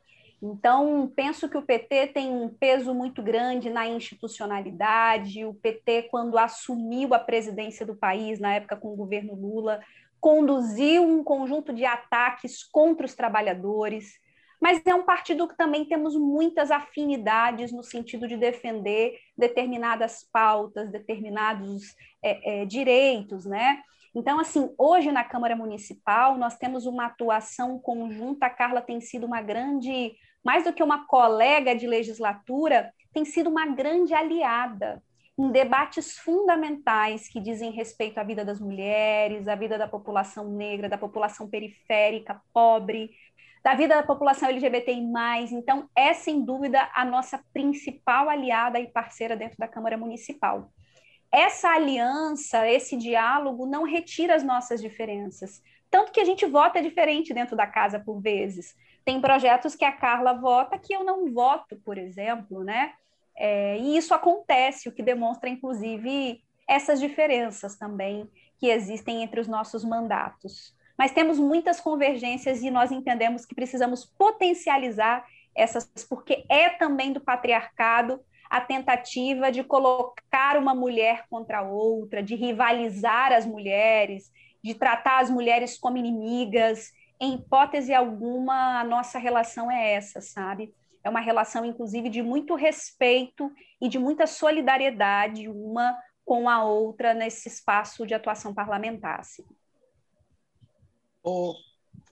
Então, 0.43 1.13
penso 1.15 1.49
que 1.49 1.57
o 1.57 1.63
PT 1.63 2.09
tem 2.09 2.33
um 2.33 2.49
peso 2.49 2.93
muito 2.93 3.23
grande 3.23 3.71
na 3.71 3.87
institucionalidade. 3.87 5.45
O 5.45 5.55
PT, 5.55 6.09
quando 6.11 6.37
assumiu 6.37 7.15
a 7.15 7.19
presidência 7.19 7.87
do 7.87 7.95
país, 7.95 8.41
na 8.41 8.55
época 8.55 8.77
com 8.77 8.93
o 8.93 8.97
governo 8.97 9.37
Lula, 9.37 9.81
conduziu 10.21 11.05
um 11.05 11.23
conjunto 11.23 11.73
de 11.73 11.85
ataques 11.85 12.65
contra 12.65 13.07
os 13.07 13.15
trabalhadores, 13.15 14.19
mas 14.61 14.85
é 14.85 14.95
um 14.95 15.05
partido 15.05 15.47
que 15.47 15.57
também 15.57 15.85
temos 15.85 16.17
muitas 16.17 16.71
afinidades 16.71 17.73
no 17.73 17.83
sentido 17.83 18.27
de 18.27 18.37
defender 18.37 19.19
determinadas 19.37 20.27
pautas, 20.33 20.91
determinados 20.91 21.95
é, 22.23 22.63
é, 22.63 22.65
direitos, 22.65 23.45
né? 23.45 23.83
Então, 24.15 24.41
assim, 24.41 24.75
hoje 24.77 25.13
na 25.13 25.23
Câmara 25.23 25.55
Municipal 25.55 26.37
nós 26.37 26.57
temos 26.57 26.87
uma 26.87 27.07
atuação 27.07 27.79
conjunta. 27.79 28.47
A 28.47 28.51
Carla 28.51 28.81
tem 28.81 29.01
sido 29.01 29.27
uma 29.27 29.41
grande, 29.41 30.13
mais 30.43 30.65
do 30.65 30.73
que 30.73 30.83
uma 30.83 31.07
colega 31.07 31.75
de 31.75 31.87
legislatura, 31.87 32.93
tem 33.13 33.25
sido 33.25 33.49
uma 33.49 33.67
grande 33.67 34.15
aliada 34.15 35.03
em 35.39 35.53
debates 35.53 36.19
fundamentais 36.19 37.29
que 37.29 37.41
dizem 37.41 37.71
respeito 37.71 38.19
à 38.19 38.25
vida 38.25 38.45
das 38.45 38.59
mulheres, 38.59 39.47
à 39.47 39.55
vida 39.55 39.79
da 39.79 39.87
população 39.87 40.51
negra, 40.51 40.89
da 40.89 40.99
população 40.99 41.49
periférica, 41.49 42.43
pobre, 42.53 43.11
da 43.63 43.75
vida 43.75 43.97
da 43.97 44.03
população 44.03 44.49
LGBTI+. 44.49 45.03
Então, 45.53 45.89
é, 45.95 46.13
sem 46.15 46.45
dúvida, 46.45 46.89
a 46.95 47.05
nossa 47.05 47.43
principal 47.53 48.29
aliada 48.29 48.79
e 48.79 48.87
parceira 48.87 49.37
dentro 49.37 49.59
da 49.59 49.69
Câmara 49.69 49.97
Municipal. 49.97 50.71
Essa 51.31 51.71
aliança, 51.71 52.67
esse 52.69 52.97
diálogo, 52.97 53.67
não 53.67 53.83
retira 53.85 54.35
as 54.35 54.43
nossas 54.43 54.81
diferenças. 54.81 55.63
Tanto 55.91 56.13
que 56.13 56.21
a 56.21 56.25
gente 56.25 56.47
vota 56.47 56.83
diferente 56.83 57.35
dentro 57.35 57.57
da 57.57 57.67
casa, 57.67 57.99
por 57.99 58.21
vezes. 58.21 58.75
Tem 59.05 59.21
projetos 59.21 59.75
que 59.75 59.85
a 59.85 59.93
Carla 59.93 60.33
vota 60.35 60.79
que 60.79 60.95
eu 60.95 61.05
não 61.05 61.33
voto, 61.33 61.77
por 61.85 61.99
exemplo, 61.99 62.65
né? 62.65 62.93
É, 63.37 63.79
e 63.79 63.97
isso 63.97 64.15
acontece, 64.15 64.89
o 64.89 64.93
que 64.93 65.03
demonstra, 65.03 65.49
inclusive, 65.49 66.43
essas 66.69 66.99
diferenças 67.01 67.77
também 67.77 68.29
que 68.59 68.67
existem 68.67 69.23
entre 69.23 69.41
os 69.41 69.47
nossos 69.49 69.85
mandatos. 69.85 70.75
Mas 70.99 71.13
temos 71.13 71.39
muitas 71.39 71.81
convergências 71.81 72.63
e 72.63 72.71
nós 72.71 72.91
entendemos 72.91 73.47
que 73.47 73.55
precisamos 73.55 74.05
potencializar 74.05 75.25
essas, 75.55 75.89
porque 76.09 76.45
é 76.49 76.69
também 76.69 77.13
do 77.13 77.21
patriarcado 77.21 78.21
a 78.51 78.61
tentativa 78.61 79.53
de 79.53 79.63
colocar 79.63 80.57
uma 80.59 80.75
mulher 80.75 81.27
contra 81.31 81.63
outra, 81.63 82.23
de 82.23 82.35
rivalizar 82.35 83.33
as 83.33 83.47
mulheres, 83.47 84.33
de 84.63 84.75
tratar 84.75 85.21
as 85.21 85.31
mulheres 85.31 85.79
como 85.79 85.99
inimigas. 85.99 86.93
Em 87.21 87.35
hipótese 87.35 87.95
alguma, 87.95 88.81
a 88.81 88.85
nossa 88.85 89.19
relação 89.19 89.71
é 89.71 89.93
essa, 89.93 90.21
sabe? 90.21 90.75
é 91.09 91.11
uma 91.11 91.21
relação, 91.21 91.65
inclusive, 91.65 92.09
de 92.09 92.23
muito 92.23 92.55
respeito 92.55 93.51
e 93.81 93.89
de 93.89 93.99
muita 93.99 94.27
solidariedade 94.27 95.49
uma 95.49 95.97
com 96.25 96.49
a 96.49 96.63
outra 96.63 97.15
nesse 97.15 97.49
espaço 97.49 98.07
de 98.07 98.15
atuação 98.15 98.55
parlamentar. 98.55 99.21
Assim. 99.21 99.45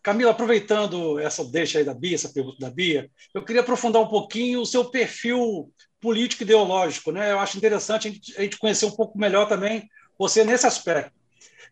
Camila, 0.03 0.31
aproveitando 0.31 1.19
essa 1.19 1.45
deixa 1.45 1.79
aí 1.79 1.85
da 1.85 1.93
Bia, 1.93 2.14
essa 2.14 2.29
pergunta 2.29 2.59
da 2.61 2.71
Bia, 2.71 3.11
eu 3.35 3.45
queria 3.45 3.62
aprofundar 3.62 4.01
um 4.01 4.09
pouquinho 4.09 4.61
o 4.61 4.67
seu 4.67 4.85
perfil 4.85 5.73
político 6.01 6.45
ideológico. 6.45 7.11
Né? 7.11 7.33
Eu 7.33 7.41
acho 7.41 7.57
interessante 7.57 8.07
a 8.07 8.11
gente, 8.12 8.39
a 8.39 8.43
gente 8.43 8.59
conhecer 8.59 8.87
um 8.87 8.93
pouco 8.93 9.19
melhor 9.19 9.49
também 9.49 9.89
você 10.19 10.45
nesse 10.45 10.67
aspecto. 10.67 11.12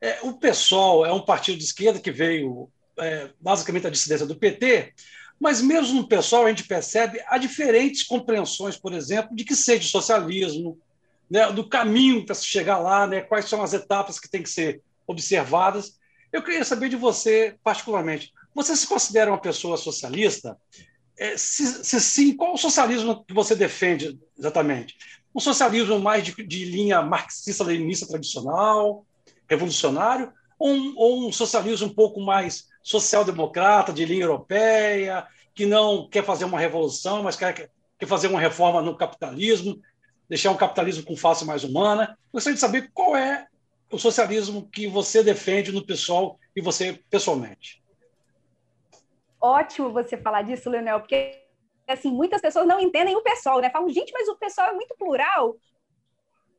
É, 0.00 0.18
o 0.22 0.32
PSOL 0.34 1.06
é 1.06 1.12
um 1.12 1.24
partido 1.24 1.58
de 1.58 1.64
esquerda 1.64 2.00
que 2.00 2.10
veio 2.10 2.68
é, 2.98 3.30
basicamente 3.40 3.84
da 3.84 3.90
dissidência 3.90 4.26
do 4.26 4.36
PT, 4.36 4.92
mas 5.40 5.60
mesmo 5.62 5.94
no 5.94 6.08
pessoal 6.08 6.44
a 6.44 6.48
gente 6.48 6.64
percebe 6.64 7.22
há 7.26 7.38
diferentes 7.38 8.02
compreensões, 8.02 8.76
por 8.76 8.92
exemplo, 8.92 9.34
de 9.34 9.44
que 9.44 9.54
seja 9.54 9.88
socialismo, 9.88 10.78
né, 11.30 11.50
do 11.52 11.68
caminho 11.68 12.24
para 12.24 12.34
se 12.34 12.46
chegar 12.46 12.78
lá, 12.78 13.06
né, 13.06 13.20
quais 13.20 13.46
são 13.46 13.62
as 13.62 13.72
etapas 13.72 14.18
que 14.18 14.28
têm 14.28 14.42
que 14.42 14.50
ser 14.50 14.82
observadas. 15.06 15.98
Eu 16.34 16.42
queria 16.42 16.64
saber 16.64 16.88
de 16.88 16.96
você, 16.96 17.56
particularmente, 17.62 18.32
você 18.52 18.74
se 18.74 18.88
considera 18.88 19.30
uma 19.30 19.38
pessoa 19.38 19.76
socialista? 19.76 20.58
É, 21.16 21.36
se, 21.36 21.84
se, 21.84 22.00
sim, 22.00 22.36
qual 22.36 22.54
o 22.54 22.58
socialismo 22.58 23.24
que 23.24 23.32
você 23.32 23.54
defende 23.54 24.18
exatamente? 24.36 24.96
Um 25.32 25.38
socialismo 25.38 25.96
mais 26.00 26.24
de, 26.24 26.32
de 26.44 26.64
linha 26.64 27.00
marxista-leninista 27.02 28.08
tradicional, 28.08 29.06
revolucionário, 29.48 30.32
ou 30.58 30.70
um, 30.72 30.94
ou 30.96 31.28
um 31.28 31.32
socialismo 31.32 31.86
um 31.86 31.94
pouco 31.94 32.20
mais 32.20 32.66
social-democrata, 32.82 33.92
de 33.92 34.04
linha 34.04 34.24
europeia, 34.24 35.28
que 35.54 35.64
não 35.64 36.08
quer 36.08 36.24
fazer 36.24 36.46
uma 36.46 36.58
revolução, 36.58 37.22
mas 37.22 37.36
quer, 37.36 37.70
quer 37.96 38.06
fazer 38.08 38.26
uma 38.26 38.40
reforma 38.40 38.82
no 38.82 38.96
capitalismo, 38.96 39.80
deixar 40.28 40.50
um 40.50 40.56
capitalismo 40.56 41.04
com 41.04 41.16
face 41.16 41.44
mais 41.44 41.62
humana. 41.62 42.18
Gostaria 42.32 42.56
de 42.56 42.60
saber 42.60 42.90
qual 42.92 43.16
é 43.16 43.46
o 43.94 43.98
socialismo 43.98 44.68
que 44.70 44.86
você 44.86 45.22
defende 45.22 45.72
no 45.72 45.84
pessoal 45.84 46.38
e 46.54 46.60
você 46.60 47.00
pessoalmente. 47.10 47.82
Ótimo 49.40 49.92
você 49.92 50.16
falar 50.16 50.42
disso, 50.42 50.70
Leonel, 50.70 51.00
porque 51.00 51.40
assim, 51.86 52.10
muitas 52.10 52.40
pessoas 52.40 52.66
não 52.66 52.80
entendem 52.80 53.14
o 53.16 53.22
pessoal, 53.22 53.60
né? 53.60 53.70
Falam, 53.70 53.88
gente, 53.90 54.12
mas 54.12 54.28
o 54.28 54.36
pessoal 54.36 54.68
é 54.70 54.72
muito 54.74 54.94
plural. 54.96 55.56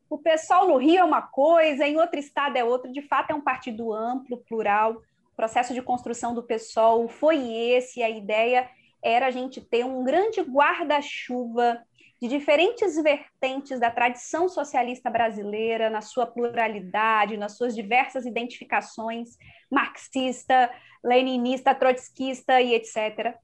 O 0.10 0.20
pessoal 0.20 0.68
no 0.68 0.78
Rio 0.78 1.00
é 1.00 1.04
uma 1.04 1.22
coisa, 1.22 1.88
em 1.88 1.98
outro 1.98 2.20
estado 2.20 2.58
é 2.58 2.64
outro. 2.64 2.92
De 2.92 3.02
fato, 3.02 3.32
é 3.32 3.36
um 3.36 3.42
partido 3.42 3.92
amplo, 3.92 4.38
plural 4.48 5.02
processo 5.36 5.74
de 5.74 5.82
construção 5.82 6.34
do 6.34 6.44
PSOL 6.44 7.08
foi 7.08 7.52
esse, 7.54 8.02
a 8.02 8.10
ideia 8.10 8.70
era 9.04 9.28
a 9.28 9.32
gente 9.32 9.62
ter 9.62 9.86
um 9.86 10.04
grande 10.04 10.42
guarda-chuva 10.42 11.80
de 12.22 12.28
diferentes 12.28 12.96
vertentes 13.02 13.80
da 13.80 13.92
tradição 13.92 14.48
socialista 14.48 15.10
brasileira, 15.10 15.90
na 15.90 16.02
sua 16.02 16.26
pluralidade, 16.26 17.38
nas 17.38 17.58
suas 17.58 17.76
diversas 17.76 18.26
identificações, 18.26 19.38
marxista, 19.70 20.72
leninista, 21.04 21.76
trotskista 21.76 22.62
e 22.62 22.74
etc. 22.74 23.36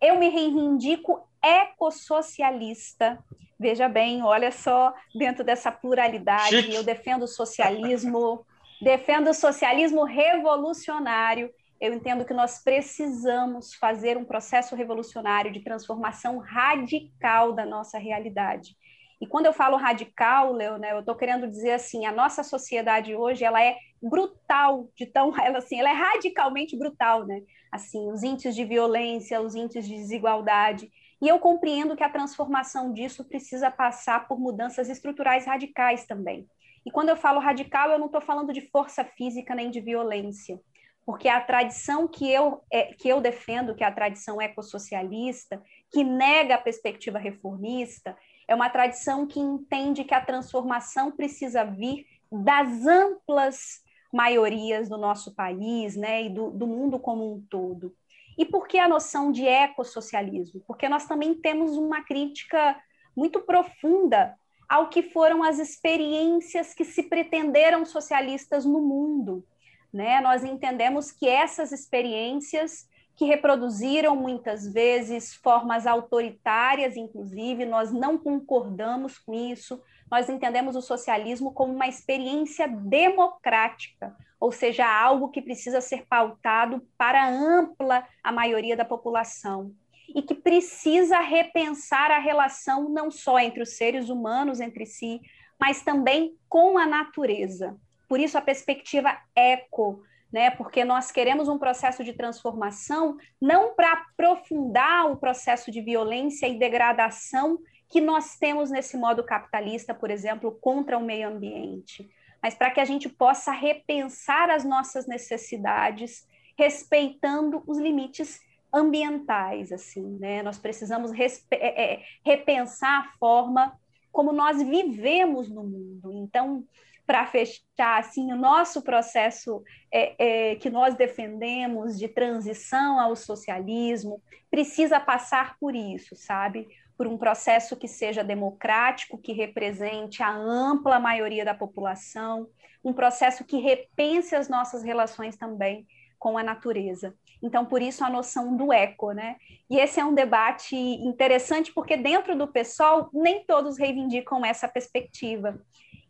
Eu 0.00 0.18
me 0.18 0.28
reivindico 0.28 1.28
ecossocialista. 1.42 3.18
Veja 3.58 3.88
bem, 3.88 4.22
olha 4.22 4.52
só, 4.52 4.92
dentro 5.14 5.42
dessa 5.42 5.72
pluralidade, 5.72 6.62
Chique. 6.62 6.74
eu 6.74 6.82
defendo 6.82 7.22
o 7.22 7.28
socialismo 7.28 8.44
Defendo 8.80 9.30
o 9.30 9.34
socialismo 9.34 10.04
revolucionário. 10.04 11.50
Eu 11.80 11.92
entendo 11.92 12.24
que 12.24 12.32
nós 12.32 12.62
precisamos 12.62 13.74
fazer 13.74 14.16
um 14.16 14.24
processo 14.24 14.74
revolucionário 14.74 15.52
de 15.52 15.60
transformação 15.60 16.38
radical 16.38 17.52
da 17.52 17.66
nossa 17.66 17.98
realidade. 17.98 18.76
E 19.20 19.26
quando 19.26 19.46
eu 19.46 19.52
falo 19.52 19.76
radical, 19.76 20.52
Leo, 20.52 20.76
né, 20.78 20.92
eu 20.92 21.00
estou 21.00 21.14
querendo 21.14 21.48
dizer 21.48 21.72
assim, 21.72 22.04
a 22.04 22.12
nossa 22.12 22.42
sociedade 22.42 23.14
hoje 23.14 23.44
ela 23.44 23.62
é 23.62 23.76
brutal, 24.02 24.88
de 24.94 25.06
tão, 25.06 25.32
ela 25.40 25.58
assim, 25.58 25.78
ela 25.78 25.90
é 25.90 25.94
radicalmente 25.94 26.76
brutal, 26.76 27.26
né? 27.26 27.40
Assim, 27.72 28.10
os 28.10 28.22
índices 28.22 28.54
de 28.54 28.64
violência, 28.64 29.40
os 29.40 29.54
índices 29.54 29.86
de 29.86 29.94
desigualdade. 29.94 30.90
E 31.20 31.28
eu 31.28 31.38
compreendo 31.38 31.96
que 31.96 32.04
a 32.04 32.10
transformação 32.10 32.92
disso 32.92 33.24
precisa 33.24 33.70
passar 33.70 34.28
por 34.28 34.38
mudanças 34.38 34.88
estruturais 34.88 35.46
radicais 35.46 36.06
também. 36.06 36.46
E 36.84 36.90
quando 36.90 37.08
eu 37.08 37.16
falo 37.16 37.40
radical, 37.40 37.90
eu 37.90 37.98
não 37.98 38.06
estou 38.06 38.20
falando 38.20 38.52
de 38.52 38.60
força 38.70 39.02
física 39.02 39.54
nem 39.54 39.70
de 39.70 39.80
violência, 39.80 40.60
porque 41.06 41.28
a 41.28 41.40
tradição 41.40 42.08
que 42.08 42.28
eu, 42.28 42.60
é, 42.68 42.92
que 42.92 43.08
eu 43.08 43.20
defendo, 43.20 43.76
que 43.76 43.84
é 43.84 43.86
a 43.86 43.92
tradição 43.92 44.42
ecossocialista, 44.42 45.62
que 45.88 46.02
nega 46.02 46.56
a 46.56 46.60
perspectiva 46.60 47.16
reformista, 47.16 48.18
é 48.48 48.54
uma 48.54 48.68
tradição 48.68 49.24
que 49.24 49.38
entende 49.38 50.02
que 50.02 50.14
a 50.14 50.20
transformação 50.20 51.12
precisa 51.12 51.64
vir 51.64 52.04
das 52.30 52.84
amplas 52.84 53.84
maiorias 54.12 54.88
do 54.88 54.98
nosso 54.98 55.32
país 55.32 55.94
né, 55.94 56.24
e 56.24 56.28
do, 56.28 56.50
do 56.50 56.66
mundo 56.66 56.98
como 56.98 57.34
um 57.34 57.40
todo. 57.48 57.94
E 58.36 58.44
por 58.44 58.66
que 58.66 58.76
a 58.76 58.88
noção 58.88 59.30
de 59.30 59.46
ecossocialismo? 59.46 60.60
Porque 60.66 60.88
nós 60.88 61.06
também 61.06 61.34
temos 61.34 61.76
uma 61.76 62.02
crítica 62.02 62.76
muito 63.16 63.40
profunda 63.40 64.34
ao 64.68 64.88
que 64.88 65.02
foram 65.02 65.44
as 65.44 65.60
experiências 65.60 66.74
que 66.74 66.84
se 66.84 67.04
pretenderam 67.04 67.84
socialistas 67.84 68.64
no 68.64 68.80
mundo. 68.80 69.44
Né? 69.92 70.20
Nós 70.20 70.44
entendemos 70.44 71.10
que 71.10 71.28
essas 71.28 71.72
experiências 71.72 72.86
que 73.16 73.24
reproduziram 73.24 74.14
muitas 74.14 74.70
vezes 74.70 75.34
formas 75.34 75.86
autoritárias, 75.86 76.96
inclusive, 76.96 77.64
nós 77.64 77.90
não 77.90 78.18
concordamos 78.18 79.18
com 79.18 79.32
isso. 79.32 79.82
Nós 80.10 80.28
entendemos 80.28 80.76
o 80.76 80.82
socialismo 80.82 81.52
como 81.52 81.72
uma 81.72 81.88
experiência 81.88 82.68
democrática, 82.68 84.14
ou 84.38 84.52
seja, 84.52 84.86
algo 84.86 85.30
que 85.30 85.40
precisa 85.40 85.80
ser 85.80 86.04
pautado 86.06 86.86
para 86.98 87.24
a 87.24 87.30
ampla 87.30 88.06
a 88.22 88.30
maioria 88.30 88.76
da 88.76 88.84
população 88.84 89.72
e 90.14 90.22
que 90.22 90.34
precisa 90.34 91.18
repensar 91.20 92.10
a 92.10 92.18
relação 92.18 92.88
não 92.88 93.10
só 93.10 93.38
entre 93.38 93.62
os 93.62 93.76
seres 93.76 94.08
humanos 94.08 94.60
entre 94.60 94.84
si, 94.86 95.20
mas 95.58 95.82
também 95.82 96.36
com 96.48 96.78
a 96.78 96.86
natureza. 96.86 97.76
Por 98.08 98.20
isso 98.20 98.38
a 98.38 98.40
perspectiva 98.40 99.16
eco, 99.34 100.02
né? 100.32 100.50
Porque 100.50 100.84
nós 100.84 101.10
queremos 101.10 101.48
um 101.48 101.58
processo 101.58 102.02
de 102.04 102.12
transformação 102.12 103.16
não 103.40 103.74
para 103.74 103.92
aprofundar 103.92 105.10
o 105.10 105.16
processo 105.16 105.70
de 105.70 105.80
violência 105.80 106.46
e 106.46 106.58
degradação 106.58 107.58
que 107.88 108.00
nós 108.00 108.36
temos 108.36 108.70
nesse 108.70 108.96
modo 108.96 109.24
capitalista, 109.24 109.94
por 109.94 110.10
exemplo, 110.10 110.52
contra 110.60 110.98
o 110.98 111.04
meio 111.04 111.28
ambiente, 111.28 112.08
mas 112.42 112.54
para 112.54 112.70
que 112.70 112.80
a 112.80 112.84
gente 112.84 113.08
possa 113.08 113.52
repensar 113.52 114.50
as 114.50 114.64
nossas 114.64 115.06
necessidades, 115.06 116.26
respeitando 116.58 117.62
os 117.66 117.78
limites 117.78 118.40
ambientais, 118.72 119.72
assim, 119.72 120.18
né? 120.18 120.42
Nós 120.42 120.58
precisamos 120.58 121.12
é, 121.50 121.94
é, 121.94 122.02
repensar 122.24 123.00
a 123.00 123.12
forma 123.18 123.78
como 124.12 124.32
nós 124.32 124.62
vivemos 124.62 125.48
no 125.48 125.62
mundo. 125.62 126.12
Então, 126.12 126.64
para 127.06 127.26
fechar 127.26 127.98
assim 127.98 128.32
o 128.32 128.36
nosso 128.36 128.82
processo 128.82 129.62
é, 129.92 130.50
é, 130.50 130.56
que 130.56 130.68
nós 130.68 130.94
defendemos 130.94 131.98
de 131.98 132.08
transição 132.08 132.98
ao 132.98 133.14
socialismo 133.14 134.20
precisa 134.50 134.98
passar 134.98 135.56
por 135.58 135.74
isso, 135.74 136.16
sabe? 136.16 136.66
Por 136.96 137.06
um 137.06 137.16
processo 137.16 137.76
que 137.76 137.86
seja 137.86 138.24
democrático, 138.24 139.18
que 139.18 139.32
represente 139.32 140.22
a 140.22 140.34
ampla 140.34 140.98
maioria 140.98 141.44
da 141.44 141.54
população, 141.54 142.48
um 142.82 142.92
processo 142.92 143.44
que 143.44 143.58
repense 143.58 144.34
as 144.34 144.48
nossas 144.48 144.82
relações 144.82 145.36
também 145.36 145.86
com 146.18 146.38
a 146.38 146.42
natureza. 146.42 147.14
Então, 147.42 147.66
por 147.66 147.82
isso 147.82 148.04
a 148.04 148.10
noção 148.10 148.56
do 148.56 148.72
eco, 148.72 149.12
né? 149.12 149.36
E 149.68 149.78
esse 149.78 150.00
é 150.00 150.04
um 150.04 150.14
debate 150.14 150.74
interessante 150.74 151.72
porque 151.72 151.96
dentro 151.96 152.36
do 152.36 152.48
PSOL 152.48 153.10
nem 153.12 153.44
todos 153.44 153.78
reivindicam 153.78 154.44
essa 154.44 154.66
perspectiva. 154.66 155.60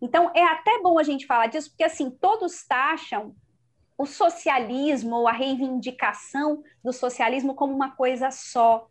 Então, 0.01 0.31
é 0.35 0.45
até 0.45 0.81
bom 0.83 0.99
a 0.99 1.03
gente 1.03 1.27
falar 1.27 1.47
disso, 1.47 1.71
porque 1.71 1.85
assim, 1.85 2.11
todos 2.11 2.67
taxam 2.67 3.35
o 3.99 4.05
socialismo 4.05 5.17
ou 5.17 5.29
a 5.29 5.33
reivindicação 5.33 6.63
do 6.85 6.93
socialismo 6.93 7.55
como 7.55 7.75
uma 7.75 7.91
coisa 7.91 8.31
só. 8.31 8.89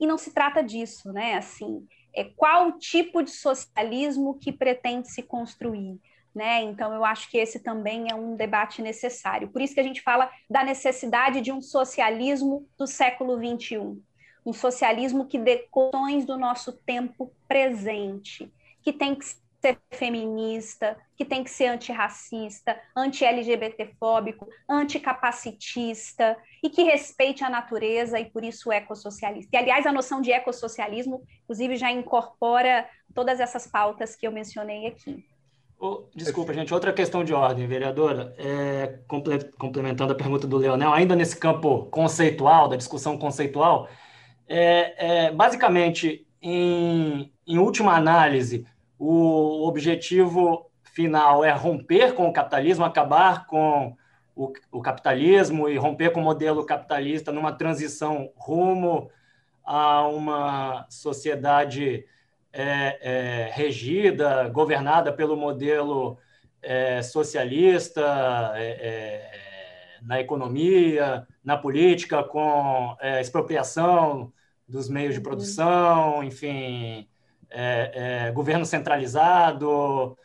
E 0.00 0.06
não 0.06 0.16
se 0.16 0.32
trata 0.32 0.62
disso, 0.62 1.12
né? 1.12 1.34
Assim, 1.34 1.86
é 2.14 2.24
qual 2.24 2.72
tipo 2.78 3.22
de 3.22 3.30
socialismo 3.30 4.38
que 4.38 4.52
pretende 4.52 5.10
se 5.10 5.22
construir, 5.22 6.00
né? 6.34 6.62
Então 6.62 6.94
eu 6.94 7.04
acho 7.04 7.30
que 7.30 7.36
esse 7.36 7.60
também 7.60 8.10
é 8.10 8.14
um 8.14 8.36
debate 8.36 8.80
necessário. 8.80 9.48
Por 9.48 9.60
isso 9.60 9.74
que 9.74 9.80
a 9.80 9.84
gente 9.84 10.00
fala 10.00 10.30
da 10.48 10.64
necessidade 10.64 11.40
de 11.40 11.52
um 11.52 11.60
socialismo 11.60 12.66
do 12.78 12.86
século 12.86 13.36
XXI, 13.36 14.00
um 14.46 14.52
socialismo 14.52 15.26
que 15.26 15.38
dê 15.38 15.58
condições 15.70 16.24
do 16.24 16.38
nosso 16.38 16.72
tempo 16.72 17.30
presente, 17.46 18.50
que 18.82 18.92
tem 18.92 19.14
que 19.14 19.26
ser 19.26 19.36
feminista, 19.90 20.96
que 21.16 21.24
tem 21.24 21.42
que 21.42 21.50
ser 21.50 21.66
antirracista, 21.66 22.78
anti-LGBTfóbico, 22.96 24.48
anticapacitista 24.68 26.36
e 26.62 26.70
que 26.70 26.84
respeite 26.84 27.42
a 27.42 27.50
natureza 27.50 28.20
e 28.20 28.30
por 28.30 28.44
isso 28.44 28.70
ecossocialista. 28.70 29.56
E 29.56 29.58
aliás, 29.58 29.86
a 29.86 29.92
noção 29.92 30.20
de 30.20 30.30
ecossocialismo, 30.30 31.22
inclusive, 31.42 31.76
já 31.76 31.90
incorpora 31.90 32.88
todas 33.14 33.40
essas 33.40 33.66
pautas 33.66 34.14
que 34.14 34.26
eu 34.26 34.32
mencionei 34.32 34.86
aqui. 34.86 35.24
Oh, 35.80 36.04
desculpa, 36.14 36.52
gente, 36.52 36.74
outra 36.74 36.92
questão 36.92 37.22
de 37.22 37.32
ordem, 37.32 37.68
vereadora, 37.68 38.34
é, 38.36 38.98
complementando 39.56 40.12
a 40.12 40.16
pergunta 40.16 40.44
do 40.44 40.56
Leonel, 40.56 40.92
ainda 40.92 41.14
nesse 41.14 41.36
campo 41.36 41.86
conceitual, 41.86 42.68
da 42.68 42.74
discussão 42.74 43.16
conceitual, 43.16 43.88
é, 44.48 45.26
é 45.26 45.32
basicamente, 45.32 46.26
em, 46.42 47.32
em 47.46 47.58
última 47.58 47.94
análise, 47.94 48.66
o 48.98 49.66
objetivo 49.66 50.70
final 50.82 51.44
é 51.44 51.52
romper 51.52 52.14
com 52.14 52.28
o 52.28 52.32
capitalismo, 52.32 52.84
acabar 52.84 53.46
com 53.46 53.96
o, 54.34 54.52
o 54.72 54.82
capitalismo 54.82 55.68
e 55.68 55.76
romper 55.76 56.10
com 56.10 56.20
o 56.20 56.24
modelo 56.24 56.64
capitalista 56.64 57.32
numa 57.32 57.52
transição 57.52 58.32
rumo 58.36 59.10
a 59.64 60.06
uma 60.08 60.86
sociedade 60.88 62.04
é, 62.52 62.98
é, 63.00 63.50
regida, 63.52 64.48
governada 64.48 65.12
pelo 65.12 65.36
modelo 65.36 66.18
é, 66.62 67.02
socialista 67.02 68.52
é, 68.56 68.64
é, 68.64 70.00
na 70.02 70.20
economia, 70.20 71.26
na 71.44 71.56
política, 71.56 72.22
com 72.22 72.96
é, 73.00 73.20
expropriação 73.20 74.32
dos 74.66 74.88
meios 74.88 75.14
de 75.14 75.20
produção, 75.20 76.22
enfim, 76.22 77.08
é, 77.50 78.26
é, 78.26 78.30
governo 78.32 78.64
centralizado, 78.64 80.16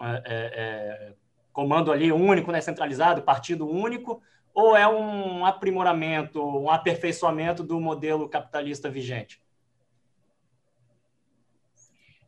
é, 0.00 0.22
é, 0.26 1.12
comando 1.52 1.90
ali 1.90 2.12
único, 2.12 2.52
né, 2.52 2.60
centralizado, 2.60 3.22
partido 3.22 3.68
único, 3.68 4.22
ou 4.54 4.76
é 4.76 4.86
um 4.88 5.44
aprimoramento, 5.44 6.42
um 6.42 6.70
aperfeiçoamento 6.70 7.62
do 7.62 7.80
modelo 7.80 8.28
capitalista 8.28 8.90
vigente? 8.90 9.42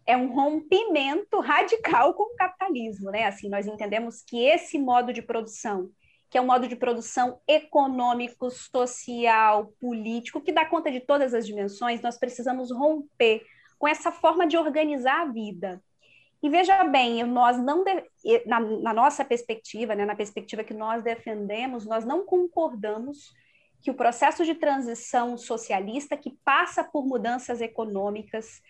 É 0.06 0.16
um 0.16 0.32
rompimento 0.32 1.40
radical 1.40 2.14
com 2.14 2.32
o 2.32 2.36
capitalismo, 2.36 3.10
né? 3.10 3.26
Assim, 3.26 3.48
nós 3.48 3.66
entendemos 3.66 4.22
que 4.22 4.44
esse 4.44 4.78
modo 4.78 5.12
de 5.12 5.22
produção, 5.22 5.90
que 6.28 6.38
é 6.38 6.40
um 6.40 6.46
modo 6.46 6.66
de 6.66 6.74
produção 6.74 7.40
econômico, 7.46 8.50
social, 8.50 9.72
político, 9.80 10.40
que 10.40 10.52
dá 10.52 10.64
conta 10.64 10.90
de 10.90 11.00
todas 11.00 11.34
as 11.34 11.46
dimensões, 11.46 12.00
nós 12.00 12.18
precisamos 12.18 12.72
romper 12.72 13.42
com 13.80 13.88
essa 13.88 14.12
forma 14.12 14.46
de 14.46 14.58
organizar 14.58 15.22
a 15.22 15.24
vida. 15.24 15.82
E 16.42 16.50
veja 16.50 16.84
bem, 16.84 17.24
nós 17.24 17.58
não 17.58 17.82
na, 18.46 18.60
na, 18.60 18.92
nossa 18.92 19.24
perspectiva, 19.24 19.94
né, 19.94 20.04
na 20.04 20.14
perspectiva 20.14 20.62
que 20.62 20.74
nós 20.74 21.02
defendemos, 21.02 21.86
nós 21.86 22.04
não 22.04 22.24
concordamos 22.26 23.32
que 23.80 23.90
o 23.90 23.94
processo 23.94 24.44
de 24.44 24.54
transição 24.54 25.38
socialista 25.38 26.14
que 26.14 26.36
passa 26.44 26.84
por 26.84 27.06
mudanças 27.06 27.62
econômicas 27.62 28.60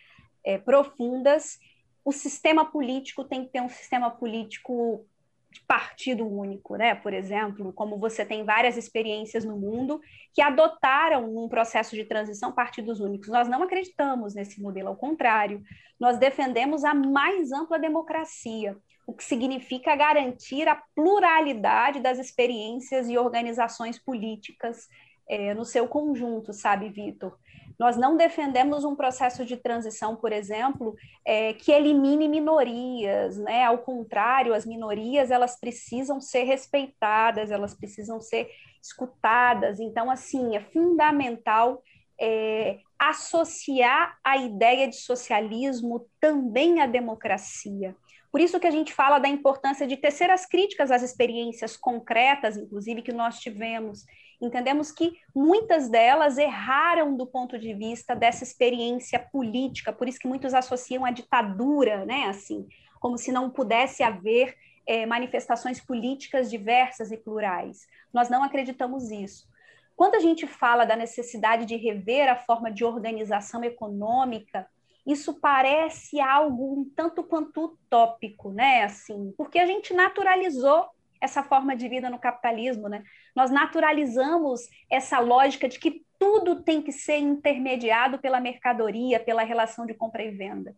é, 0.45 0.57
profundas, 0.59 1.59
o 2.05 2.13
sistema 2.13 2.65
político 2.65 3.25
tem 3.25 3.45
que 3.45 3.51
ter 3.51 3.61
um 3.61 3.69
sistema 3.69 4.13
político 4.13 5.05
de 5.51 5.61
partido 5.63 6.27
único, 6.27 6.77
né? 6.77 6.95
Por 6.95 7.13
exemplo, 7.13 7.73
como 7.73 7.99
você 7.99 8.25
tem 8.25 8.45
várias 8.45 8.77
experiências 8.77 9.45
no 9.45 9.57
mundo 9.57 10.01
que 10.33 10.41
adotaram 10.41 11.27
num 11.27 11.49
processo 11.49 11.97
de 11.97 12.05
transição 12.05 12.53
partidos 12.53 13.01
únicos. 13.01 13.29
Nós 13.29 13.49
não 13.49 13.63
acreditamos 13.63 14.35
nesse 14.35 14.63
modelo, 14.63 14.89
ao 14.89 14.97
contrário, 14.97 15.63
nós 15.99 16.19
defendemos 16.19 16.85
a 16.85 16.95
mais 16.95 17.51
ampla 17.51 17.79
democracia, 17.79 18.77
o 19.07 19.13
que 19.13 19.25
significa 19.25 19.97
garantir 19.97 20.69
a 20.69 20.81
pluralidade 20.95 22.01
das 22.01 22.19
experiências 22.19 23.09
e 23.09 23.19
organizações 23.19 23.99
políticas 23.99 24.89
é, 25.29 25.53
no 25.53 25.65
seu 25.65 25.89
conjunto, 25.89 26.53
sabe, 26.53 26.89
Vitor? 26.89 27.37
Nós 27.81 27.97
não 27.97 28.15
defendemos 28.15 28.85
um 28.85 28.95
processo 28.95 29.43
de 29.43 29.57
transição, 29.57 30.15
por 30.15 30.33
exemplo, 30.33 30.95
é, 31.25 31.55
que 31.55 31.73
elimine 31.73 32.29
minorias, 32.29 33.39
né? 33.39 33.65
Ao 33.65 33.79
contrário, 33.79 34.53
as 34.53 34.67
minorias 34.67 35.31
elas 35.31 35.59
precisam 35.59 36.21
ser 36.21 36.43
respeitadas, 36.43 37.51
elas 37.51 37.73
precisam 37.73 38.21
ser 38.21 38.51
escutadas. 38.83 39.81
Então, 39.81 40.11
assim, 40.11 40.55
é 40.55 40.61
fundamental 40.61 41.83
é, 42.21 42.81
associar 42.99 44.19
a 44.23 44.37
ideia 44.37 44.87
de 44.87 44.97
socialismo 44.97 46.07
também 46.21 46.83
à 46.83 46.87
democracia. 46.87 47.97
Por 48.31 48.43
isso 48.43 48.61
que 48.61 48.67
a 48.67 48.71
gente 48.71 48.93
fala 48.93 49.19
da 49.19 49.29
importância 49.29 49.87
de 49.87 49.97
tecer 49.97 50.29
as 50.29 50.45
críticas 50.45 50.91
às 50.91 51.03
experiências 51.03 51.79
concretas, 51.79 52.59
inclusive, 52.59 53.01
que 53.01 53.11
nós 53.11 53.41
tivemos 53.41 54.05
entendemos 54.41 54.91
que 54.91 55.19
muitas 55.35 55.89
delas 55.89 56.39
erraram 56.39 57.17
do 57.17 57.27
ponto 57.27 57.59
de 57.59 57.75
vista 57.75 58.15
dessa 58.17 58.43
experiência 58.43 59.19
política, 59.19 59.93
por 59.93 60.09
isso 60.09 60.19
que 60.19 60.29
muitos 60.29 60.55
associam 60.55 61.05
a 61.05 61.11
ditadura, 61.11 62.05
né, 62.05 62.25
assim, 62.25 62.67
como 62.99 63.19
se 63.19 63.31
não 63.31 63.51
pudesse 63.51 64.03
haver 64.03 64.57
é, 64.87 65.05
manifestações 65.07 65.81
políticas 65.81 66.51
diversas 66.51 67.13
e 67.13 67.17
plurais. 67.17 67.87
Nós 68.13 68.29
não 68.29 68.43
acreditamos 68.43 69.11
isso. 69.11 69.49
Quando 69.95 70.15
a 70.15 70.21
gente 70.21 70.47
fala 70.47 70.85
da 70.85 70.97
necessidade 70.97 71.67
de 71.67 71.77
rever 71.77 72.31
a 72.31 72.37
forma 72.37 72.71
de 72.71 72.85
organização 72.85 73.63
econômica, 73.63 74.67
isso 75.07 75.35
parece 75.41 76.21
algo 76.21 76.81
um 76.81 76.91
tanto 76.97 77.23
quanto 77.23 77.65
utópico, 77.65 78.51
né? 78.51 78.85
Assim, 78.85 79.35
porque 79.37 79.59
a 79.59 79.67
gente 79.67 79.93
naturalizou 79.93 80.87
essa 81.21 81.43
forma 81.43 81.77
de 81.77 81.89
vida 81.89 82.09
no 82.09 82.19
capitalismo, 82.19 82.89
né? 82.89 83.05
Nós 83.35 83.51
naturalizamos 83.51 84.69
essa 84.91 85.19
lógica 85.19 85.69
de 85.69 85.79
que 85.79 86.05
tudo 86.19 86.63
tem 86.63 86.83
que 86.83 86.93
ser 86.93 87.17
intermediado 87.17 88.19
pela 88.19 88.41
mercadoria, 88.41 89.19
pela 89.19 89.43
relação 89.43 89.87
de 89.87 89.95
compra 89.95 90.23
e 90.23 90.31
venda. 90.31 90.75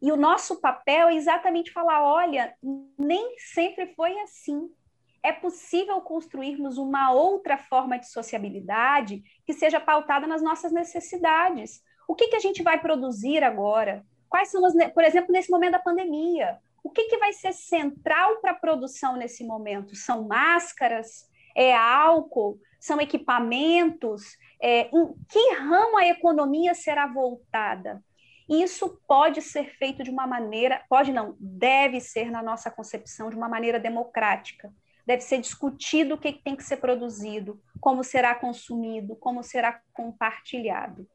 E 0.00 0.10
o 0.10 0.16
nosso 0.16 0.60
papel 0.60 1.08
é 1.08 1.14
exatamente 1.14 1.70
falar: 1.70 2.02
olha, 2.02 2.54
nem 2.98 3.36
sempre 3.38 3.94
foi 3.94 4.18
assim. 4.20 4.68
É 5.22 5.30
possível 5.30 6.00
construirmos 6.00 6.78
uma 6.78 7.12
outra 7.12 7.56
forma 7.56 7.96
de 7.96 8.10
sociabilidade 8.10 9.22
que 9.46 9.52
seja 9.52 9.78
pautada 9.78 10.26
nas 10.26 10.42
nossas 10.42 10.72
necessidades. 10.72 11.80
O 12.08 12.16
que, 12.16 12.26
que 12.28 12.36
a 12.36 12.40
gente 12.40 12.62
vai 12.62 12.80
produzir 12.80 13.44
agora? 13.44 14.04
Quais 14.28 14.50
são 14.50 14.64
as, 14.66 14.74
por 14.92 15.04
exemplo, 15.04 15.30
nesse 15.30 15.50
momento 15.50 15.72
da 15.72 15.78
pandemia? 15.78 16.58
O 16.82 16.90
que, 16.90 17.04
que 17.04 17.18
vai 17.18 17.32
ser 17.32 17.52
central 17.52 18.40
para 18.40 18.50
a 18.50 18.58
produção 18.58 19.14
nesse 19.16 19.44
momento? 19.44 19.94
São 19.94 20.26
máscaras? 20.26 21.30
É 21.54 21.74
álcool? 21.74 22.58
São 22.80 23.00
equipamentos? 23.00 24.36
É, 24.60 24.88
em 24.94 25.14
que 25.28 25.54
ramo 25.54 25.96
a 25.96 26.06
economia 26.06 26.74
será 26.74 27.06
voltada? 27.06 28.02
Isso 28.48 29.00
pode 29.06 29.40
ser 29.40 29.76
feito 29.76 30.02
de 30.02 30.10
uma 30.10 30.26
maneira, 30.26 30.84
pode 30.88 31.12
não, 31.12 31.36
deve 31.38 32.00
ser, 32.00 32.30
na 32.30 32.42
nossa 32.42 32.70
concepção, 32.70 33.30
de 33.30 33.36
uma 33.36 33.48
maneira 33.48 33.78
democrática. 33.78 34.72
Deve 35.06 35.22
ser 35.22 35.40
discutido 35.40 36.14
o 36.14 36.18
que 36.18 36.32
tem 36.32 36.54
que 36.54 36.62
ser 36.62 36.76
produzido, 36.76 37.60
como 37.80 38.04
será 38.04 38.34
consumido, 38.34 39.16
como 39.16 39.42
será 39.42 39.80
compartilhado. 39.92 41.08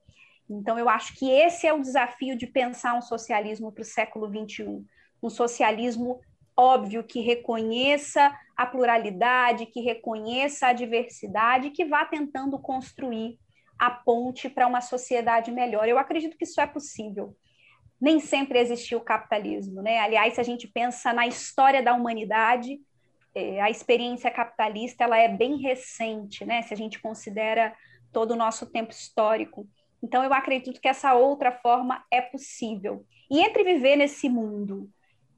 Então, 0.49 0.79
eu 0.79 0.89
acho 0.89 1.13
que 1.15 1.29
esse 1.29 1.67
é 1.67 1.73
o 1.73 1.81
desafio 1.81 2.37
de 2.37 2.47
pensar 2.47 2.93
um 2.95 3.01
socialismo 3.01 3.71
para 3.71 3.81
o 3.81 3.85
século 3.85 4.27
XXI. 4.27 4.83
Um 5.21 5.29
socialismo 5.29 6.21
óbvio 6.57 7.03
que 7.03 7.21
reconheça 7.21 8.35
a 8.55 8.65
pluralidade, 8.65 9.67
que 9.67 9.81
reconheça 9.81 10.67
a 10.67 10.73
diversidade, 10.73 11.69
que 11.69 11.85
vá 11.85 12.03
tentando 12.03 12.57
construir 12.57 13.37
a 13.77 13.91
ponte 13.91 14.49
para 14.49 14.65
uma 14.65 14.81
sociedade 14.81 15.51
melhor. 15.51 15.87
Eu 15.87 15.99
acredito 15.99 16.35
que 16.35 16.43
isso 16.43 16.59
é 16.59 16.65
possível. 16.65 17.35
Nem 18.01 18.19
sempre 18.19 18.59
existiu 18.59 18.97
o 18.97 19.03
capitalismo, 19.03 19.81
né? 19.81 19.99
Aliás, 19.99 20.33
se 20.33 20.41
a 20.41 20.43
gente 20.43 20.67
pensa 20.67 21.13
na 21.13 21.27
história 21.27 21.83
da 21.83 21.93
humanidade, 21.93 22.79
é, 23.35 23.61
a 23.61 23.69
experiência 23.69 24.31
capitalista 24.31 25.03
ela 25.03 25.17
é 25.17 25.27
bem 25.27 25.57
recente, 25.57 26.43
né? 26.43 26.63
Se 26.63 26.73
a 26.73 26.77
gente 26.77 26.99
considera 26.99 27.75
todo 28.11 28.31
o 28.31 28.35
nosso 28.35 28.65
tempo 28.71 28.91
histórico. 28.91 29.67
Então, 30.01 30.23
eu 30.23 30.33
acredito 30.33 30.81
que 30.81 30.87
essa 30.87 31.13
outra 31.13 31.51
forma 31.51 32.03
é 32.11 32.21
possível. 32.21 33.05
E 33.29 33.39
entre 33.39 33.63
viver 33.63 33.95
nesse 33.95 34.29
mundo 34.29 34.89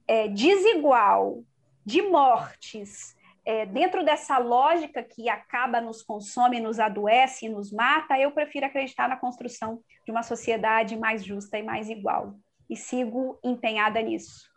é, 0.10 0.28
desigual, 0.28 1.44
de 1.86 2.02
mortes, 2.02 3.16
é, 3.46 3.64
dentro 3.68 4.04
dessa 4.04 4.40
lógica 4.40 5.04
que 5.04 5.30
acaba 5.30 5.80
nos 5.80 6.02
consome, 6.02 6.60
nos 6.60 6.80
adoece 6.80 7.46
e 7.46 7.50
nos 7.50 7.72
mata, 7.72 8.18
eu 8.18 8.32
prefiro 8.32 8.66
acreditar 8.66 9.08
na 9.08 9.16
construção 9.16 9.80
de 10.04 10.12
uma 10.12 10.24
sociedade 10.24 10.98
mais 10.98 11.24
justa 11.24 11.60
e 11.60 11.64
mais 11.64 11.92
igual. 11.92 12.34
E 12.68 12.76
sigo 12.76 13.38
empenhada 13.44 14.02
nisso. 14.02 14.50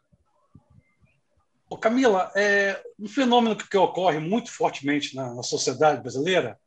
Ô 1.69 1.77
Camila, 1.77 2.33
é, 2.35 2.83
um 2.99 3.07
fenômeno 3.07 3.55
que, 3.55 3.69
que 3.69 3.77
ocorre 3.77 4.19
muito 4.19 4.51
fortemente 4.51 5.15
na, 5.15 5.35
na 5.35 5.43
sociedade 5.43 6.01
brasileira 6.01 6.59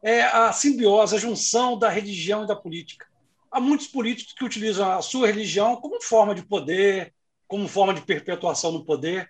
é 0.00 0.22
a 0.22 0.52
simbiose, 0.52 1.16
a 1.16 1.18
junção 1.18 1.76
da 1.76 1.88
religião 1.88 2.44
e 2.44 2.46
da 2.46 2.54
política. 2.54 3.04
Há 3.50 3.60
muitos 3.60 3.88
políticos 3.88 4.32
que 4.32 4.44
utilizam 4.44 4.92
a 4.92 5.02
sua 5.02 5.26
religião 5.26 5.74
como 5.74 6.00
forma 6.00 6.36
de 6.36 6.42
poder, 6.42 7.12
como 7.48 7.66
forma 7.66 7.94
de 7.94 8.02
perpetuação 8.02 8.70
no 8.70 8.84
poder. 8.84 9.28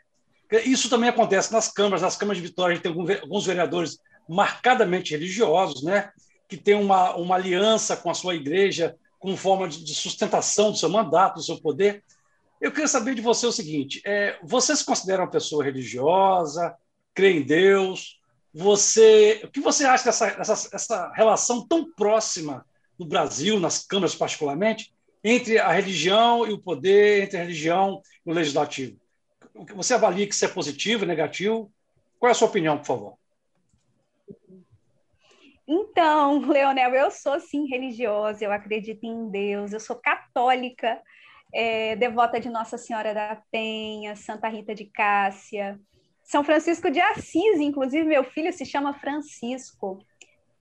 Isso 0.65 0.91
também 0.91 1.09
acontece 1.09 1.53
nas 1.53 1.73
câmaras. 1.73 2.03
Nas 2.03 2.17
câmaras 2.17 2.43
de 2.43 2.49
Vitória, 2.49 2.73
a 2.73 2.75
gente 2.75 2.83
tem 2.83 3.21
alguns 3.23 3.47
vereadores 3.47 3.99
marcadamente 4.29 5.13
religiosos, 5.13 5.83
né? 5.83 6.11
que 6.49 6.57
têm 6.57 6.75
uma, 6.75 7.15
uma 7.15 7.35
aliança 7.35 7.97
com 7.97 8.11
a 8.11 8.15
sua 8.15 8.35
igreja 8.35 8.97
como 9.19 9.37
forma 9.37 9.69
de 9.69 9.95
sustentação 9.95 10.71
do 10.71 10.79
seu 10.79 10.89
mandato, 10.89 11.37
do 11.37 11.43
seu 11.43 11.61
poder. 11.61 12.03
Eu 12.61 12.73
queria 12.73 12.89
saber 12.89 13.15
de 13.15 13.21
você 13.21 13.47
o 13.47 13.53
seguinte: 13.53 14.01
é, 14.05 14.39
você 14.43 14.75
se 14.75 14.85
considera 14.85 15.23
uma 15.23 15.31
pessoa 15.31 15.63
religiosa, 15.63 16.75
crê 17.15 17.33
em 17.33 17.43
Deus? 17.43 18.19
Você, 18.55 19.43
o 19.45 19.49
que 19.49 19.61
você 19.61 19.85
acha 19.85 20.05
dessa, 20.05 20.31
dessa 20.31 20.69
essa 20.73 21.13
relação 21.15 21.67
tão 21.67 21.93
próxima 21.93 22.65
no 22.99 23.07
Brasil, 23.07 23.61
nas 23.61 23.87
câmaras 23.87 24.15
particularmente, 24.15 24.93
entre 25.23 25.59
a 25.59 25.71
religião 25.71 26.47
e 26.47 26.53
o 26.53 26.59
poder, 26.59 27.25
entre 27.25 27.37
a 27.37 27.41
religião 27.41 28.03
e 28.25 28.31
o 28.31 28.35
legislativo? 28.35 28.99
Você 29.75 29.95
avalia 29.95 30.27
que 30.27 30.35
isso 30.35 30.45
é 30.45 30.49
positivo, 30.49 31.05
negativo? 31.05 31.71
Qual 32.19 32.29
é 32.29 32.33
a 32.33 32.35
sua 32.35 32.49
opinião, 32.49 32.79
por 32.79 32.87
favor? 32.87 33.19
Então, 35.67 36.41
Leonel, 36.49 36.95
eu 36.95 37.11
sou 37.11 37.39
sim 37.39 37.67
religiosa, 37.67 38.45
eu 38.45 38.53
acredito 38.53 39.05
em 39.05 39.29
Deus, 39.31 39.73
eu 39.73 39.81
sou 39.81 39.97
católica, 39.97 41.01
é, 41.53 41.95
devota 41.97 42.41
de 42.41 42.49
Nossa 42.49 42.79
Senhora 42.79 43.13
da 43.13 43.43
Penha, 43.51 44.17
Santa 44.17 44.49
Rita 44.49 44.75
de 44.75 44.87
Cássia, 44.87 45.79
São 46.23 46.43
Francisco 46.43 46.91
de 46.91 47.01
Assis, 47.01 47.61
inclusive 47.61 48.05
meu 48.05 48.25
filho 48.25 48.53
se 48.53 48.65
chama 48.65 48.95
Francisco, 48.95 49.99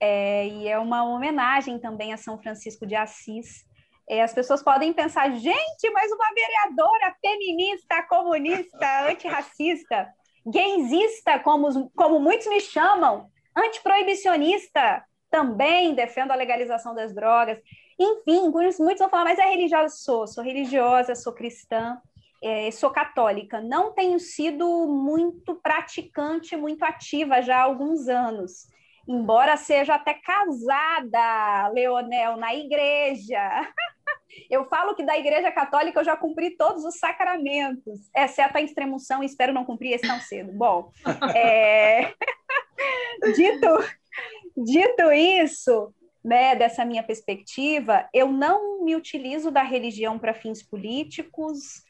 é, 0.00 0.46
e 0.46 0.68
é 0.68 0.78
uma 0.78 1.04
homenagem 1.04 1.78
também 1.78 2.12
a 2.12 2.16
São 2.16 2.38
Francisco 2.38 2.86
de 2.86 2.94
Assis. 2.94 3.66
É, 4.08 4.22
as 4.22 4.32
pessoas 4.32 4.62
podem 4.62 4.92
pensar, 4.92 5.30
gente, 5.32 5.90
mas 5.92 6.10
uma 6.10 6.28
vereadora 6.34 7.14
feminista, 7.20 8.02
comunista, 8.08 9.08
antirracista, 9.08 10.08
gaysista, 10.46 11.38
como, 11.40 11.90
como 11.90 12.18
muitos 12.18 12.46
me 12.46 12.60
chamam, 12.60 13.28
antiproibicionista, 13.54 15.04
também 15.30 15.94
defendo 15.94 16.30
a 16.30 16.36
legalização 16.36 16.94
das 16.94 17.14
drogas. 17.14 17.58
Enfim, 17.98 18.50
muitos 18.50 18.98
vão 18.98 19.10
falar, 19.10 19.24
mas 19.24 19.38
é 19.38 19.44
religiosa? 19.44 19.94
Sou, 19.94 20.26
sou 20.26 20.42
religiosa, 20.42 21.14
sou 21.14 21.34
cristã, 21.34 22.00
é, 22.42 22.70
sou 22.70 22.90
católica. 22.90 23.60
Não 23.60 23.92
tenho 23.92 24.18
sido 24.18 24.86
muito 24.86 25.54
praticante, 25.56 26.56
muito 26.56 26.82
ativa 26.82 27.42
já 27.42 27.58
há 27.58 27.62
alguns 27.62 28.08
anos 28.08 28.68
embora 29.08 29.56
seja 29.56 29.94
até 29.94 30.12
casada, 30.12 31.68
Leonel, 31.72 32.36
na 32.36 32.54
igreja. 32.54 33.40
Eu 34.50 34.64
falo 34.66 34.94
que 34.94 35.02
da 35.02 35.18
Igreja 35.18 35.50
Católica 35.50 36.00
eu 36.00 36.04
já 36.04 36.16
cumpri 36.16 36.56
todos 36.56 36.84
os 36.84 36.98
sacramentos, 36.98 38.10
exceto 38.14 38.58
a 38.58 38.62
extremoção, 38.62 39.22
e 39.22 39.26
espero 39.26 39.52
não 39.52 39.64
cumprir 39.64 39.92
esse 39.92 40.06
tão 40.06 40.20
cedo. 40.20 40.52
Bom, 40.52 40.92
é... 41.34 42.12
dito, 43.34 43.66
dito 44.56 45.12
isso, 45.12 45.92
né, 46.24 46.54
dessa 46.54 46.84
minha 46.84 47.02
perspectiva, 47.02 48.08
eu 48.12 48.30
não 48.30 48.84
me 48.84 48.94
utilizo 48.94 49.50
da 49.50 49.62
religião 49.62 50.18
para 50.18 50.34
fins 50.34 50.62
políticos, 50.62 51.82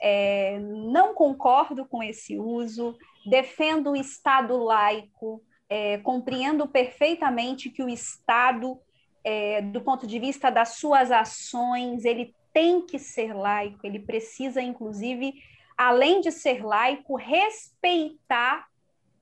é, 0.00 0.58
não 0.58 1.14
concordo 1.14 1.86
com 1.86 2.02
esse 2.02 2.38
uso, 2.38 2.96
defendo 3.24 3.90
o 3.90 3.96
Estado 3.96 4.56
laico, 4.56 5.42
é, 5.68 5.98
compreendo 5.98 6.68
perfeitamente 6.68 7.70
que 7.70 7.82
o 7.82 7.88
Estado, 7.88 8.78
é, 9.26 9.60
do 9.60 9.80
ponto 9.80 10.06
de 10.06 10.20
vista 10.20 10.50
das 10.50 10.76
suas 10.76 11.10
ações, 11.10 12.04
ele 12.04 12.32
tem 12.52 12.86
que 12.86 12.96
ser 12.96 13.34
laico, 13.34 13.80
ele 13.82 13.98
precisa, 13.98 14.62
inclusive, 14.62 15.34
além 15.76 16.20
de 16.20 16.30
ser 16.30 16.64
laico, 16.64 17.16
respeitar 17.16 18.68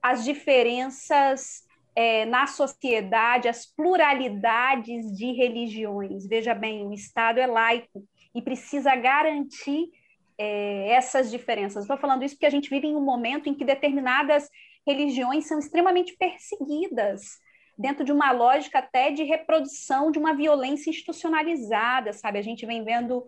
as 0.02 0.22
diferenças 0.22 1.66
é, 1.96 2.26
na 2.26 2.46
sociedade, 2.46 3.48
as 3.48 3.64
pluralidades 3.64 5.10
de 5.16 5.32
religiões. 5.32 6.26
Veja 6.26 6.54
bem, 6.54 6.86
o 6.86 6.92
Estado 6.92 7.40
é 7.40 7.46
laico 7.46 8.04
e 8.34 8.42
precisa 8.42 8.94
garantir 8.94 9.88
é, 10.36 10.90
essas 10.90 11.30
diferenças. 11.30 11.84
Estou 11.84 11.96
falando 11.96 12.24
isso 12.24 12.34
porque 12.34 12.44
a 12.44 12.50
gente 12.50 12.68
vive 12.68 12.88
em 12.88 12.94
um 12.94 13.02
momento 13.02 13.48
em 13.48 13.54
que 13.54 13.64
determinadas 13.64 14.50
religiões 14.86 15.46
são 15.46 15.58
extremamente 15.58 16.14
perseguidas 16.18 17.42
dentro 17.76 18.04
de 18.04 18.12
uma 18.12 18.30
lógica 18.30 18.78
até 18.78 19.10
de 19.10 19.22
reprodução 19.22 20.10
de 20.10 20.18
uma 20.18 20.34
violência 20.34 20.90
institucionalizada, 20.90 22.12
sabe? 22.12 22.38
A 22.38 22.42
gente 22.42 22.64
vem 22.66 22.84
vendo 22.84 23.24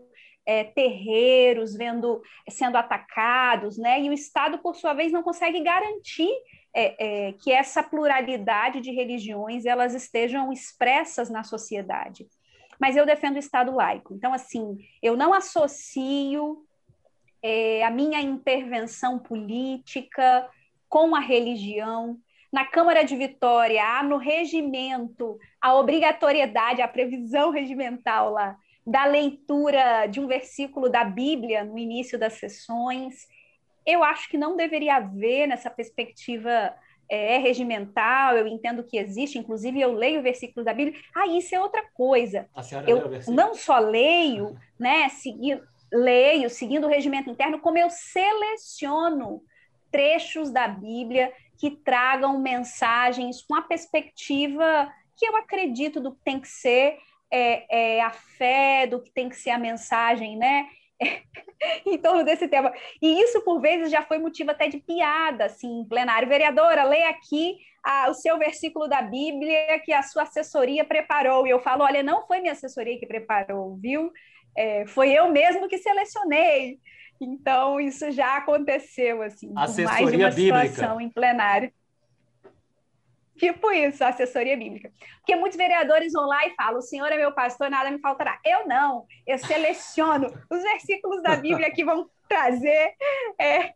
é, 0.47 0.62
terreiros 0.62 1.74
vendo 1.74 2.22
sendo 2.49 2.76
atacados, 2.76 3.76
né? 3.76 4.01
E 4.01 4.09
o 4.09 4.12
Estado, 4.12 4.59
por 4.59 4.76
sua 4.76 4.94
vez, 4.94 5.11
não 5.11 5.22
consegue 5.22 5.61
garantir 5.61 6.30
é, 6.72 7.28
é, 7.28 7.32
que 7.32 7.51
essa 7.51 7.82
pluralidade 7.82 8.80
de 8.80 8.92
religiões 8.92 9.66
elas 9.66 9.92
estejam 9.92 10.53
expressas 10.53 11.28
na 11.28 11.42
sociedade. 11.42 12.28
Mas 12.78 12.97
eu 12.97 13.05
defendo 13.05 13.36
o 13.36 13.40
Estado 13.40 13.74
laico. 13.74 14.14
Então, 14.14 14.32
assim, 14.32 14.78
eu 15.03 15.16
não 15.16 15.34
associo 15.34 16.64
é, 17.42 17.82
a 17.84 17.90
minha 17.90 18.20
intervenção 18.20 19.18
política 19.18 20.49
com 20.88 21.16
a 21.16 21.20
religião. 21.20 22.18
Na 22.57 22.64
Câmara 22.64 23.04
de 23.04 23.14
Vitória, 23.14 23.84
há 23.84 24.02
no 24.02 24.16
regimento 24.16 25.38
a 25.61 25.74
obrigatoriedade, 25.74 26.80
a 26.80 26.88
previsão 26.88 27.50
regimental 27.50 28.32
lá, 28.32 28.57
da 28.86 29.04
leitura 29.04 30.07
de 30.07 30.20
um 30.20 30.26
versículo 30.26 30.88
da 30.88 31.04
Bíblia 31.04 31.64
no 31.64 31.76
início 31.76 32.18
das 32.18 32.32
sessões. 32.32 33.28
Eu 33.84 34.02
acho 34.02 34.30
que 34.30 34.38
não 34.38 34.57
deveria 34.57 34.96
haver 34.96 35.46
nessa 35.46 35.68
perspectiva 35.68 36.74
é, 37.11 37.36
regimental, 37.36 38.34
eu 38.38 38.46
entendo 38.46 38.82
que 38.84 38.96
existe, 38.96 39.38
inclusive 39.38 39.78
eu 39.78 39.92
leio 39.92 40.22
versículos 40.22 40.64
da 40.64 40.72
Bíblia. 40.72 40.98
Ah, 41.14 41.26
isso 41.26 41.54
é 41.54 41.61
outra 41.61 41.84
coisa. 41.92 42.48
eu 42.86 43.34
não 43.34 43.54
só 43.54 43.78
leio, 43.78 44.59
né, 44.80 45.11
seguindo, 45.11 45.62
leio, 45.92 46.48
seguindo 46.48 46.86
o 46.86 46.90
regimento 46.90 47.28
interno, 47.28 47.59
como 47.59 47.76
eu 47.76 47.90
seleciono 47.90 49.42
trechos 49.90 50.50
da 50.50 50.66
Bíblia 50.66 51.30
que 51.59 51.70
tragam 51.70 52.38
mensagens 52.40 53.42
com 53.42 53.54
a 53.54 53.62
perspectiva 53.62 54.90
que 55.16 55.26
eu 55.26 55.36
acredito 55.36 56.00
do 56.00 56.14
que 56.14 56.20
tem 56.22 56.40
que 56.40 56.48
ser 56.48 56.98
é, 57.30 57.96
é, 57.96 58.02
a 58.02 58.11
fé, 58.11 58.86
do 58.86 59.02
que 59.02 59.11
tem 59.11 59.28
que 59.28 59.36
ser 59.36 59.50
a 59.50 59.59
mensagem, 59.59 60.36
né? 60.36 60.68
em 61.86 61.98
torno 61.98 62.24
desse 62.24 62.48
tema. 62.48 62.72
E 63.00 63.20
isso, 63.22 63.42
por 63.42 63.61
vezes, 63.61 63.90
já 63.90 64.02
foi 64.02 64.18
motivo 64.18 64.50
até 64.50 64.68
de 64.68 64.78
piada, 64.78 65.46
assim, 65.46 65.80
em 65.80 65.84
plenário. 65.88 66.28
Vereadora, 66.28 66.84
leia 66.84 67.11
aqui 67.11 67.57
o 68.09 68.14
seu 68.14 68.36
versículo 68.38 68.88
da 68.88 69.00
Bíblia 69.02 69.78
que 69.80 69.92
a 69.92 70.02
sua 70.02 70.22
assessoria 70.22 70.84
preparou. 70.84 71.46
E 71.46 71.50
eu 71.50 71.61
falo, 71.61 71.84
olha, 71.84 72.02
não 72.02 72.26
foi 72.26 72.40
minha 72.40 72.52
assessoria 72.52 72.98
que 72.98 73.07
preparou, 73.07 73.76
viu? 73.76 74.11
É, 74.57 74.86
foi 74.86 75.12
eu 75.12 75.30
mesmo 75.30 75.68
que 75.68 75.78
selecionei. 75.78 76.78
Então, 77.21 77.81
isso 77.81 78.11
já 78.11 78.37
aconteceu, 78.37 79.23
assim, 79.23 79.53
assessoria 79.57 79.91
mais 79.91 80.11
de 80.11 80.17
uma 80.17 80.31
bíblica. 80.31 80.69
situação 80.69 81.01
em 81.01 81.09
plenário. 81.09 81.73
Tipo 83.37 83.71
isso, 83.71 84.03
assessoria 84.03 84.57
bíblica. 84.57 84.91
Porque 85.19 85.37
muitos 85.37 85.59
vereadores 85.59 86.12
vão 86.12 86.27
lá 86.27 86.47
e 86.47 86.55
falam: 86.55 86.79
o 86.79 86.83
Senhor 86.83 87.11
é 87.12 87.17
meu 87.17 87.33
pastor, 87.33 87.69
nada 87.69 87.91
me 87.91 87.99
faltará. 87.99 88.39
Eu 88.45 88.67
não, 88.67 89.07
eu 89.27 89.39
seleciono 89.39 90.27
os 90.51 90.62
versículos 90.62 91.23
da 91.23 91.37
Bíblia 91.37 91.71
que 91.71 91.85
vão 91.85 92.09
trazer 92.27 92.95
é, 93.39 93.73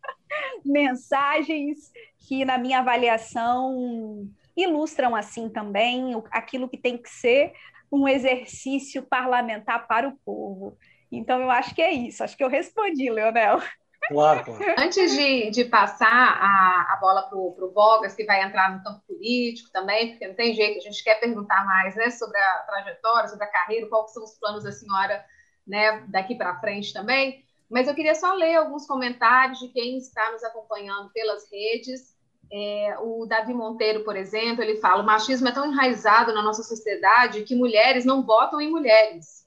mensagens 0.64 1.92
que, 2.18 2.44
na 2.44 2.56
minha 2.56 2.78
avaliação, 2.78 4.26
ilustram 4.56 5.14
assim 5.14 5.50
também 5.50 6.14
aquilo 6.30 6.68
que 6.68 6.78
tem 6.78 6.96
que 6.96 7.10
ser 7.10 7.52
um 7.92 8.08
exercício 8.08 9.02
parlamentar 9.02 9.86
para 9.86 10.08
o 10.08 10.16
povo. 10.24 10.76
Então, 11.16 11.40
eu 11.40 11.50
acho 11.50 11.74
que 11.74 11.82
é 11.82 11.92
isso. 11.92 12.22
Acho 12.22 12.36
que 12.36 12.44
eu 12.44 12.48
respondi, 12.48 13.10
Leonel. 13.10 13.60
Claro, 14.08 14.44
claro. 14.44 14.64
Antes 14.78 15.12
de, 15.12 15.50
de 15.50 15.64
passar 15.64 16.06
a, 16.08 16.92
a 16.92 16.98
bola 17.00 17.22
para 17.22 17.38
o 17.38 17.72
Bogas, 17.72 18.14
que 18.14 18.24
vai 18.24 18.42
entrar 18.42 18.76
no 18.76 18.82
campo 18.82 19.02
político 19.06 19.70
também, 19.72 20.10
porque 20.10 20.28
não 20.28 20.34
tem 20.34 20.54
jeito, 20.54 20.78
a 20.78 20.80
gente 20.80 21.02
quer 21.02 21.20
perguntar 21.20 21.64
mais 21.64 21.94
né, 21.96 22.10
sobre 22.10 22.38
a 22.38 22.58
trajetória, 22.66 23.28
sobre 23.28 23.44
a 23.44 23.50
carreira, 23.50 23.88
quais 23.88 24.12
são 24.12 24.22
os 24.22 24.38
planos 24.38 24.64
da 24.64 24.72
senhora 24.72 25.24
né, 25.66 26.04
daqui 26.08 26.34
para 26.34 26.60
frente 26.60 26.92
também. 26.92 27.44
Mas 27.70 27.88
eu 27.88 27.94
queria 27.94 28.14
só 28.14 28.34
ler 28.34 28.56
alguns 28.56 28.86
comentários 28.86 29.58
de 29.58 29.68
quem 29.68 29.96
está 29.96 30.30
nos 30.32 30.44
acompanhando 30.44 31.10
pelas 31.12 31.50
redes. 31.50 32.14
É, 32.52 32.96
o 33.00 33.26
Davi 33.26 33.54
Monteiro, 33.54 34.04
por 34.04 34.16
exemplo, 34.16 34.62
ele 34.62 34.76
fala: 34.76 35.02
o 35.02 35.06
machismo 35.06 35.48
é 35.48 35.52
tão 35.52 35.66
enraizado 35.66 36.32
na 36.32 36.42
nossa 36.42 36.62
sociedade 36.62 37.42
que 37.42 37.56
mulheres 37.56 38.04
não 38.04 38.22
votam 38.22 38.60
em 38.60 38.70
mulheres. 38.70 39.43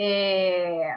É, 0.00 0.94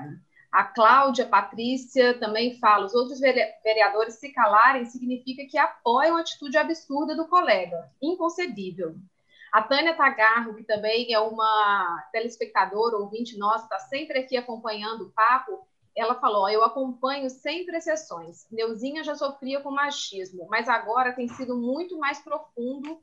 a 0.51 0.63
Cláudia 0.63 1.25
Patrícia 1.25 2.19
também 2.19 2.59
fala: 2.59 2.85
os 2.85 2.93
outros 2.93 3.19
vereadores 3.19 4.15
se 4.15 4.31
calarem 4.31 4.85
significa 4.85 5.43
que 5.49 5.57
apoiam 5.57 6.17
a 6.17 6.21
atitude 6.21 6.57
absurda 6.57 7.15
do 7.15 7.27
colega. 7.27 7.89
Inconcebível. 7.99 8.95
A 9.51 9.63
Tânia 9.63 9.95
Tagarro, 9.95 10.55
que 10.55 10.63
também 10.63 11.11
é 11.11 11.19
uma 11.19 12.07
telespectadora, 12.11 12.97
ouvinte 12.97 13.37
nossa, 13.37 13.63
está 13.63 13.79
sempre 13.79 14.19
aqui 14.19 14.37
acompanhando 14.37 15.05
o 15.05 15.11
papo, 15.11 15.67
ela 15.95 16.15
falou: 16.15 16.47
Eu 16.47 16.63
acompanho 16.63 17.29
sempre 17.29 17.77
exceções. 17.77 18.45
Neuzinha 18.51 19.03
já 19.03 19.15
sofria 19.15 19.61
com 19.61 19.71
machismo, 19.71 20.47
mas 20.47 20.69
agora 20.69 21.13
tem 21.13 21.27
sido 21.27 21.57
muito 21.57 21.97
mais 21.97 22.19
profundo 22.19 22.99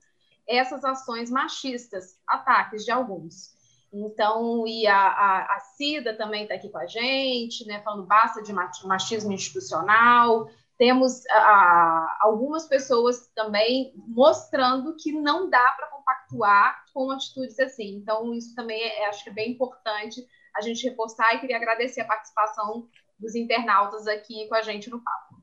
essas 0.47 0.85
ações 0.85 1.31
machistas, 1.31 2.19
ataques 2.27 2.85
de 2.85 2.91
alguns. 2.91 3.58
Então, 3.93 4.67
e 4.67 4.87
a, 4.87 4.97
a, 4.97 5.57
a 5.57 5.61
Cida 5.61 6.15
também 6.15 6.43
está 6.43 6.55
aqui 6.55 6.69
com 6.69 6.79
a 6.79 6.87
gente, 6.87 7.67
né, 7.67 7.81
falando 7.83 8.07
basta 8.07 8.43
de 8.43 8.53
machismo 8.53 9.33
institucional. 9.33 10.49
Temos 10.77 11.27
a, 11.31 12.19
algumas 12.21 12.67
pessoas 12.67 13.29
também 13.35 13.93
mostrando 13.97 14.95
que 14.97 15.11
não 15.13 15.49
dá 15.49 15.73
para 15.73 15.89
compactuar 15.89 16.85
com 16.93 17.11
atitudes 17.11 17.59
assim. 17.59 17.97
Então, 17.97 18.33
isso 18.35 18.55
também 18.55 18.81
é, 18.83 19.09
acho 19.09 19.25
que 19.25 19.31
é 19.31 19.33
bem 19.33 19.53
importante 19.53 20.25
a 20.55 20.61
gente 20.61 20.89
reforçar 20.89 21.35
e 21.35 21.41
queria 21.41 21.57
agradecer 21.57 22.01
a 22.03 22.07
participação 22.07 22.89
dos 23.19 23.35
internautas 23.35 24.07
aqui 24.07 24.47
com 24.49 24.55
a 24.55 24.63
gente 24.63 24.91
no 24.91 25.03
papo. 25.03 25.43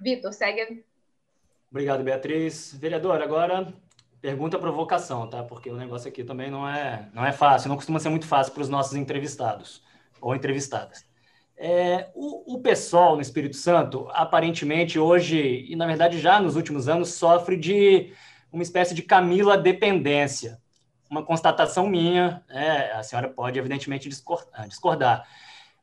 Vitor, 0.00 0.32
segue. 0.32 0.84
Obrigado, 1.70 2.02
Beatriz. 2.02 2.74
Vereador, 2.74 3.20
agora 3.22 3.72
pergunta 4.24 4.58
provocação, 4.58 5.28
tá? 5.28 5.42
Porque 5.42 5.68
o 5.68 5.76
negócio 5.76 6.08
aqui 6.08 6.24
também 6.24 6.50
não 6.50 6.66
é, 6.66 7.10
não 7.12 7.26
é 7.26 7.30
fácil, 7.30 7.68
não 7.68 7.76
costuma 7.76 8.00
ser 8.00 8.08
muito 8.08 8.26
fácil 8.26 8.54
para 8.54 8.62
os 8.62 8.70
nossos 8.70 8.94
entrevistados 8.94 9.82
ou 10.18 10.34
entrevistadas. 10.34 11.04
É, 11.54 12.08
o, 12.14 12.54
o 12.54 12.62
pessoal 12.62 13.16
no 13.16 13.20
Espírito 13.20 13.54
Santo, 13.54 14.08
aparentemente 14.12 14.98
hoje, 14.98 15.66
e 15.68 15.76
na 15.76 15.86
verdade 15.86 16.18
já 16.18 16.40
nos 16.40 16.56
últimos 16.56 16.88
anos, 16.88 17.10
sofre 17.10 17.54
de 17.54 18.14
uma 18.50 18.62
espécie 18.62 18.94
de 18.94 19.02
Camila 19.02 19.58
dependência. 19.58 20.58
Uma 21.10 21.22
constatação 21.22 21.86
minha, 21.86 22.42
é, 22.48 22.92
a 22.92 23.02
senhora 23.02 23.28
pode 23.28 23.58
evidentemente 23.58 24.08
discordar. 24.08 24.66
discordar. 24.66 25.28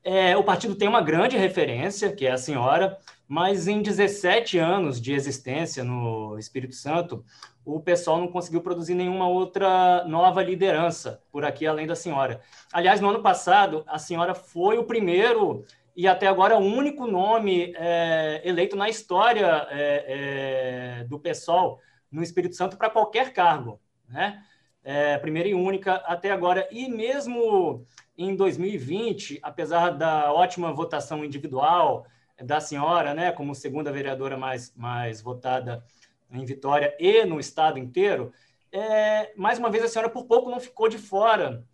É, 0.03 0.35
o 0.35 0.43
partido 0.43 0.73
tem 0.73 0.87
uma 0.87 1.01
grande 1.01 1.37
referência, 1.37 2.11
que 2.11 2.25
é 2.25 2.31
a 2.31 2.37
senhora, 2.39 2.97
mas 3.27 3.67
em 3.67 3.83
17 3.83 4.57
anos 4.57 4.99
de 4.99 5.13
existência 5.13 5.83
no 5.83 6.39
Espírito 6.39 6.73
Santo, 6.73 7.23
o 7.65 7.79
pessoal 7.79 8.19
não 8.19 8.27
conseguiu 8.27 8.61
produzir 8.61 8.95
nenhuma 8.95 9.27
outra 9.27 10.03
nova 10.05 10.41
liderança 10.41 11.21
por 11.31 11.45
aqui, 11.45 11.67
além 11.67 11.85
da 11.85 11.95
senhora. 11.95 12.41
Aliás, 12.73 12.99
no 12.99 13.09
ano 13.09 13.21
passado, 13.21 13.83
a 13.87 13.99
senhora 13.99 14.33
foi 14.33 14.77
o 14.77 14.83
primeiro 14.83 15.63
e 15.95 16.07
até 16.07 16.27
agora 16.27 16.57
o 16.57 16.63
único 16.63 17.05
nome 17.05 17.73
é, 17.77 18.41
eleito 18.43 18.75
na 18.75 18.89
história 18.89 19.67
é, 19.69 20.99
é, 20.99 21.03
do 21.03 21.19
pessoal 21.19 21.79
no 22.11 22.23
Espírito 22.23 22.55
Santo 22.55 22.77
para 22.77 22.89
qualquer 22.89 23.33
cargo, 23.33 23.79
né? 24.07 24.43
É, 24.83 25.17
primeira 25.19 25.47
e 25.47 25.53
única 25.53 25.95
até 26.07 26.31
agora. 26.31 26.67
E 26.71 26.89
mesmo 26.89 27.85
em 28.17 28.35
2020, 28.35 29.39
apesar 29.43 29.91
da 29.91 30.33
ótima 30.33 30.73
votação 30.73 31.23
individual 31.23 32.05
da 32.43 32.59
senhora, 32.59 33.13
né, 33.13 33.31
como 33.31 33.53
segunda 33.53 33.91
vereadora 33.91 34.35
mais, 34.35 34.73
mais 34.75 35.21
votada 35.21 35.83
em 36.31 36.45
Vitória 36.45 36.95
e 36.99 37.25
no 37.25 37.39
estado 37.39 37.77
inteiro, 37.77 38.31
é, 38.71 39.33
mais 39.35 39.59
uma 39.59 39.69
vez 39.69 39.83
a 39.83 39.87
senhora 39.87 40.09
por 40.09 40.25
pouco 40.25 40.49
não 40.49 40.59
ficou 40.59 40.87
de 40.87 40.97
fora, 40.97 41.65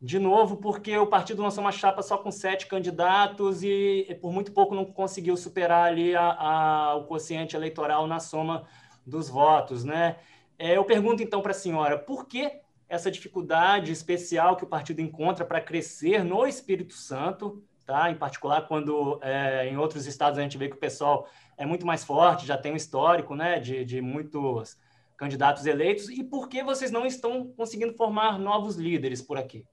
de 0.00 0.18
novo, 0.18 0.56
porque 0.56 0.96
o 0.98 1.06
partido 1.06 1.42
lançou 1.42 1.62
uma 1.62 1.70
chapa 1.70 2.02
só 2.02 2.18
com 2.18 2.30
sete 2.30 2.66
candidatos 2.66 3.62
e, 3.62 4.18
por 4.20 4.32
muito 4.32 4.52
pouco 4.52 4.74
não 4.74 4.84
conseguiu 4.84 5.36
superar 5.36 5.86
ali 5.86 6.14
a, 6.16 6.32
a, 6.32 6.94
o 6.96 7.06
quociente 7.06 7.54
eleitoral 7.54 8.06
na 8.06 8.18
soma 8.18 8.66
dos 9.06 9.28
votos, 9.28 9.84
né? 9.84 10.16
É, 10.58 10.76
eu 10.76 10.84
pergunto 10.84 11.22
então 11.22 11.40
para 11.40 11.52
a 11.52 11.54
senhora, 11.54 11.98
por 11.98 12.26
que 12.26 12.60
essa 12.88 13.10
dificuldade 13.10 13.90
especial 13.90 14.56
que 14.56 14.64
o 14.64 14.66
partido 14.66 15.00
encontra 15.00 15.44
para 15.44 15.60
crescer 15.60 16.24
no 16.24 16.46
Espírito 16.46 16.94
Santo, 16.94 17.62
tá? 17.92 18.10
Em 18.10 18.14
particular 18.14 18.62
quando 18.62 19.20
é, 19.22 19.68
em 19.68 19.76
outros 19.76 20.06
estados 20.06 20.38
a 20.38 20.42
gente 20.42 20.56
vê 20.56 20.66
que 20.66 20.74
o 20.74 20.80
pessoal 20.80 21.28
é 21.58 21.66
muito 21.66 21.84
mais 21.84 22.02
forte, 22.02 22.46
já 22.46 22.56
tem 22.56 22.72
um 22.72 22.76
histórico 22.76 23.36
né, 23.36 23.60
de, 23.60 23.84
de 23.84 24.00
muitos 24.00 24.78
candidatos 25.18 25.66
eleitos. 25.66 26.08
E 26.08 26.24
por 26.24 26.48
que 26.48 26.64
vocês 26.64 26.90
não 26.90 27.04
estão 27.04 27.52
conseguindo 27.52 27.92
formar 27.92 28.38
novos 28.38 28.76
líderes 28.76 29.20
por 29.20 29.36
aqui? 29.36 29.66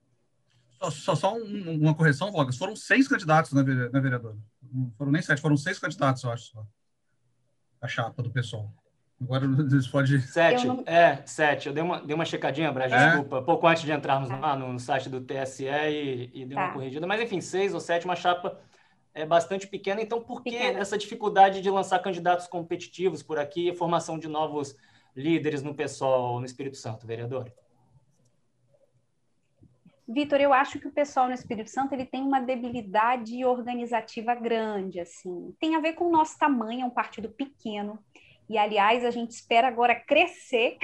Só, 0.81 0.91
só, 0.91 1.15
só 1.15 1.33
um, 1.33 1.79
uma 1.79 1.95
correção, 1.95 2.29
Vogas. 2.29 2.57
Foram 2.57 2.75
seis 2.75 3.07
candidatos 3.07 3.53
na 3.53 3.63
vereadora. 3.63 4.37
Não 4.61 4.91
foram 4.97 5.13
nem 5.13 5.21
sete, 5.21 5.41
foram 5.41 5.55
seis 5.55 5.79
candidatos, 5.79 6.21
eu 6.23 6.31
acho, 6.31 6.51
só. 6.51 6.67
A 7.81 7.87
chapa 7.87 8.21
do 8.21 8.29
pessoal. 8.29 8.69
Agora 9.21 9.47
vocês 9.47 9.87
podem. 9.87 10.19
Sete, 10.19 10.65
não... 10.65 10.83
é, 10.85 11.21
sete. 11.25 11.67
Eu 11.67 11.73
dei 11.73 11.83
uma, 11.83 12.01
dei 12.01 12.15
uma 12.15 12.25
checadinha, 12.25 12.71
Brad, 12.71 12.91
é? 12.91 13.07
desculpa, 13.07 13.41
pouco 13.41 13.67
antes 13.67 13.83
de 13.83 13.91
entrarmos 13.91 14.29
lá 14.29 14.55
no, 14.55 14.73
no 14.73 14.79
site 14.79 15.09
do 15.09 15.21
TSE 15.21 15.65
e, 15.65 16.31
e 16.33 16.45
dei 16.45 16.55
tá. 16.55 16.65
uma 16.65 16.73
corrigida. 16.73 17.05
Mas, 17.05 17.21
enfim, 17.21 17.41
seis 17.41 17.73
ou 17.73 17.79
sete, 17.79 18.05
uma 18.05 18.15
chapa 18.15 18.59
é 19.13 19.25
bastante 19.25 19.67
pequena. 19.67 20.01
Então, 20.01 20.21
por 20.21 20.41
que 20.41 20.51
pequena. 20.51 20.79
essa 20.79 20.97
dificuldade 20.97 21.61
de 21.61 21.69
lançar 21.69 21.99
candidatos 21.99 22.47
competitivos 22.47 23.21
por 23.21 23.37
aqui 23.37 23.69
e 23.69 23.75
formação 23.75 24.17
de 24.17 24.27
novos 24.27 24.75
líderes 25.15 25.61
no 25.61 25.73
pessoal 25.73 26.39
no 26.39 26.45
Espírito 26.45 26.77
Santo, 26.77 27.05
vereador? 27.05 27.51
Vitor, 30.07 30.41
eu 30.41 30.51
acho 30.51 30.79
que 30.79 30.87
o 30.87 30.91
pessoal 30.91 31.27
no 31.27 31.35
Espírito 31.35 31.69
Santo 31.69 31.93
ele 31.93 32.05
tem 32.05 32.23
uma 32.23 32.39
debilidade 32.39 33.45
organizativa 33.45 34.33
grande, 34.33 34.99
assim. 34.99 35.53
Tem 35.59 35.75
a 35.75 35.79
ver 35.79 35.93
com 35.93 36.05
o 36.05 36.11
nosso 36.11 36.35
tamanho, 36.39 36.81
é 36.81 36.85
um 36.85 36.89
partido 36.89 37.29
pequeno. 37.29 37.99
E, 38.49 38.57
aliás, 38.57 39.05
a 39.05 39.11
gente 39.11 39.31
espera 39.31 39.67
agora 39.67 39.93
crescer 39.93 40.77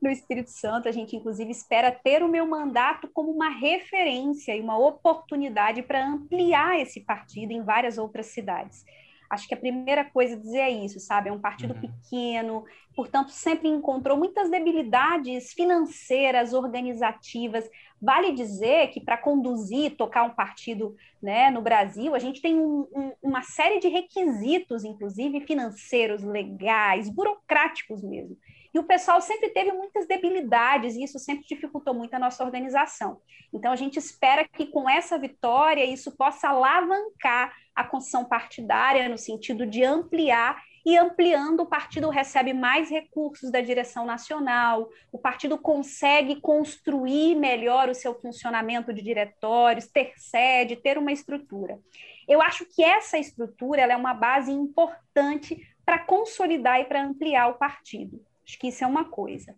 no 0.00 0.08
Espírito 0.08 0.48
Santo, 0.48 0.88
a 0.88 0.92
gente, 0.92 1.14
inclusive, 1.14 1.50
espera 1.50 1.92
ter 1.92 2.22
o 2.22 2.28
meu 2.28 2.46
mandato 2.46 3.08
como 3.12 3.30
uma 3.30 3.50
referência 3.50 4.56
e 4.56 4.60
uma 4.60 4.78
oportunidade 4.78 5.82
para 5.82 6.06
ampliar 6.06 6.80
esse 6.80 7.00
partido 7.00 7.52
em 7.52 7.62
várias 7.62 7.98
outras 7.98 8.26
cidades. 8.26 8.84
Acho 9.28 9.46
que 9.46 9.54
a 9.54 9.58
primeira 9.58 10.04
coisa 10.04 10.34
a 10.34 10.38
dizer 10.38 10.58
é 10.58 10.70
isso, 10.70 10.98
sabe? 10.98 11.28
É 11.28 11.32
um 11.32 11.38
partido 11.38 11.72
uhum. 11.74 11.80
pequeno, 11.80 12.64
portanto, 12.96 13.30
sempre 13.30 13.68
encontrou 13.68 14.16
muitas 14.16 14.50
debilidades 14.50 15.52
financeiras, 15.52 16.52
organizativas. 16.52 17.70
Vale 18.00 18.32
dizer 18.32 18.88
que 18.88 19.00
para 19.00 19.18
conduzir, 19.18 19.96
tocar 19.96 20.22
um 20.22 20.34
partido 20.34 20.96
né, 21.22 21.50
no 21.50 21.60
Brasil, 21.60 22.14
a 22.14 22.18
gente 22.18 22.40
tem 22.40 22.58
um, 22.58 22.88
um, 22.94 23.12
uma 23.22 23.42
série 23.42 23.78
de 23.78 23.88
requisitos, 23.88 24.84
inclusive 24.84 25.40
financeiros, 25.42 26.22
legais, 26.22 27.10
burocráticos 27.10 28.02
mesmo. 28.02 28.38
E 28.72 28.78
o 28.78 28.84
pessoal 28.84 29.20
sempre 29.20 29.50
teve 29.50 29.72
muitas 29.72 30.06
debilidades, 30.06 30.94
e 30.94 31.02
isso 31.02 31.18
sempre 31.18 31.44
dificultou 31.46 31.92
muito 31.92 32.14
a 32.14 32.18
nossa 32.18 32.44
organização. 32.44 33.20
Então, 33.52 33.72
a 33.72 33.76
gente 33.76 33.98
espera 33.98 34.46
que 34.46 34.66
com 34.66 34.88
essa 34.88 35.18
vitória 35.18 35.84
isso 35.84 36.16
possa 36.16 36.48
alavancar 36.48 37.52
a 37.74 37.84
construção 37.84 38.24
partidária, 38.24 39.08
no 39.08 39.18
sentido 39.18 39.66
de 39.66 39.84
ampliar 39.84 40.62
e 40.84 40.96
ampliando, 40.96 41.60
o 41.60 41.66
partido 41.66 42.08
recebe 42.08 42.52
mais 42.52 42.88
recursos 42.88 43.50
da 43.50 43.60
direção 43.60 44.06
nacional, 44.06 44.88
o 45.12 45.18
partido 45.18 45.58
consegue 45.58 46.40
construir 46.40 47.34
melhor 47.34 47.88
o 47.88 47.94
seu 47.94 48.14
funcionamento 48.14 48.92
de 48.92 49.02
diretórios, 49.02 49.86
ter 49.86 50.12
sede, 50.16 50.76
ter 50.76 50.96
uma 50.96 51.12
estrutura. 51.12 51.78
Eu 52.26 52.40
acho 52.40 52.64
que 52.64 52.82
essa 52.82 53.18
estrutura 53.18 53.82
é 53.82 53.96
uma 53.96 54.14
base 54.14 54.50
importante 54.50 55.60
para 55.84 55.98
consolidar 55.98 56.80
e 56.80 56.84
para 56.84 57.02
ampliar 57.02 57.48
o 57.48 57.58
partido. 57.58 58.24
Acho 58.46 58.58
que 58.58 58.68
isso 58.68 58.84
é 58.84 58.86
uma 58.86 59.04
coisa. 59.04 59.54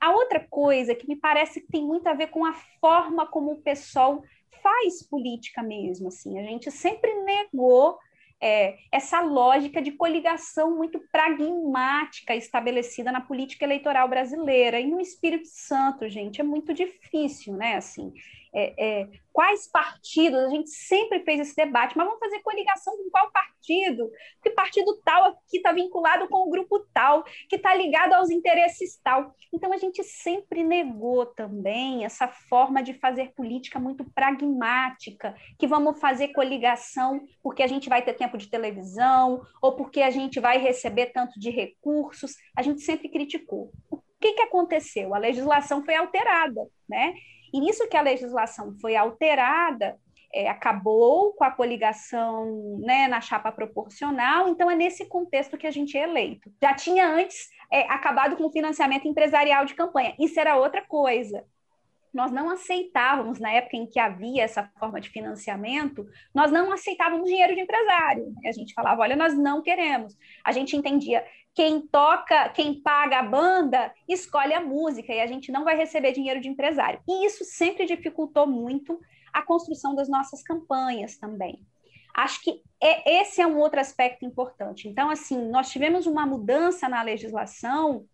A 0.00 0.10
outra 0.10 0.46
coisa 0.50 0.94
que 0.94 1.08
me 1.08 1.16
parece 1.16 1.60
que 1.60 1.68
tem 1.68 1.84
muito 1.84 2.06
a 2.06 2.12
ver 2.12 2.28
com 2.28 2.44
a 2.44 2.52
forma 2.80 3.26
como 3.26 3.52
o 3.52 3.62
pessoal 3.62 4.22
faz 4.62 5.02
política 5.08 5.62
mesmo, 5.62 6.08
assim, 6.08 6.38
a 6.38 6.42
gente 6.42 6.70
sempre 6.70 7.14
negou 7.22 7.98
é, 8.40 8.76
essa 8.92 9.20
lógica 9.20 9.80
de 9.80 9.92
coligação 9.92 10.76
muito 10.76 11.00
pragmática 11.10 12.34
estabelecida 12.34 13.10
na 13.10 13.20
política 13.20 13.64
eleitoral 13.64 14.08
brasileira. 14.08 14.78
E 14.78 14.86
no 14.86 15.00
Espírito 15.00 15.48
Santo, 15.48 16.08
gente, 16.08 16.40
é 16.40 16.44
muito 16.44 16.74
difícil, 16.74 17.54
né? 17.54 17.76
Assim, 17.76 18.12
é, 18.58 18.74
é, 18.78 19.08
quais 19.34 19.70
partidos, 19.70 20.40
a 20.40 20.48
gente 20.48 20.70
sempre 20.70 21.20
fez 21.20 21.40
esse 21.40 21.54
debate, 21.54 21.94
mas 21.94 22.06
vamos 22.06 22.18
fazer 22.18 22.40
coligação 22.40 22.96
com 22.96 23.10
qual 23.10 23.30
partido? 23.30 24.10
Que 24.42 24.48
partido 24.48 24.98
tal 25.04 25.24
aqui 25.24 25.58
está 25.58 25.72
vinculado 25.72 26.26
com 26.28 26.38
o 26.38 26.50
grupo 26.50 26.80
tal, 26.94 27.22
que 27.50 27.56
está 27.56 27.74
ligado 27.74 28.14
aos 28.14 28.30
interesses 28.30 28.98
tal. 29.04 29.34
Então 29.52 29.74
a 29.74 29.76
gente 29.76 30.02
sempre 30.02 30.64
negou 30.64 31.26
também 31.26 32.06
essa 32.06 32.28
forma 32.28 32.82
de 32.82 32.94
fazer 32.94 33.34
política 33.34 33.78
muito 33.78 34.10
pragmática, 34.12 35.36
que 35.58 35.66
vamos 35.66 36.00
fazer 36.00 36.28
coligação 36.28 37.20
porque 37.42 37.62
a 37.62 37.66
gente 37.66 37.90
vai 37.90 38.00
ter 38.00 38.14
tempo 38.14 38.38
de 38.38 38.48
televisão, 38.48 39.42
ou 39.60 39.76
porque 39.76 40.00
a 40.00 40.10
gente 40.10 40.40
vai 40.40 40.56
receber 40.56 41.12
tanto 41.12 41.38
de 41.38 41.50
recursos. 41.50 42.36
A 42.56 42.62
gente 42.62 42.80
sempre 42.80 43.10
criticou. 43.10 43.70
O 43.90 44.00
que, 44.18 44.32
que 44.32 44.42
aconteceu? 44.42 45.14
A 45.14 45.18
legislação 45.18 45.84
foi 45.84 45.94
alterada, 45.94 46.66
né? 46.88 47.14
E 47.56 47.60
nisso 47.60 47.88
que 47.88 47.96
a 47.96 48.02
legislação 48.02 48.74
foi 48.82 48.94
alterada, 48.96 49.98
é, 50.30 50.46
acabou 50.46 51.32
com 51.32 51.42
a 51.42 51.50
coligação 51.50 52.78
né, 52.80 53.08
na 53.08 53.18
chapa 53.18 53.50
proporcional, 53.50 54.46
então 54.50 54.70
é 54.70 54.76
nesse 54.76 55.06
contexto 55.06 55.56
que 55.56 55.66
a 55.66 55.70
gente 55.70 55.96
é 55.96 56.02
eleito. 56.02 56.52
Já 56.62 56.74
tinha 56.74 57.08
antes 57.08 57.48
é, 57.72 57.90
acabado 57.90 58.36
com 58.36 58.44
o 58.44 58.52
financiamento 58.52 59.08
empresarial 59.08 59.64
de 59.64 59.74
campanha, 59.74 60.14
isso 60.18 60.38
era 60.38 60.58
outra 60.58 60.82
coisa. 60.82 61.46
Nós 62.16 62.32
não 62.32 62.48
aceitávamos, 62.48 63.38
na 63.38 63.52
época 63.52 63.76
em 63.76 63.86
que 63.86 64.00
havia 64.00 64.42
essa 64.42 64.64
forma 64.78 64.98
de 65.00 65.10
financiamento, 65.10 66.08
nós 66.34 66.50
não 66.50 66.72
aceitávamos 66.72 67.28
dinheiro 67.28 67.54
de 67.54 67.60
empresário. 67.60 68.32
A 68.44 68.52
gente 68.52 68.72
falava, 68.72 69.02
olha, 69.02 69.14
nós 69.14 69.36
não 69.36 69.60
queremos. 69.60 70.16
A 70.42 70.50
gente 70.50 70.74
entendia 70.74 71.22
quem 71.54 71.86
toca, 71.86 72.48
quem 72.48 72.80
paga 72.80 73.18
a 73.18 73.22
banda, 73.22 73.92
escolhe 74.08 74.54
a 74.54 74.60
música 74.60 75.12
e 75.12 75.20
a 75.20 75.26
gente 75.26 75.52
não 75.52 75.62
vai 75.62 75.76
receber 75.76 76.12
dinheiro 76.12 76.40
de 76.40 76.48
empresário. 76.48 77.00
E 77.06 77.26
isso 77.26 77.44
sempre 77.44 77.84
dificultou 77.84 78.46
muito 78.46 78.98
a 79.30 79.42
construção 79.42 79.94
das 79.94 80.08
nossas 80.08 80.42
campanhas 80.42 81.18
também. 81.18 81.60
Acho 82.14 82.42
que 82.42 82.62
é, 82.82 83.20
esse 83.20 83.42
é 83.42 83.46
um 83.46 83.58
outro 83.58 83.78
aspecto 83.78 84.24
importante. 84.24 84.88
Então, 84.88 85.10
assim, 85.10 85.50
nós 85.50 85.70
tivemos 85.70 86.06
uma 86.06 86.24
mudança 86.24 86.88
na 86.88 87.02
legislação 87.02 88.06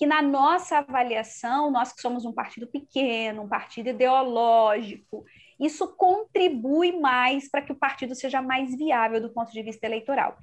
que, 0.00 0.06
na 0.06 0.22
nossa 0.22 0.78
avaliação, 0.78 1.70
nós 1.70 1.92
que 1.92 2.00
somos 2.00 2.24
um 2.24 2.32
partido 2.32 2.66
pequeno, 2.66 3.42
um 3.42 3.48
partido 3.48 3.90
ideológico, 3.90 5.26
isso 5.60 5.86
contribui 5.88 6.98
mais 6.98 7.50
para 7.50 7.60
que 7.60 7.70
o 7.70 7.74
partido 7.74 8.14
seja 8.14 8.40
mais 8.40 8.74
viável 8.74 9.20
do 9.20 9.28
ponto 9.28 9.52
de 9.52 9.62
vista 9.62 9.84
eleitoral. 9.84 10.38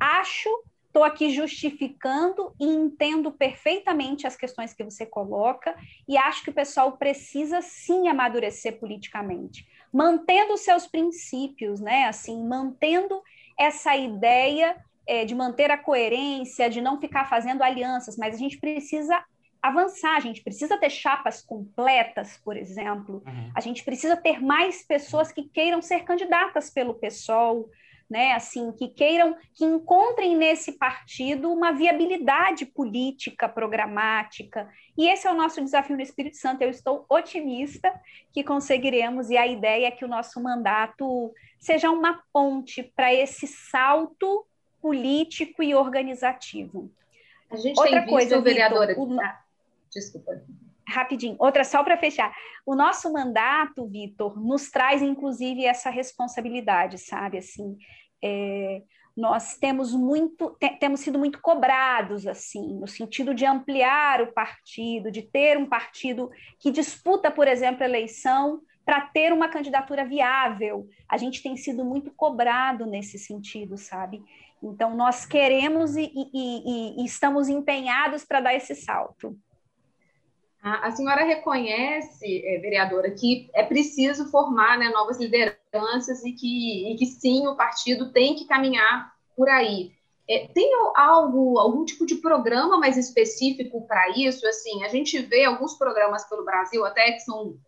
Acho 0.00 0.48
estou 0.86 1.04
aqui 1.04 1.28
justificando 1.28 2.54
e 2.58 2.64
entendo 2.64 3.30
perfeitamente 3.30 4.26
as 4.26 4.34
questões 4.34 4.72
que 4.72 4.82
você 4.82 5.04
coloca 5.04 5.76
e 6.08 6.16
acho 6.16 6.42
que 6.42 6.50
o 6.50 6.54
pessoal 6.54 6.92
precisa 6.92 7.60
sim 7.60 8.08
amadurecer 8.08 8.80
politicamente, 8.80 9.68
mantendo 9.92 10.56
seus 10.56 10.86
princípios, 10.86 11.82
né? 11.82 12.06
Assim, 12.06 12.42
mantendo 12.46 13.22
essa 13.58 13.94
ideia 13.94 14.74
é, 15.06 15.24
de 15.24 15.34
manter 15.34 15.70
a 15.70 15.78
coerência, 15.78 16.70
de 16.70 16.80
não 16.80 17.00
ficar 17.00 17.28
fazendo 17.28 17.62
alianças, 17.62 18.16
mas 18.16 18.34
a 18.34 18.38
gente 18.38 18.58
precisa 18.58 19.22
avançar, 19.62 20.16
a 20.16 20.20
gente 20.20 20.42
precisa 20.42 20.76
ter 20.76 20.90
chapas 20.90 21.40
completas, 21.40 22.36
por 22.44 22.56
exemplo, 22.56 23.22
uhum. 23.24 23.52
a 23.54 23.60
gente 23.60 23.84
precisa 23.84 24.16
ter 24.16 24.42
mais 24.42 24.84
pessoas 24.84 25.30
que 25.30 25.44
queiram 25.44 25.80
ser 25.80 26.00
candidatas 26.00 26.68
pelo 26.68 26.94
PSOL, 26.94 27.70
né, 28.10 28.32
assim, 28.32 28.72
que 28.72 28.88
queiram, 28.88 29.34
que 29.54 29.64
encontrem 29.64 30.36
nesse 30.36 30.72
partido 30.72 31.50
uma 31.50 31.72
viabilidade 31.72 32.66
política, 32.66 33.48
programática. 33.48 34.68
E 34.98 35.08
esse 35.08 35.26
é 35.26 35.30
o 35.30 35.34
nosso 35.34 35.62
desafio 35.64 35.96
no 35.96 36.02
Espírito 36.02 36.36
Santo. 36.36 36.60
Eu 36.60 36.68
estou 36.68 37.06
otimista 37.08 37.90
que 38.30 38.44
conseguiremos, 38.44 39.30
e 39.30 39.38
a 39.38 39.46
ideia 39.46 39.86
é 39.86 39.90
que 39.90 40.04
o 40.04 40.08
nosso 40.08 40.42
mandato 40.42 41.32
seja 41.58 41.90
uma 41.90 42.20
ponte 42.30 42.82
para 42.94 43.14
esse 43.14 43.46
salto 43.46 44.46
político 44.82 45.62
e 45.62 45.74
organizativo. 45.74 46.90
A 47.50 47.56
gente 47.56 47.78
Outra 47.78 47.92
tem 47.92 48.00
visto, 48.00 48.10
coisa, 48.10 48.40
vereadora. 48.40 48.88
Victor, 48.88 49.08
o... 49.08 49.20
ah, 49.20 49.40
desculpa 49.90 50.42
rapidinho, 50.92 51.36
outra 51.38 51.64
só 51.64 51.82
para 51.82 51.96
fechar. 51.96 52.34
O 52.66 52.74
nosso 52.74 53.10
mandato, 53.10 53.86
Vitor, 53.86 54.38
nos 54.38 54.70
traz 54.70 55.00
inclusive 55.00 55.64
essa 55.64 55.88
responsabilidade, 55.88 56.98
sabe? 56.98 57.38
Assim, 57.38 57.78
é, 58.22 58.82
nós 59.16 59.56
temos 59.56 59.92
muito 59.94 60.56
te, 60.58 60.70
temos 60.76 61.00
sido 61.00 61.18
muito 61.18 61.40
cobrados 61.40 62.26
assim 62.26 62.78
no 62.78 62.86
sentido 62.86 63.34
de 63.34 63.44
ampliar 63.44 64.22
o 64.22 64.32
partido 64.32 65.10
de 65.10 65.20
ter 65.20 65.58
um 65.58 65.66
partido 65.66 66.30
que 66.58 66.70
disputa 66.70 67.30
por 67.30 67.46
exemplo 67.46 67.82
a 67.82 67.86
eleição 67.86 68.62
para 68.86 69.02
ter 69.02 69.30
uma 69.30 69.48
candidatura 69.48 70.02
viável 70.02 70.88
a 71.06 71.18
gente 71.18 71.42
tem 71.42 71.56
sido 71.58 71.84
muito 71.84 72.10
cobrado 72.12 72.86
nesse 72.86 73.18
sentido 73.18 73.76
sabe 73.76 74.22
então 74.62 74.94
nós 74.94 75.26
queremos 75.26 75.96
e, 75.96 76.12
e, 76.14 76.30
e, 76.34 77.02
e 77.02 77.04
estamos 77.04 77.48
empenhados 77.48 78.24
para 78.24 78.40
dar 78.40 78.54
esse 78.54 78.74
salto 78.74 79.36
a, 80.62 80.92
senhora 80.92 81.24
reconhece, 81.24 82.40
é, 82.46 82.58
vereadora, 82.60 83.10
que 83.10 83.50
é 83.52 83.64
preciso 83.64 84.30
formar 84.30 84.78
né, 84.78 84.90
novas 84.90 85.18
lideranças 85.18 86.24
e 86.24 86.32
que, 86.32 86.92
e 86.92 86.96
que 86.96 87.04
sim, 87.04 87.48
o 87.48 87.56
partido 87.56 88.12
tem 88.12 88.36
que 88.36 88.44
caminhar 88.44 89.12
por 89.36 89.48
aí. 89.48 89.90
É, 90.30 90.46
tem 90.54 90.70
algo, 90.94 91.58
algum 91.58 91.84
tipo 91.84 92.06
de 92.06 92.14
programa 92.14 92.78
mais 92.78 92.96
específico 92.96 93.84
para 93.88 94.10
isso? 94.10 94.46
Assim, 94.46 94.84
a 94.84 94.88
gente 94.88 95.18
vê 95.18 95.44
alguns 95.44 95.74
programas 95.74 96.28
pelo 96.28 96.44
Brasil 96.44 96.84
até 96.86 97.10
que 97.10 97.20
são, 97.20 97.58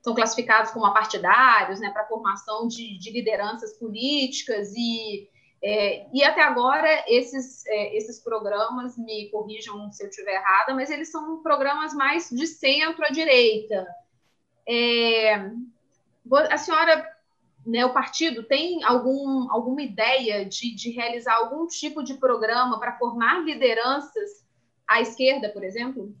são 0.00 0.14
classificados 0.14 0.70
como 0.70 0.86
apartidários, 0.86 1.80
né, 1.80 1.90
para 1.90 2.06
formação 2.06 2.68
de, 2.68 2.96
de 2.96 3.10
lideranças 3.10 3.76
políticas 3.76 4.72
e 4.76 5.28
é, 5.66 6.06
e 6.12 6.22
até 6.22 6.42
agora, 6.42 7.04
esses, 7.08 7.64
é, 7.66 7.96
esses 7.96 8.22
programas, 8.22 8.98
me 8.98 9.30
corrijam 9.30 9.90
se 9.90 10.04
eu 10.04 10.10
estiver 10.10 10.34
errada, 10.34 10.74
mas 10.74 10.90
eles 10.90 11.10
são 11.10 11.42
programas 11.42 11.94
mais 11.94 12.28
de 12.28 12.46
centro 12.46 13.02
à 13.02 13.08
direita. 13.08 13.86
É, 14.68 15.50
a 16.50 16.58
senhora, 16.58 17.10
né, 17.66 17.82
o 17.86 17.94
partido, 17.94 18.42
tem 18.42 18.84
algum, 18.84 19.50
alguma 19.50 19.80
ideia 19.80 20.44
de, 20.44 20.74
de 20.74 20.90
realizar 20.90 21.36
algum 21.36 21.66
tipo 21.66 22.02
de 22.02 22.12
programa 22.18 22.78
para 22.78 22.98
formar 22.98 23.42
lideranças 23.42 24.44
à 24.86 25.00
esquerda, 25.00 25.48
por 25.48 25.64
exemplo? 25.64 26.14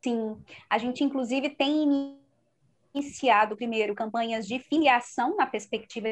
Sim, 0.00 0.40
a 0.70 0.78
gente 0.78 1.02
inclusive 1.02 1.50
tem 1.50 2.16
iniciado 2.94 3.56
primeiro 3.56 3.92
campanhas 3.92 4.46
de 4.46 4.60
filiação 4.60 5.34
na 5.34 5.46
perspectiva 5.46 6.06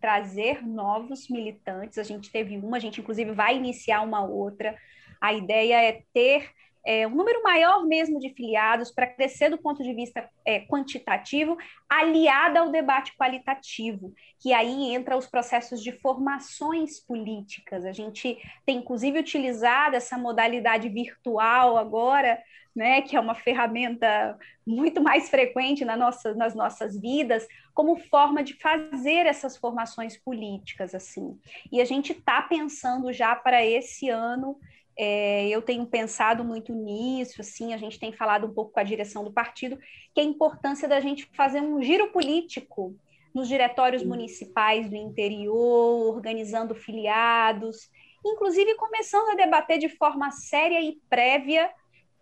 trazer 0.00 0.66
novos 0.66 1.28
militantes. 1.28 1.98
A 1.98 2.02
gente 2.02 2.30
teve 2.30 2.56
uma, 2.56 2.76
a 2.76 2.80
gente 2.80 3.00
inclusive 3.00 3.32
vai 3.32 3.56
iniciar 3.56 4.02
uma 4.02 4.24
outra. 4.24 4.76
A 5.20 5.32
ideia 5.32 5.82
é 5.82 6.02
ter 6.12 6.50
é, 6.84 7.06
um 7.06 7.14
número 7.14 7.42
maior 7.42 7.84
mesmo 7.86 8.18
de 8.18 8.30
filiados 8.30 8.90
para 8.90 9.06
crescer 9.06 9.50
do 9.50 9.58
ponto 9.58 9.82
de 9.82 9.92
vista 9.92 10.28
é, 10.44 10.60
quantitativo, 10.60 11.56
aliada 11.88 12.60
ao 12.60 12.70
debate 12.70 13.14
qualitativo, 13.16 14.14
que 14.40 14.52
aí 14.52 14.94
entra 14.94 15.16
os 15.16 15.26
processos 15.26 15.82
de 15.82 15.92
formações 15.92 16.98
políticas. 16.98 17.84
A 17.84 17.92
gente 17.92 18.38
tem 18.64 18.78
inclusive 18.78 19.18
utilizado 19.18 19.96
essa 19.96 20.16
modalidade 20.16 20.88
virtual 20.88 21.76
agora 21.76 22.38
né, 22.74 23.02
que 23.02 23.16
é 23.16 23.20
uma 23.20 23.34
ferramenta 23.34 24.38
muito 24.66 25.02
mais 25.02 25.28
frequente 25.28 25.84
na 25.84 25.96
nossa, 25.96 26.34
nas 26.34 26.54
nossas 26.54 26.98
vidas, 26.98 27.46
como 27.74 27.96
forma 27.96 28.42
de 28.42 28.54
fazer 28.54 29.26
essas 29.26 29.56
formações 29.56 30.16
políticas 30.16 30.94
assim. 30.94 31.38
E 31.72 31.80
a 31.80 31.84
gente 31.84 32.12
está 32.12 32.42
pensando 32.42 33.12
já 33.12 33.34
para 33.34 33.64
esse 33.64 34.08
ano 34.08 34.58
é, 35.02 35.48
eu 35.48 35.62
tenho 35.62 35.86
pensado 35.86 36.44
muito 36.44 36.74
nisso, 36.74 37.40
assim, 37.40 37.72
a 37.72 37.78
gente 37.78 37.98
tem 37.98 38.12
falado 38.12 38.46
um 38.46 38.52
pouco 38.52 38.72
com 38.72 38.80
a 38.80 38.84
direção 38.84 39.24
do 39.24 39.32
partido, 39.32 39.78
que 40.14 40.20
é 40.20 40.22
a 40.22 40.26
importância 40.26 40.86
da 40.86 41.00
gente 41.00 41.26
fazer 41.34 41.62
um 41.62 41.82
giro 41.82 42.12
político 42.12 42.94
nos 43.34 43.48
diretórios 43.48 44.02
municipais 44.02 44.90
do 44.90 44.96
interior, 44.96 46.14
organizando 46.14 46.74
filiados, 46.74 47.88
inclusive 48.22 48.74
começando 48.74 49.30
a 49.30 49.36
debater 49.36 49.78
de 49.78 49.88
forma 49.88 50.30
séria 50.32 50.82
e 50.82 51.00
prévia 51.08 51.70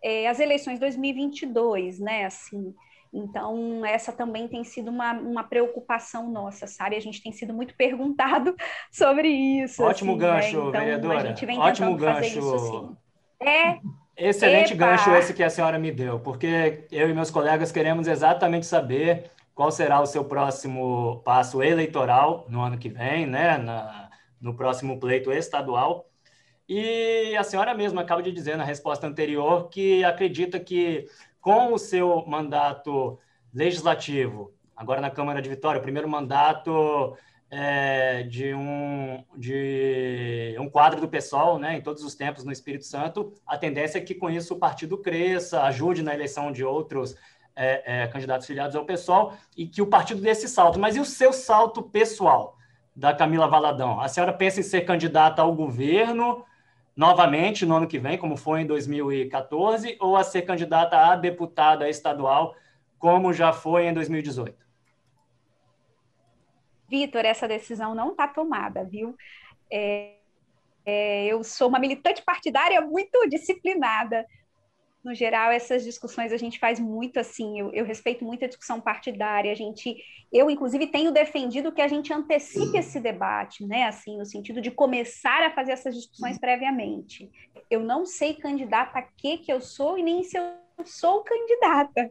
é, 0.02 0.28
as 0.28 0.40
eleições 0.40 0.78
2022, 0.78 1.98
né? 1.98 2.24
Assim, 2.24 2.74
então, 3.12 3.84
essa 3.84 4.12
também 4.12 4.48
tem 4.48 4.62
sido 4.64 4.90
uma, 4.90 5.12
uma 5.12 5.44
preocupação 5.44 6.30
nossa, 6.30 6.66
sabe? 6.66 6.96
A 6.96 7.00
gente 7.00 7.22
tem 7.22 7.32
sido 7.32 7.54
muito 7.54 7.74
perguntado 7.74 8.54
sobre 8.92 9.28
isso. 9.28 9.82
Ótimo 9.82 10.12
assim, 10.12 10.20
gancho, 10.20 10.56
né? 10.56 10.68
então, 10.68 10.80
vereadora. 10.80 11.18
A 11.18 11.26
gente 11.26 11.46
vem 11.46 11.58
Ótimo 11.58 11.96
gancho. 11.96 12.38
Isso, 12.38 12.54
assim. 12.54 12.96
É. 13.40 13.78
Excelente 14.16 14.74
Epa. 14.74 14.86
gancho 14.86 15.10
esse 15.14 15.32
que 15.32 15.44
a 15.44 15.50
senhora 15.50 15.78
me 15.78 15.92
deu, 15.92 16.18
porque 16.18 16.86
eu 16.90 17.08
e 17.08 17.14
meus 17.14 17.30
colegas 17.30 17.70
queremos 17.70 18.08
exatamente 18.08 18.66
saber 18.66 19.30
qual 19.54 19.70
será 19.70 20.00
o 20.00 20.06
seu 20.06 20.24
próximo 20.24 21.22
passo 21.24 21.62
eleitoral 21.62 22.44
no 22.48 22.60
ano 22.60 22.76
que 22.76 22.88
vem, 22.88 23.26
né? 23.26 23.56
Na, 23.58 24.10
no 24.40 24.54
próximo 24.54 24.98
pleito 24.98 25.32
estadual. 25.32 26.07
E 26.68 27.34
a 27.36 27.42
senhora 27.42 27.72
mesma 27.72 28.02
acaba 28.02 28.22
de 28.22 28.30
dizer 28.30 28.56
na 28.56 28.64
resposta 28.64 29.06
anterior 29.06 29.68
que 29.70 30.04
acredita 30.04 30.60
que 30.60 31.06
com 31.40 31.72
o 31.72 31.78
seu 31.78 32.26
mandato 32.26 33.18
legislativo, 33.54 34.52
agora 34.76 35.00
na 35.00 35.10
Câmara 35.10 35.40
de 35.40 35.48
Vitória, 35.48 35.78
o 35.78 35.82
primeiro 35.82 36.06
mandato 36.06 37.16
é, 37.50 38.22
de, 38.24 38.52
um, 38.52 39.24
de 39.34 40.54
um 40.60 40.68
quadro 40.68 41.00
do 41.00 41.08
PSOL, 41.08 41.58
né, 41.58 41.78
em 41.78 41.80
todos 41.80 42.04
os 42.04 42.14
tempos 42.14 42.44
no 42.44 42.52
Espírito 42.52 42.84
Santo, 42.84 43.32
a 43.46 43.56
tendência 43.56 43.96
é 43.96 44.02
que 44.02 44.14
com 44.14 44.28
isso 44.28 44.52
o 44.52 44.58
partido 44.58 44.98
cresça, 44.98 45.62
ajude 45.62 46.02
na 46.02 46.12
eleição 46.12 46.52
de 46.52 46.62
outros 46.62 47.16
é, 47.56 48.02
é, 48.02 48.06
candidatos 48.08 48.46
filiados 48.46 48.76
ao 48.76 48.84
PSOL 48.84 49.32
e 49.56 49.66
que 49.66 49.80
o 49.80 49.86
partido 49.86 50.20
dê 50.20 50.30
esse 50.30 50.46
salto. 50.46 50.78
Mas 50.78 50.96
e 50.96 51.00
o 51.00 51.04
seu 51.04 51.32
salto 51.32 51.82
pessoal 51.82 52.58
da 52.94 53.14
Camila 53.14 53.48
Valadão? 53.48 53.98
A 54.00 54.08
senhora 54.08 54.34
pensa 54.34 54.60
em 54.60 54.62
ser 54.62 54.82
candidata 54.82 55.40
ao 55.40 55.54
governo 55.54 56.44
novamente 56.98 57.64
no 57.64 57.76
ano 57.76 57.86
que 57.86 57.96
vem, 57.96 58.18
como 58.18 58.36
foi 58.36 58.62
em 58.62 58.66
2014, 58.66 59.96
ou 60.00 60.16
a 60.16 60.24
ser 60.24 60.42
candidata 60.42 60.98
a 60.98 61.14
deputada 61.14 61.88
estadual, 61.88 62.56
como 62.98 63.32
já 63.32 63.52
foi 63.52 63.86
em 63.86 63.94
2018? 63.94 64.58
Vitor, 66.88 67.24
essa 67.24 67.46
decisão 67.46 67.94
não 67.94 68.10
está 68.10 68.26
tomada, 68.26 68.82
viu? 68.82 69.16
É, 69.70 70.16
é, 70.84 71.26
eu 71.26 71.44
sou 71.44 71.68
uma 71.68 71.78
militante 71.78 72.20
partidária 72.20 72.80
muito 72.80 73.28
disciplinada 73.28 74.26
no 75.04 75.14
geral, 75.14 75.50
essas 75.50 75.84
discussões 75.84 76.32
a 76.32 76.36
gente 76.36 76.58
faz 76.58 76.80
muito 76.80 77.18
assim, 77.18 77.58
eu, 77.58 77.72
eu, 77.72 77.84
respeito 77.84 78.24
muito 78.24 78.44
a 78.44 78.48
discussão 78.48 78.80
partidária, 78.80 79.52
a 79.52 79.54
gente, 79.54 79.96
eu 80.32 80.50
inclusive 80.50 80.86
tenho 80.88 81.12
defendido 81.12 81.72
que 81.72 81.80
a 81.80 81.88
gente 81.88 82.12
antecipe 82.12 82.76
esse 82.76 83.00
debate, 83.00 83.64
né, 83.64 83.84
assim, 83.84 84.18
no 84.18 84.26
sentido 84.26 84.60
de 84.60 84.70
começar 84.70 85.42
a 85.42 85.50
fazer 85.50 85.72
essas 85.72 85.94
discussões 85.94 86.38
previamente. 86.38 87.30
Eu 87.70 87.80
não 87.80 88.04
sei 88.04 88.34
candidata 88.34 88.98
a 88.98 89.02
que 89.02 89.38
que 89.38 89.52
eu 89.52 89.60
sou 89.60 89.98
e 89.98 90.02
nem 90.02 90.22
se 90.22 90.36
eu 90.36 90.44
sou 90.84 91.22
candidata. 91.22 92.10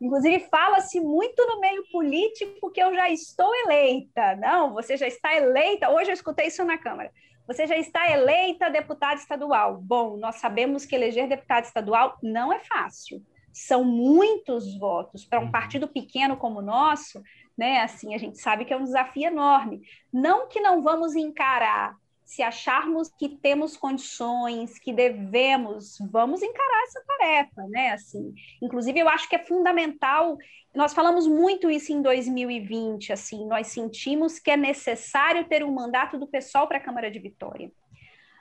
Inclusive, 0.00 0.40
fala-se 0.50 1.00
muito 1.00 1.46
no 1.46 1.60
meio 1.60 1.84
político 1.90 2.70
que 2.70 2.82
eu 2.82 2.94
já 2.94 3.08
estou 3.10 3.54
eleita. 3.64 4.36
Não, 4.36 4.74
você 4.74 4.96
já 4.96 5.06
está 5.06 5.34
eleita. 5.34 5.88
Hoje 5.90 6.10
eu 6.10 6.14
escutei 6.14 6.48
isso 6.48 6.64
na 6.64 6.76
Câmara. 6.76 7.10
Você 7.46 7.66
já 7.66 7.76
está 7.76 8.10
eleita 8.10 8.70
deputada 8.70 9.14
estadual. 9.14 9.76
Bom, 9.76 10.16
nós 10.16 10.36
sabemos 10.36 10.86
que 10.86 10.94
eleger 10.94 11.28
deputado 11.28 11.64
estadual 11.64 12.16
não 12.22 12.52
é 12.52 12.60
fácil. 12.60 13.22
São 13.52 13.84
muitos 13.84 14.76
votos 14.78 15.24
para 15.24 15.40
um 15.40 15.44
uhum. 15.44 15.50
partido 15.50 15.86
pequeno 15.86 16.36
como 16.36 16.58
o 16.58 16.62
nosso, 16.62 17.22
né? 17.56 17.82
Assim, 17.82 18.14
a 18.14 18.18
gente 18.18 18.38
sabe 18.38 18.64
que 18.64 18.72
é 18.72 18.76
um 18.76 18.84
desafio 18.84 19.26
enorme. 19.26 19.82
Não 20.12 20.48
que 20.48 20.60
não 20.60 20.82
vamos 20.82 21.14
encarar 21.14 21.96
se 22.24 22.42
acharmos 22.42 23.10
que 23.18 23.28
temos 23.28 23.76
condições, 23.76 24.78
que 24.78 24.92
devemos, 24.92 25.98
vamos 26.10 26.42
encarar 26.42 26.82
essa 26.84 27.04
tarefa, 27.06 27.62
né? 27.68 27.90
Assim, 27.90 28.34
inclusive 28.62 28.98
eu 28.98 29.08
acho 29.08 29.28
que 29.28 29.36
é 29.36 29.44
fundamental. 29.44 30.36
Nós 30.74 30.94
falamos 30.94 31.26
muito 31.26 31.70
isso 31.70 31.92
em 31.92 32.00
2020, 32.00 33.12
assim, 33.12 33.46
nós 33.46 33.68
sentimos 33.68 34.38
que 34.38 34.50
é 34.50 34.56
necessário 34.56 35.46
ter 35.46 35.62
um 35.62 35.72
mandato 35.72 36.18
do 36.18 36.26
pessoal 36.26 36.66
para 36.66 36.78
a 36.78 36.80
Câmara 36.80 37.10
de 37.10 37.18
Vitória. 37.18 37.70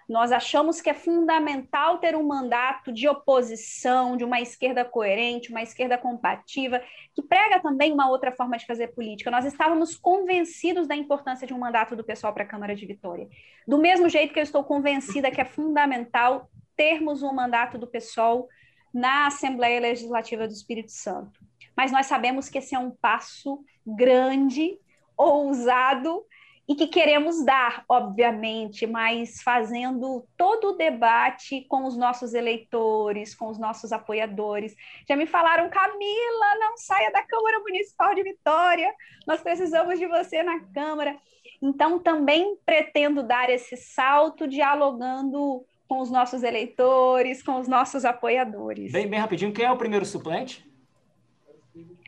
Nós 0.07 0.31
achamos 0.31 0.81
que 0.81 0.89
é 0.89 0.93
fundamental 0.93 1.97
ter 1.97 2.15
um 2.15 2.23
mandato 2.23 2.91
de 2.91 3.07
oposição, 3.07 4.17
de 4.17 4.23
uma 4.23 4.41
esquerda 4.41 4.83
coerente, 4.83 5.49
uma 5.49 5.61
esquerda 5.61 5.97
compativa, 5.97 6.81
que 7.13 7.21
prega 7.21 7.59
também 7.59 7.91
uma 7.93 8.09
outra 8.09 8.31
forma 8.31 8.57
de 8.57 8.65
fazer 8.65 8.89
política. 8.89 9.31
Nós 9.31 9.45
estávamos 9.45 9.95
convencidos 9.95 10.87
da 10.87 10.95
importância 10.95 11.47
de 11.47 11.53
um 11.53 11.59
mandato 11.59 11.95
do 11.95 12.03
pessoal 12.03 12.33
para 12.33 12.43
a 12.43 12.47
Câmara 12.47 12.75
de 12.75 12.85
Vitória. 12.85 13.27
Do 13.67 13.77
mesmo 13.77 14.09
jeito 14.09 14.33
que 14.33 14.39
eu 14.39 14.43
estou 14.43 14.63
convencida 14.63 15.31
que 15.31 15.41
é 15.41 15.45
fundamental 15.45 16.49
termos 16.75 17.23
um 17.23 17.33
mandato 17.33 17.77
do 17.77 17.87
pessoal 17.87 18.47
na 18.93 19.27
Assembleia 19.27 19.79
Legislativa 19.79 20.47
do 20.47 20.53
Espírito 20.53 20.91
Santo. 20.91 21.39
Mas 21.75 21.91
nós 21.91 22.05
sabemos 22.05 22.49
que 22.49 22.59
esse 22.59 22.75
é 22.75 22.79
um 22.79 22.91
passo 22.91 23.63
grande, 23.85 24.77
ousado, 25.17 26.23
e 26.67 26.75
que 26.75 26.87
queremos 26.87 27.43
dar, 27.43 27.83
obviamente, 27.89 28.87
mas 28.87 29.41
fazendo 29.41 30.25
todo 30.37 30.69
o 30.69 30.77
debate 30.77 31.65
com 31.67 31.85
os 31.85 31.97
nossos 31.97 32.33
eleitores, 32.33 33.35
com 33.35 33.47
os 33.47 33.59
nossos 33.59 33.91
apoiadores. 33.91 34.73
Já 35.07 35.15
me 35.15 35.25
falaram, 35.25 35.69
Camila, 35.69 36.59
não 36.59 36.77
saia 36.77 37.11
da 37.11 37.21
Câmara 37.21 37.59
Municipal 37.59 38.15
de 38.15 38.23
Vitória, 38.23 38.93
nós 39.27 39.41
precisamos 39.41 39.99
de 39.99 40.07
você 40.07 40.41
na 40.41 40.61
Câmara. 40.73 41.17
Então, 41.61 41.99
também 41.99 42.57
pretendo 42.65 43.23
dar 43.23 43.49
esse 43.49 43.75
salto 43.75 44.47
dialogando 44.47 45.65
com 45.87 45.99
os 45.99 46.09
nossos 46.09 46.43
eleitores, 46.43 47.43
com 47.43 47.59
os 47.59 47.67
nossos 47.67 48.05
apoiadores. 48.05 48.91
Bem, 48.91 49.07
bem 49.07 49.19
rapidinho, 49.19 49.53
quem 49.53 49.65
é 49.65 49.71
o 49.71 49.77
primeiro 49.77 50.05
suplente? 50.05 50.65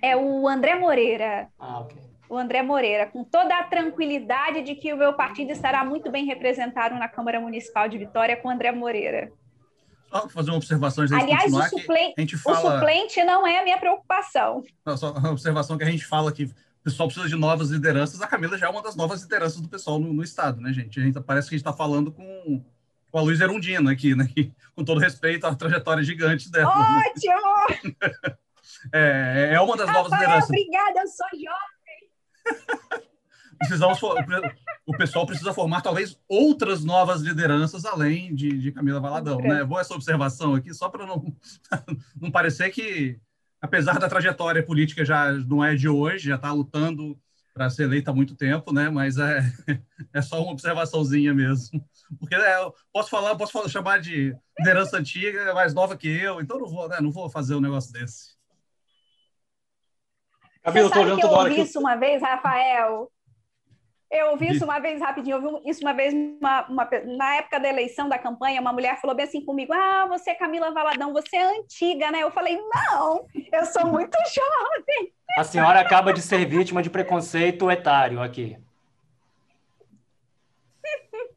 É 0.02 0.16
o 0.16 0.48
André 0.48 0.76
Moreira. 0.76 1.50
Ah, 1.60 1.82
ok 1.82 2.05
o 2.30 2.38
André 2.38 2.62
Moreira, 2.62 3.06
com 3.08 3.24
toda 3.24 3.58
a 3.58 3.64
tranquilidade 3.64 4.62
de 4.62 4.76
que 4.76 4.94
o 4.94 4.98
meu 4.98 5.14
partido 5.14 5.52
estará 5.52 5.84
muito 5.84 6.12
bem 6.12 6.26
representado 6.26 6.96
na 6.96 7.08
Câmara 7.08 7.40
Municipal 7.40 7.88
de 7.88 7.98
Vitória 7.98 8.38
com 8.38 8.48
o 8.48 8.52
André 8.52 8.72
Moreira. 8.72 9.32
Só 10.10 10.30
fazer 10.30 10.52
uma 10.52 10.58
observação 10.58 11.04
Aliás, 11.04 11.52
o 11.52 11.62
suplente, 11.64 12.14
a 12.18 12.22
gente 12.22 12.38
fala... 12.38 12.58
o 12.58 12.80
suplente 12.80 13.24
não 13.24 13.46
é 13.46 13.60
a 13.60 13.64
minha 13.64 13.78
preocupação. 13.78 14.64
Não, 14.86 14.96
só 14.96 15.12
uma 15.12 15.32
observação 15.32 15.78
que 15.78 15.84
a 15.84 15.90
gente 15.90 16.06
fala 16.06 16.32
que 16.32 16.46
o 16.46 16.54
pessoal 16.84 17.08
precisa 17.08 17.28
de 17.28 17.36
novas 17.36 17.70
lideranças. 17.70 18.22
A 18.22 18.28
Camila 18.28 18.58
já 18.58 18.68
é 18.68 18.70
uma 18.70 18.82
das 18.82 18.96
novas 18.96 19.24
lideranças 19.24 19.60
do 19.60 19.68
pessoal 19.68 20.00
no, 20.00 20.14
no 20.14 20.24
Estado, 20.24 20.62
né, 20.62 20.72
gente? 20.72 21.00
A 21.00 21.04
gente 21.04 21.20
parece 21.22 21.50
que 21.50 21.56
a 21.56 21.58
gente 21.58 21.68
está 21.68 21.74
falando 21.74 22.12
com, 22.12 22.64
com 23.12 23.18
a 23.18 23.22
Luiz 23.22 23.42
Erundina 23.42 23.92
aqui, 23.92 24.16
né? 24.16 24.28
com 24.76 24.84
todo 24.84 25.00
respeito 25.00 25.48
à 25.48 25.56
trajetória 25.56 26.04
gigante 26.04 26.52
dela. 26.52 26.70
Ótimo! 26.70 27.94
Né? 28.02 28.36
é, 28.94 29.50
é 29.54 29.62
uma 29.62 29.76
das 29.76 29.88
Rafael, 29.88 30.04
novas 30.04 30.20
lideranças. 30.20 30.50
Obrigada, 30.50 31.00
eu 31.00 31.08
sou 31.08 31.28
jovem. 31.34 31.75
Precisamos, 33.58 34.00
o 34.86 34.98
pessoal 34.98 35.26
precisa 35.26 35.54
formar 35.54 35.82
talvez 35.82 36.20
outras 36.28 36.84
novas 36.84 37.22
lideranças 37.22 37.86
além 37.86 38.36
de, 38.36 38.50
de 38.50 38.72
Camila 38.72 39.00
Valadão, 39.00 39.40
né? 39.40 39.64
Boa 39.64 39.82
essa 39.82 39.96
observação 39.96 40.56
aqui, 40.56 40.74
só 40.74 40.90
para 40.90 41.06
não, 41.06 41.36
não 42.20 42.30
parecer 42.30 42.70
que, 42.70 43.18
apesar 43.62 43.98
da 43.98 44.10
trajetória 44.10 44.62
política 44.62 45.06
já 45.06 45.32
não 45.32 45.64
é 45.64 45.74
de 45.74 45.88
hoje, 45.88 46.30
já 46.30 46.36
está 46.36 46.52
lutando 46.52 47.18
para 47.54 47.70
ser 47.70 47.84
eleita 47.84 48.12
há 48.12 48.14
muito 48.14 48.36
tempo, 48.36 48.74
né? 48.74 48.90
Mas 48.90 49.18
é, 49.18 49.40
é 50.14 50.22
só 50.22 50.44
uma 50.44 50.52
observaçãozinha 50.52 51.34
mesmo. 51.34 51.84
Porque 52.20 52.36
é, 52.36 52.58
posso 52.92 53.10
falar, 53.10 53.36
posso 53.36 53.70
chamar 53.70 54.00
de 54.00 54.36
liderança 54.60 54.98
antiga, 54.98 55.54
mais 55.54 55.74
nova 55.74 55.98
que 55.98 56.08
eu, 56.08 56.42
então 56.42 56.60
não 56.60 56.68
vou, 56.68 56.90
né, 56.90 57.00
não 57.02 57.12
vou 57.12 57.30
fazer 57.30 57.56
um 57.56 57.62
negócio 57.62 57.94
desse. 57.94 58.35
Você 60.66 60.90
sabe 60.90 61.16
que 61.16 61.26
eu 61.26 61.30
ouvi 61.30 61.62
isso 61.62 61.80
uma 61.80 61.96
vez, 61.96 62.22
Rafael? 62.22 63.12
Eu 64.12 64.32
ouvi 64.32 64.48
isso 64.48 64.64
uma 64.64 64.80
vez 64.80 65.02
rapidinho, 65.02 65.38
eu 65.38 65.44
ouvi 65.44 65.70
isso 65.70 65.82
uma 65.82 65.94
vez 65.94 66.14
uma, 66.14 66.66
uma, 66.68 66.90
na 67.06 67.36
época 67.36 67.60
da 67.60 67.68
eleição 67.68 68.08
da 68.08 68.18
campanha, 68.18 68.62
uma 68.62 68.72
mulher 68.72 69.00
falou 69.00 69.16
bem 69.16 69.26
assim 69.26 69.44
comigo: 69.44 69.74
Ah, 69.74 70.06
você 70.08 70.32
é 70.32 70.36
Camila 70.36 70.72
Valadão, 70.72 71.12
você 71.12 71.36
é 71.36 71.60
antiga, 71.60 72.12
né? 72.12 72.24
Eu 72.24 72.32
falei, 72.32 72.58
não, 72.58 73.26
eu 73.52 73.66
sou 73.66 73.86
muito 73.88 74.18
jovem. 74.34 75.14
A 75.38 75.44
senhora 75.44 75.80
acaba 75.82 76.14
de 76.14 76.22
ser 76.22 76.46
vítima 76.46 76.82
de 76.82 76.90
preconceito 76.90 77.70
etário 77.70 78.22
aqui. 78.22 78.58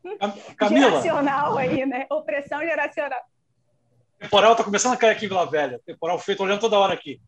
Camila. 0.57 0.91
Geracional 0.91 1.59
aí, 1.59 1.85
né? 1.85 2.07
Opressão 2.11 2.61
geracional. 2.61 3.21
Temporal 4.19 4.57
tá 4.57 4.65
começando 4.65 4.95
a 4.95 4.97
cair 4.97 5.11
aqui 5.11 5.27
em 5.27 5.29
Vila 5.29 5.47
Velha. 5.47 5.81
Temporal 5.85 6.19
feito 6.19 6.43
olhando 6.43 6.61
toda 6.61 6.79
hora 6.79 6.95
aqui 6.95 7.21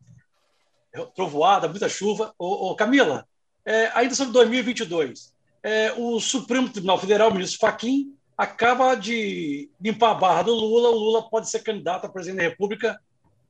trovoada, 1.14 1.68
muita 1.68 1.88
chuva. 1.88 2.34
Ô, 2.38 2.70
ô 2.70 2.74
Camila, 2.74 3.26
é, 3.64 3.90
ainda 3.94 4.14
sobre 4.14 4.32
2022, 4.32 5.32
é, 5.62 5.92
o 5.96 6.18
Supremo 6.20 6.68
Tribunal 6.68 6.98
Federal, 6.98 7.30
o 7.30 7.34
ministro 7.34 7.60
Fachin, 7.60 8.14
acaba 8.36 8.94
de 8.94 9.70
limpar 9.80 10.12
a 10.12 10.14
barra 10.14 10.42
do 10.42 10.54
Lula. 10.54 10.88
O 10.88 10.98
Lula 10.98 11.28
pode 11.28 11.48
ser 11.48 11.60
candidato 11.60 12.06
a 12.06 12.08
presidente 12.08 12.38
da 12.38 12.48
República 12.48 13.00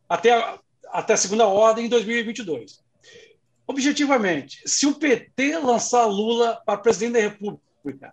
até 0.09 0.33
a, 0.33 0.59
até 0.89 1.13
a 1.13 1.17
segunda 1.17 1.47
ordem 1.47 1.87
em 1.87 1.89
2022. 1.89 2.83
Objetivamente, 3.67 4.61
se 4.67 4.87
o 4.87 4.95
PT 4.95 5.59
lançar 5.59 6.05
Lula 6.07 6.61
para 6.67 6.77
presidente 6.77 7.13
da 7.13 7.21
República, 7.21 8.13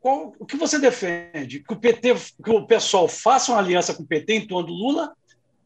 qual, 0.00 0.32
o 0.38 0.46
que 0.46 0.56
você 0.56 0.78
defende? 0.78 1.60
Que 1.60 1.74
o 1.74 1.76
PT, 1.76 2.14
que 2.42 2.50
o 2.50 2.66
pessoal 2.66 3.06
faça 3.06 3.52
uma 3.52 3.58
aliança 3.58 3.92
com 3.92 4.02
o 4.02 4.06
PT 4.06 4.32
em 4.32 4.46
torno 4.46 4.68
do 4.68 4.72
Lula, 4.72 5.14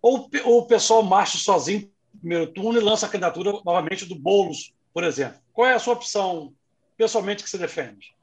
ou, 0.03 0.29
ou 0.45 0.59
o 0.59 0.67
pessoal 0.67 1.03
marche 1.03 1.39
sozinho 1.39 1.89
primeiro 2.19 2.47
turno 2.53 2.81
e 2.81 2.83
lança 2.83 3.07
a 3.07 3.09
candidatura 3.09 3.53
novamente 3.65 4.07
do 4.07 4.15
Boulos, 4.15 4.73
por 4.93 5.05
exemplo? 5.05 5.41
Qual 5.53 5.67
é 5.67 5.75
a 5.75 5.79
sua 5.79 5.95
opção, 5.95 6.53
pessoalmente, 6.97 7.43
que 7.43 7.51
você 7.51 7.59
defende? 7.59 8.15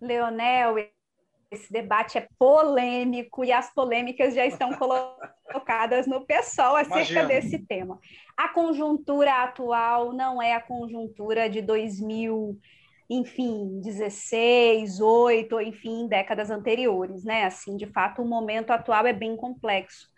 Leonel, 0.00 0.76
esse 1.50 1.72
debate 1.72 2.18
é 2.18 2.26
polêmico 2.38 3.44
e 3.44 3.52
as 3.52 3.72
polêmicas 3.72 4.34
já 4.34 4.46
estão 4.46 4.72
colocadas 4.78 6.06
no 6.06 6.26
PSOL 6.26 6.76
acerca 6.76 7.12
Imagina. 7.12 7.26
desse 7.26 7.58
tema. 7.58 8.00
A 8.36 8.48
conjuntura 8.48 9.42
atual 9.42 10.12
não 10.12 10.40
é 10.40 10.54
a 10.54 10.60
conjuntura 10.60 11.48
de 11.48 11.60
2000, 11.60 12.58
enfim, 13.08 13.80
16, 13.80 15.00
8, 15.00 15.60
enfim, 15.60 16.08
décadas 16.08 16.50
anteriores, 16.50 17.22
né? 17.24 17.44
Assim, 17.44 17.76
de 17.76 17.86
fato, 17.86 18.22
o 18.22 18.28
momento 18.28 18.70
atual 18.70 19.06
é 19.06 19.12
bem 19.12 19.36
complexo. 19.36 20.11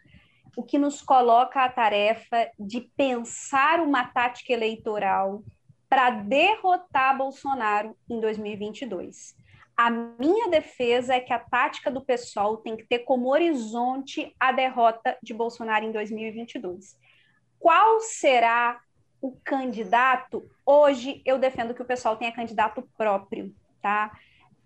O 0.56 0.62
que 0.62 0.78
nos 0.78 1.02
coloca 1.02 1.64
a 1.64 1.68
tarefa 1.68 2.50
de 2.58 2.80
pensar 2.96 3.80
uma 3.80 4.04
tática 4.04 4.52
eleitoral 4.52 5.42
para 5.88 6.10
derrotar 6.10 7.16
Bolsonaro 7.16 7.96
em 8.10 8.20
2022. 8.20 9.36
A 9.76 9.90
minha 9.90 10.48
defesa 10.48 11.14
é 11.14 11.20
que 11.20 11.32
a 11.32 11.38
tática 11.38 11.90
do 11.90 12.00
PSOL 12.00 12.58
tem 12.58 12.76
que 12.76 12.84
ter 12.84 13.00
como 13.00 13.28
horizonte 13.28 14.34
a 14.38 14.52
derrota 14.52 15.16
de 15.22 15.34
Bolsonaro 15.34 15.84
em 15.84 15.92
2022. 15.92 16.96
Qual 17.58 18.00
será 18.00 18.80
o 19.20 19.36
candidato? 19.44 20.48
Hoje 20.64 21.22
eu 21.24 21.38
defendo 21.38 21.74
que 21.74 21.82
o 21.82 21.86
pessoal 21.86 22.16
tenha 22.16 22.32
candidato 22.32 22.88
próprio, 22.96 23.54
tá? 23.82 24.16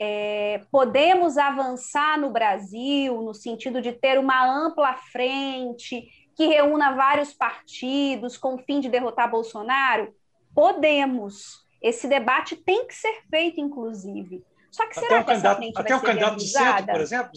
É, 0.01 0.63
podemos 0.71 1.37
avançar 1.37 2.19
no 2.19 2.31
Brasil 2.31 3.21
no 3.21 3.35
sentido 3.35 3.83
de 3.83 3.93
ter 3.93 4.19
uma 4.19 4.47
ampla 4.47 4.95
frente 4.95 6.09
que 6.37 6.47
reúna 6.47 6.95
vários 6.95 7.33
partidos 7.33 8.37
com 8.37 8.55
o 8.55 8.59
fim 8.59 8.79
de 8.79 8.89
derrotar 8.89 9.31
Bolsonaro? 9.31 10.15
Podemos. 10.55 11.67
Esse 11.83 12.07
debate 12.07 12.55
tem 12.57 12.87
que 12.87 12.95
ser 12.95 13.23
feito, 13.29 13.61
inclusive. 13.61 14.45
Só 14.71 14.87
que 14.87 14.95
será 14.95 15.21
até 15.21 15.25
que 15.25 15.31
candidato, 15.31 15.63
essa 15.63 15.81
até 15.81 15.97
um 15.97 16.01
candidato 16.01 16.37
de 16.37 16.49
centro, 16.49 16.87
por 16.87 17.01
exemplo, 17.01 17.31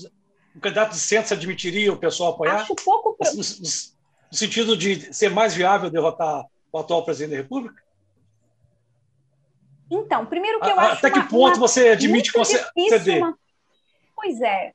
um 0.55 0.59
candidato 0.59 0.91
de 0.91 0.99
centro 0.99 1.27
se 1.27 1.33
admitiria 1.33 1.91
o 1.91 1.97
pessoal 1.97 2.33
apoiar? 2.33 2.61
Acho 2.61 2.75
pouco. 2.75 3.17
No, 3.19 3.31
no, 3.31 3.37
no 3.37 4.37
sentido 4.37 4.77
de 4.77 5.13
ser 5.13 5.31
mais 5.31 5.55
viável 5.55 5.89
derrotar 5.89 6.45
o 6.71 6.77
atual 6.77 7.03
presidente 7.03 7.31
da 7.31 7.37
República? 7.37 7.81
Então, 9.91 10.25
primeiro 10.25 10.61
que 10.61 10.69
eu 10.69 10.79
a, 10.79 10.83
acho. 10.83 11.05
Até 11.05 11.11
que 11.11 11.19
uma, 11.19 11.27
ponto 11.27 11.57
uma, 11.57 11.67
você 11.67 11.89
admite 11.89 12.31
que 12.31 12.39
você 12.39 12.65
ceder? 12.89 13.17
Uma... 13.17 13.37
Pois 14.15 14.39
é. 14.41 14.73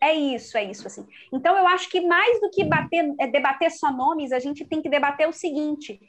É 0.00 0.12
isso, 0.12 0.58
é 0.58 0.64
isso, 0.64 0.84
assim. 0.84 1.06
Então, 1.32 1.56
eu 1.56 1.64
acho 1.68 1.88
que 1.88 2.00
mais 2.00 2.40
do 2.40 2.50
que 2.50 2.64
bater, 2.64 3.14
é 3.20 3.28
debater 3.28 3.70
só 3.70 3.92
nomes, 3.92 4.32
a 4.32 4.40
gente 4.40 4.64
tem 4.64 4.82
que 4.82 4.88
debater 4.88 5.28
o 5.28 5.32
seguinte: 5.32 6.00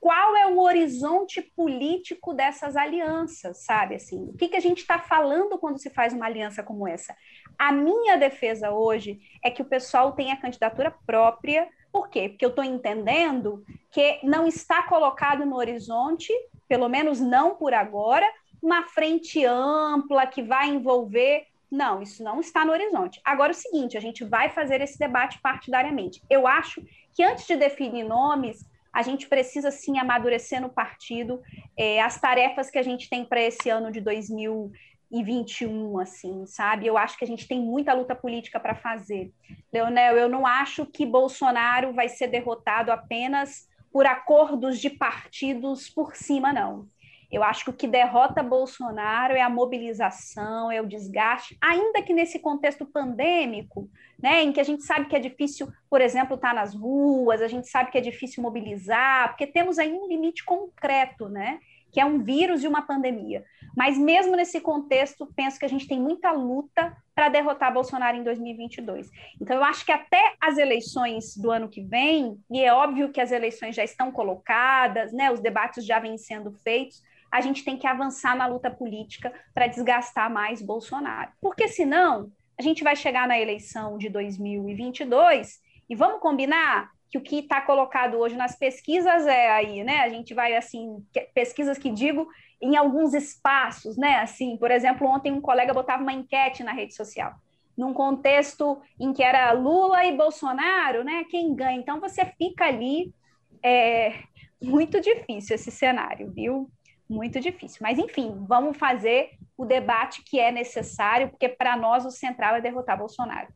qual 0.00 0.34
é 0.34 0.46
o 0.46 0.60
horizonte 0.60 1.42
político 1.42 2.32
dessas 2.32 2.74
alianças, 2.74 3.64
sabe? 3.64 3.96
Assim, 3.96 4.30
o 4.30 4.36
que, 4.36 4.48
que 4.48 4.56
a 4.56 4.60
gente 4.60 4.78
está 4.78 4.98
falando 4.98 5.58
quando 5.58 5.78
se 5.78 5.90
faz 5.90 6.14
uma 6.14 6.24
aliança 6.24 6.62
como 6.62 6.88
essa? 6.88 7.14
A 7.58 7.70
minha 7.70 8.16
defesa 8.16 8.70
hoje 8.70 9.20
é 9.42 9.50
que 9.50 9.62
o 9.62 9.64
pessoal 9.66 10.12
tenha 10.12 10.40
candidatura 10.40 10.94
própria. 11.06 11.68
Por 11.92 12.08
quê? 12.08 12.30
Porque 12.30 12.44
eu 12.44 12.50
estou 12.50 12.64
entendendo 12.64 13.64
que 13.90 14.20
não 14.22 14.46
está 14.46 14.82
colocado 14.82 15.46
no 15.46 15.56
horizonte, 15.56 16.32
pelo 16.74 16.88
menos 16.88 17.20
não 17.20 17.54
por 17.54 17.72
agora, 17.72 18.28
uma 18.60 18.82
frente 18.82 19.44
ampla 19.44 20.26
que 20.26 20.42
vai 20.42 20.70
envolver. 20.70 21.46
Não, 21.70 22.02
isso 22.02 22.24
não 22.24 22.40
está 22.40 22.64
no 22.64 22.72
horizonte. 22.72 23.20
Agora, 23.24 23.52
o 23.52 23.54
seguinte, 23.54 23.96
a 23.96 24.00
gente 24.00 24.24
vai 24.24 24.50
fazer 24.50 24.80
esse 24.80 24.98
debate 24.98 25.38
partidariamente. 25.40 26.20
Eu 26.28 26.48
acho 26.48 26.84
que 27.14 27.22
antes 27.22 27.46
de 27.46 27.54
definir 27.54 28.02
nomes, 28.02 28.68
a 28.92 29.02
gente 29.02 29.28
precisa 29.28 29.70
sim 29.70 30.00
amadurecer 30.00 30.60
no 30.60 30.68
partido 30.68 31.40
é, 31.78 32.02
as 32.02 32.20
tarefas 32.20 32.70
que 32.70 32.78
a 32.78 32.82
gente 32.82 33.08
tem 33.08 33.24
para 33.24 33.40
esse 33.40 33.70
ano 33.70 33.92
de 33.92 34.00
2021, 34.00 36.00
assim, 36.00 36.44
sabe? 36.44 36.88
Eu 36.88 36.98
acho 36.98 37.16
que 37.16 37.24
a 37.24 37.28
gente 37.28 37.46
tem 37.46 37.60
muita 37.60 37.94
luta 37.94 38.16
política 38.16 38.58
para 38.58 38.74
fazer. 38.74 39.32
Leonel, 39.72 40.16
eu 40.16 40.28
não 40.28 40.44
acho 40.44 40.84
que 40.86 41.06
Bolsonaro 41.06 41.92
vai 41.92 42.08
ser 42.08 42.26
derrotado 42.26 42.90
apenas 42.90 43.72
por 43.94 44.06
acordos 44.06 44.80
de 44.80 44.90
partidos 44.90 45.88
por 45.88 46.16
cima, 46.16 46.52
não. 46.52 46.88
Eu 47.30 47.44
acho 47.44 47.62
que 47.62 47.70
o 47.70 47.72
que 47.72 47.86
derrota 47.86 48.42
Bolsonaro 48.42 49.34
é 49.34 49.40
a 49.40 49.48
mobilização, 49.48 50.68
é 50.68 50.80
o 50.80 50.86
desgaste, 50.86 51.56
ainda 51.62 52.02
que 52.02 52.12
nesse 52.12 52.40
contexto 52.40 52.84
pandêmico, 52.84 53.88
né, 54.20 54.42
em 54.42 54.52
que 54.52 54.58
a 54.58 54.64
gente 54.64 54.82
sabe 54.82 55.06
que 55.06 55.14
é 55.14 55.20
difícil, 55.20 55.68
por 55.88 56.00
exemplo, 56.00 56.34
estar 56.34 56.48
tá 56.48 56.54
nas 56.54 56.74
ruas, 56.74 57.40
a 57.40 57.46
gente 57.46 57.68
sabe 57.68 57.92
que 57.92 57.98
é 57.98 58.00
difícil 58.00 58.42
mobilizar, 58.42 59.28
porque 59.28 59.46
temos 59.46 59.78
aí 59.78 59.92
um 59.92 60.08
limite 60.08 60.44
concreto, 60.44 61.28
né, 61.28 61.60
que 61.94 62.00
é 62.00 62.04
um 62.04 62.18
vírus 62.18 62.64
e 62.64 62.66
uma 62.66 62.82
pandemia. 62.82 63.44
Mas 63.76 63.96
mesmo 63.96 64.34
nesse 64.34 64.60
contexto, 64.60 65.32
penso 65.36 65.60
que 65.60 65.64
a 65.64 65.68
gente 65.68 65.86
tem 65.86 66.00
muita 66.00 66.32
luta 66.32 66.96
para 67.14 67.28
derrotar 67.28 67.72
Bolsonaro 67.72 68.16
em 68.16 68.24
2022. 68.24 69.08
Então, 69.40 69.56
eu 69.56 69.64
acho 69.64 69.86
que 69.86 69.92
até 69.92 70.34
as 70.40 70.58
eleições 70.58 71.36
do 71.36 71.52
ano 71.52 71.68
que 71.68 71.82
vem, 71.82 72.36
e 72.50 72.60
é 72.60 72.74
óbvio 72.74 73.12
que 73.12 73.20
as 73.20 73.30
eleições 73.30 73.76
já 73.76 73.84
estão 73.84 74.10
colocadas, 74.10 75.12
né, 75.12 75.30
os 75.30 75.38
debates 75.38 75.86
já 75.86 76.00
vêm 76.00 76.18
sendo 76.18 76.50
feitos, 76.64 77.00
a 77.30 77.40
gente 77.40 77.64
tem 77.64 77.76
que 77.76 77.86
avançar 77.86 78.36
na 78.36 78.46
luta 78.46 78.70
política 78.70 79.32
para 79.54 79.68
desgastar 79.68 80.28
mais 80.28 80.60
Bolsonaro. 80.60 81.30
Porque 81.40 81.68
senão, 81.68 82.32
a 82.58 82.62
gente 82.62 82.82
vai 82.82 82.96
chegar 82.96 83.28
na 83.28 83.38
eleição 83.38 83.98
de 83.98 84.08
2022 84.08 85.60
e 85.88 85.94
vamos 85.94 86.20
combinar 86.20 86.90
que 87.14 87.18
o 87.18 87.20
que 87.20 87.38
está 87.38 87.60
colocado 87.60 88.18
hoje 88.18 88.36
nas 88.36 88.56
pesquisas 88.56 89.24
é 89.26 89.50
aí, 89.50 89.84
né? 89.84 90.00
A 90.00 90.08
gente 90.08 90.34
vai 90.34 90.56
assim, 90.56 91.04
pesquisas 91.32 91.78
que 91.78 91.90
digo 91.90 92.26
em 92.60 92.76
alguns 92.76 93.14
espaços, 93.14 93.96
né? 93.96 94.16
Assim, 94.16 94.56
por 94.56 94.70
exemplo, 94.70 95.06
ontem 95.06 95.30
um 95.30 95.40
colega 95.40 95.72
botava 95.72 96.02
uma 96.02 96.12
enquete 96.12 96.64
na 96.64 96.72
rede 96.72 96.94
social, 96.94 97.32
num 97.78 97.94
contexto 97.94 98.80
em 98.98 99.12
que 99.12 99.22
era 99.22 99.52
Lula 99.52 100.04
e 100.04 100.16
Bolsonaro, 100.16 101.04
né? 101.04 101.24
Quem 101.30 101.54
ganha? 101.54 101.78
Então 101.78 102.00
você 102.00 102.24
fica 102.24 102.64
ali, 102.64 103.14
é 103.62 104.14
muito 104.60 105.00
difícil 105.00 105.54
esse 105.54 105.70
cenário, 105.70 106.32
viu? 106.32 106.68
muito 107.08 107.38
difícil. 107.38 107.80
Mas, 107.82 107.98
enfim, 107.98 108.44
vamos 108.48 108.78
fazer 108.78 109.32
o 109.58 109.64
debate 109.64 110.22
que 110.24 110.40
é 110.40 110.50
necessário, 110.50 111.28
porque 111.28 111.48
para 111.48 111.76
nós 111.76 112.06
o 112.06 112.10
central 112.10 112.56
é 112.56 112.62
derrotar 112.62 112.98
Bolsonaro. 112.98 113.48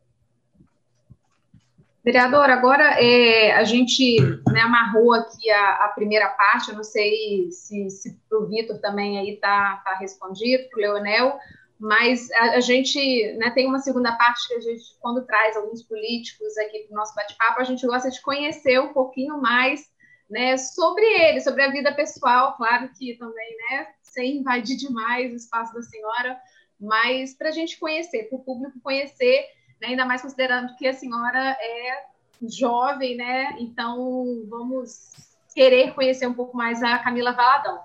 Vereador, 2.03 2.49
agora 2.49 3.01
é, 3.01 3.51
a 3.51 3.63
gente 3.65 4.21
né, 4.51 4.61
amarrou 4.61 5.13
aqui 5.13 5.49
a, 5.49 5.85
a, 5.85 5.87
primeira 5.89 6.29
parte, 6.29 6.69
eu 6.69 6.75
não 6.75 6.83
sei 6.83 7.51
se, 7.51 7.89
se 7.89 8.17
para 8.29 8.39
o 8.39 8.47
Vitor 8.47 8.79
também 8.79 9.19
aí 9.19 9.33
está 9.33 9.81
tá 9.83 9.95
respondido, 9.95 10.69
para 10.69 10.77
o 10.77 10.81
Leonel, 10.81 11.37
mas 11.77 12.31
a, 12.31 12.51
a 12.51 12.59
gente 12.61 13.33
né, 13.33 13.51
tem 13.51 13.67
uma 13.67 13.79
segunda 13.79 14.13
parte 14.13 14.47
que 14.47 14.53
a 14.53 14.61
gente, 14.61 14.83
quando 15.01 15.25
traz 15.25 15.57
alguns 15.57 15.83
políticos 15.83 16.57
aqui 16.57 16.79
para 16.79 16.93
o 16.93 16.97
nosso 16.97 17.13
bate-papo, 17.13 17.59
a 17.59 17.65
gente 17.65 17.85
gosta 17.85 18.09
de 18.09 18.21
conhecer 18.21 18.79
um 18.79 18.93
pouquinho 18.93 19.37
mais 19.41 19.89
né, 20.29 20.55
sobre 20.57 21.03
ele, 21.03 21.41
sobre 21.41 21.63
a 21.63 21.71
vida 21.71 21.93
pessoal, 21.93 22.55
claro 22.55 22.89
que 22.97 23.17
também, 23.17 23.57
né, 23.69 23.87
sem 24.03 24.37
invadir 24.37 24.77
demais 24.77 25.33
o 25.33 25.35
espaço 25.35 25.73
da 25.73 25.81
senhora, 25.81 26.39
mas 26.79 27.35
para 27.35 27.49
a 27.49 27.51
gente 27.51 27.77
conhecer, 27.77 28.29
para 28.29 28.37
o 28.37 28.43
público 28.43 28.79
conhecer, 28.81 29.45
né, 29.81 29.89
ainda 29.89 30.05
mais 30.05 30.21
considerando 30.21 30.75
que 30.75 30.87
a 30.87 30.93
senhora 30.93 31.57
é 31.59 32.05
jovem, 32.41 33.17
né, 33.17 33.55
então 33.59 34.45
vamos 34.47 35.11
querer 35.53 35.93
conhecer 35.93 36.27
um 36.27 36.33
pouco 36.33 36.55
mais 36.55 36.81
a 36.81 36.99
Camila 36.99 37.33
Valadão. 37.33 37.79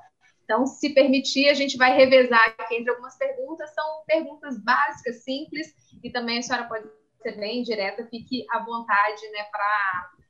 Então, 0.45 0.67
se 0.67 0.91
permitir, 0.91 1.49
a 1.49 1.55
gente 1.55 1.77
vai 1.77 1.97
revezar 1.97 2.55
aqui 2.59 2.77
entre 2.77 2.91
algumas 2.91 3.17
perguntas, 3.17 3.75
são 3.75 4.05
perguntas 4.07 4.63
básicas, 4.63 5.25
simples, 5.25 5.75
e 6.03 6.11
também 6.11 6.39
a 6.39 6.43
senhora 6.43 6.69
pode 6.69 6.87
ser 7.23 7.37
bem 7.39 7.63
direta, 7.63 8.07
fique 8.11 8.45
à 8.51 8.59
vontade 8.59 9.27
né, 9.31 9.45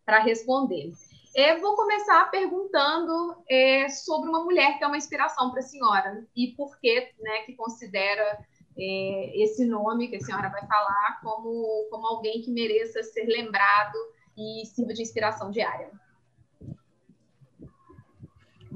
para 0.05 0.21
responder. 0.21 0.93
É, 1.35 1.59
vou 1.59 1.75
começar 1.75 2.31
perguntando 2.31 3.43
é, 3.51 3.89
sobre 3.89 4.31
uma 4.31 4.45
mulher 4.45 4.79
que 4.79 4.85
é 4.85 4.87
uma 4.87 4.97
inspiração 4.97 5.51
para 5.51 5.59
a 5.59 5.65
senhora 5.65 6.25
e 6.37 6.55
por 6.57 6.79
que, 6.79 7.13
né, 7.19 7.41
que 7.41 7.57
considera 7.57 8.39
é, 8.77 9.43
esse 9.43 9.65
nome 9.65 10.09
que 10.09 10.17
a 10.17 10.21
senhora 10.21 10.49
vai 10.49 10.67
falar 10.67 11.21
como, 11.23 11.87
como 11.91 12.07
alguém 12.07 12.43
que 12.43 12.51
mereça 12.51 13.03
ser 13.03 13.25
lembrado 13.27 13.97
e 14.37 14.67
sirva 14.67 14.93
de 14.93 15.03
inspiração 15.03 15.51
diária. 15.51 15.91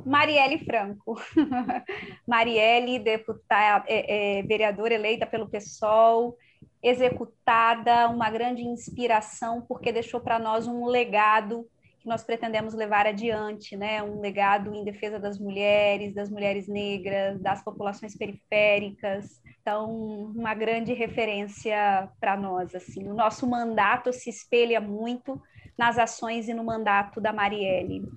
Marielle 0.05 0.65
Franco. 0.65 1.21
Marielle, 2.27 2.99
deputada, 2.99 3.85
é, 3.87 4.39
é, 4.39 4.43
vereadora 4.43 4.95
eleita 4.95 5.27
pelo 5.27 5.49
PSOL, 5.49 6.37
executada, 6.83 8.09
uma 8.09 8.31
grande 8.31 8.63
inspiração, 8.63 9.61
porque 9.61 9.93
deixou 9.93 10.21
para 10.21 10.39
nós 10.39 10.67
um 10.67 10.87
legado 10.87 11.69
nós 12.09 12.25
pretendemos 12.25 12.75
levar 12.75 13.07
adiante, 13.07 13.77
né? 13.77 14.03
Um 14.03 14.21
legado 14.21 14.75
em 14.75 14.83
defesa 14.83 15.21
das 15.21 15.39
mulheres, 15.39 16.15
das 16.15 16.31
mulheres 16.31 16.67
negras, 16.67 17.39
das 17.41 17.63
populações 17.63 18.17
periféricas. 18.17 19.41
Então, 19.61 19.91
uma 20.35 20.55
grande 20.55 20.95
referência 20.95 22.09
para 22.19 22.37
nós, 22.37 22.75
assim. 22.75 23.07
O 23.07 23.15
nosso 23.15 23.47
mandato 23.47 24.13
se 24.13 24.31
espelha 24.31 24.81
muito 24.81 25.41
nas 25.77 25.99
ações 25.99 26.49
e 26.49 26.55
no 26.55 26.65
mandato 26.65 27.21
da 27.21 27.33
Marielle. 27.33 28.09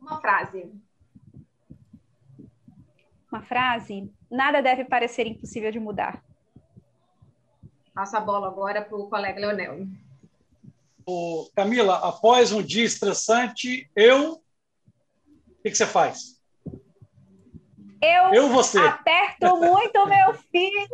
Uma 0.00 0.20
frase. 0.20 0.72
Uma 3.30 3.42
frase? 3.42 4.10
Nada 4.30 4.62
deve 4.62 4.84
parecer 4.84 5.26
impossível 5.26 5.72
de 5.72 5.80
mudar. 5.80 6.22
Passa 7.92 8.18
a 8.18 8.20
bola 8.20 8.46
agora 8.46 8.80
para 8.80 8.96
o 8.96 9.08
colega 9.08 9.40
Leonel. 9.40 9.86
Ô, 11.10 11.48
Camila, 11.56 12.06
após 12.06 12.52
um 12.52 12.60
dia 12.60 12.84
estressante, 12.84 13.90
eu. 13.96 14.32
O 14.32 15.62
que, 15.62 15.70
que 15.70 15.74
você 15.74 15.86
faz? 15.86 16.38
Eu, 18.02 18.34
eu 18.34 18.48
você. 18.50 18.78
aperto 18.78 19.56
muito 19.56 20.06
meu 20.06 20.34
filho. 20.34 20.86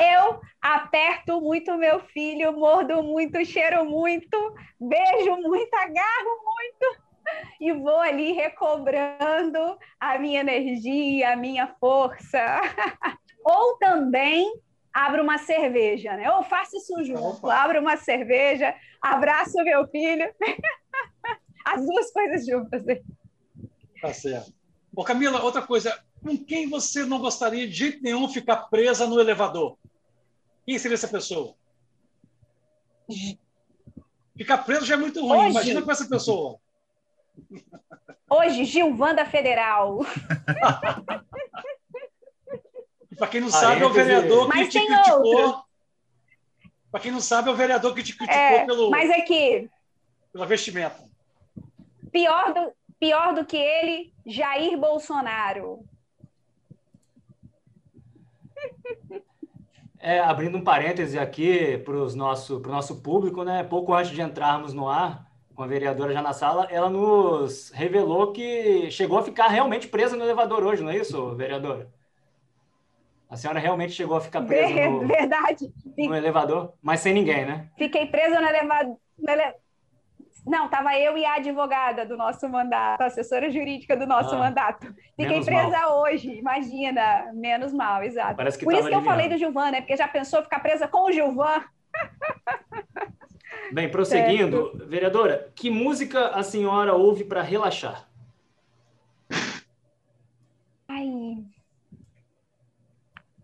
Eu 0.00 0.40
aperto 0.62 1.40
muito 1.40 1.76
meu 1.76 1.98
filho, 1.98 2.52
mordo 2.52 3.02
muito, 3.02 3.44
cheiro 3.44 3.84
muito, 3.84 4.54
beijo 4.78 5.34
muito, 5.38 5.74
agarro 5.74 6.44
muito 6.44 7.02
e 7.60 7.72
vou 7.72 7.98
ali 7.98 8.30
recobrando 8.34 9.76
a 9.98 10.16
minha 10.16 10.42
energia, 10.42 11.32
a 11.32 11.36
minha 11.36 11.74
força. 11.80 12.38
Ou 13.44 13.76
também 13.78 14.48
abro 14.92 15.22
uma 15.22 15.38
cerveja, 15.38 16.16
né? 16.16 16.30
Ou 16.32 16.42
faço 16.42 16.76
isso 16.76 17.04
junto, 17.04 17.48
abro 17.48 17.80
uma 17.80 17.96
cerveja, 17.96 18.74
abraço 19.00 19.62
meu 19.62 19.86
filho. 19.88 20.32
As 21.64 21.84
duas 21.84 22.10
coisas 22.12 22.46
juntas. 22.46 22.82
Tá 24.00 24.12
certo. 24.12 24.52
Ô, 24.94 25.04
Camila, 25.04 25.42
outra 25.42 25.62
coisa, 25.62 25.96
com 26.22 26.36
quem 26.36 26.68
você 26.68 27.04
não 27.04 27.20
gostaria 27.20 27.68
de 27.68 27.74
jeito 27.74 28.02
nenhum 28.02 28.28
ficar 28.28 28.68
presa 28.68 29.06
no 29.06 29.20
elevador? 29.20 29.78
Quem 30.66 30.78
seria 30.78 30.94
essa 30.94 31.08
pessoa? 31.08 31.54
Ficar 34.36 34.58
preso 34.58 34.86
já 34.86 34.94
é 34.94 34.98
muito 34.98 35.20
ruim. 35.20 35.38
Hoje, 35.38 35.50
Imagina 35.50 35.82
com 35.82 35.90
essa 35.90 36.08
pessoa. 36.08 36.58
Hoje, 38.28 38.64
Gilvanda 38.64 39.24
Federal. 39.26 40.00
Para 43.18 43.28
quem 43.28 43.40
não 43.40 43.50
sabe, 43.50 43.82
é 43.82 43.86
o 43.86 43.90
vereador 43.90 44.50
que 44.50 44.68
te 44.68 44.86
criticou. 44.86 45.64
Para 46.90 47.00
quem 47.00 47.12
não 47.12 47.20
sabe, 47.20 47.48
é 47.48 47.52
o 47.52 47.56
vereador 47.56 47.94
que 47.94 48.02
te 48.02 48.16
criticou 48.16 48.42
é, 48.42 48.66
pelo. 48.66 48.90
Mas 48.90 49.10
é 49.10 49.20
que. 49.22 49.68
Pela 50.32 50.46
vestimenta. 50.46 50.96
Pior 52.10 52.52
do, 52.52 52.72
pior 52.98 53.34
do 53.34 53.44
que 53.44 53.56
ele, 53.56 54.12
Jair 54.26 54.78
Bolsonaro. 54.78 55.84
É, 59.98 60.18
abrindo 60.18 60.56
um 60.56 60.64
parêntese 60.64 61.18
aqui 61.18 61.78
para 61.78 61.94
o 61.94 62.16
nosso, 62.16 62.58
nosso 62.60 63.02
público, 63.02 63.44
né? 63.44 63.62
Pouco 63.62 63.92
antes 63.92 64.12
de 64.12 64.22
entrarmos 64.22 64.72
no 64.72 64.88
ar, 64.88 65.30
com 65.54 65.62
a 65.62 65.66
vereadora 65.66 66.12
já 66.12 66.22
na 66.22 66.32
sala, 66.32 66.66
ela 66.70 66.88
nos 66.88 67.70
revelou 67.70 68.32
que 68.32 68.90
chegou 68.90 69.18
a 69.18 69.22
ficar 69.22 69.48
realmente 69.48 69.86
presa 69.88 70.16
no 70.16 70.24
elevador 70.24 70.64
hoje, 70.64 70.82
não 70.82 70.90
é 70.90 70.96
isso, 70.96 71.34
vereadora? 71.34 71.92
A 73.30 73.36
senhora 73.36 73.60
realmente 73.60 73.92
chegou 73.92 74.16
a 74.16 74.20
ficar 74.20 74.42
presa 74.42 74.90
no, 74.90 75.06
Verdade. 75.06 75.72
no 75.96 76.16
elevador, 76.16 76.74
mas 76.82 76.98
sem 76.98 77.14
ninguém, 77.14 77.46
né? 77.46 77.68
Fiquei 77.78 78.06
presa 78.06 78.40
no 78.40 78.46
elevador. 78.48 78.96
Ele... 79.26 79.54
Não, 80.44 80.64
estava 80.64 80.98
eu 80.98 81.16
e 81.16 81.24
a 81.24 81.34
advogada 81.34 82.04
do 82.04 82.16
nosso 82.16 82.48
mandato, 82.48 83.02
a 83.02 83.06
assessora 83.06 83.48
jurídica 83.48 83.96
do 83.96 84.04
nosso 84.04 84.34
ah, 84.34 84.38
mandato. 84.38 84.92
Fiquei 85.14 85.44
presa 85.44 85.68
mal. 85.68 86.00
hoje, 86.00 86.38
imagina. 86.38 87.30
Menos 87.32 87.72
mal, 87.72 88.02
exato. 88.02 88.34
Parece 88.34 88.58
que 88.58 88.64
Por 88.64 88.74
isso 88.74 88.88
que 88.88 88.94
eu 88.94 89.02
falei 89.02 89.28
do 89.28 89.36
Gilvan, 89.36 89.70
né? 89.70 89.80
Porque 89.80 89.96
já 89.96 90.08
pensou 90.08 90.42
ficar 90.42 90.58
presa 90.58 90.88
com 90.88 91.04
o 91.04 91.12
Gilvan? 91.12 91.62
Bem, 93.72 93.88
prosseguindo, 93.88 94.70
certo. 94.72 94.88
vereadora, 94.88 95.52
que 95.54 95.70
música 95.70 96.30
a 96.30 96.42
senhora 96.42 96.94
ouve 96.94 97.22
para 97.22 97.42
relaxar? 97.42 98.08
Ai, 100.88 101.44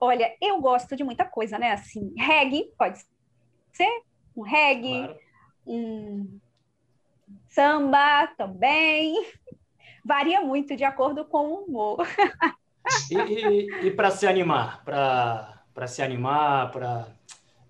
Olha, 0.00 0.34
eu 0.40 0.60
gosto 0.60 0.94
de 0.94 1.04
muita 1.04 1.24
coisa, 1.24 1.58
né? 1.58 1.72
Assim, 1.72 2.12
reggae, 2.16 2.72
pode 2.78 3.04
ser 3.72 4.02
um 4.36 4.42
reggae, 4.42 5.06
claro. 5.06 5.18
um 5.66 6.40
samba 7.48 8.26
também. 8.36 9.14
Varia 10.04 10.40
muito 10.40 10.76
de 10.76 10.84
acordo 10.84 11.24
com 11.24 11.48
o 11.48 11.64
humor. 11.64 12.06
E, 13.10 13.16
e, 13.16 13.86
e 13.86 13.90
para 13.90 14.10
se 14.10 14.26
animar, 14.26 14.84
para 14.84 15.86
se 15.88 16.02
animar, 16.02 16.70
para 16.70 17.08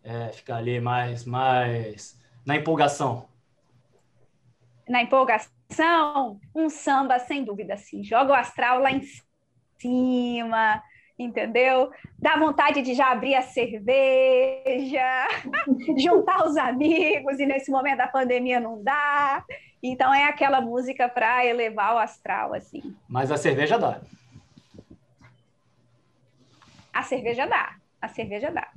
é, 0.02 0.28
ficar 0.28 0.56
ali 0.56 0.80
mais, 0.80 1.24
mais 1.24 2.20
na 2.44 2.56
empolgação? 2.56 3.28
Na 4.88 5.02
empolgação, 5.02 6.40
um 6.54 6.68
samba, 6.68 7.18
sem 7.18 7.44
dúvida, 7.44 7.74
assim, 7.74 8.04
joga 8.04 8.32
o 8.32 8.36
astral 8.36 8.78
lá 8.78 8.92
em 8.92 9.02
cima, 9.78 10.82
entendeu? 11.18 11.90
Dá 12.18 12.36
vontade 12.36 12.82
de 12.82 12.94
já 12.94 13.10
abrir 13.10 13.34
a 13.34 13.42
cerveja, 13.42 15.28
juntar 15.96 16.46
os 16.46 16.56
amigos, 16.56 17.38
e 17.38 17.46
nesse 17.46 17.70
momento 17.70 17.98
da 17.98 18.08
pandemia 18.08 18.60
não 18.60 18.82
dá. 18.82 19.44
Então 19.82 20.12
é 20.12 20.24
aquela 20.24 20.60
música 20.60 21.08
para 21.08 21.44
elevar 21.44 21.94
o 21.94 21.98
astral, 21.98 22.54
assim. 22.54 22.94
Mas 23.08 23.30
a 23.30 23.36
cerveja 23.36 23.78
dá. 23.78 24.00
A 26.92 27.02
cerveja 27.02 27.46
dá. 27.46 27.76
A 28.00 28.08
cerveja 28.08 28.50
dá. 28.50 28.68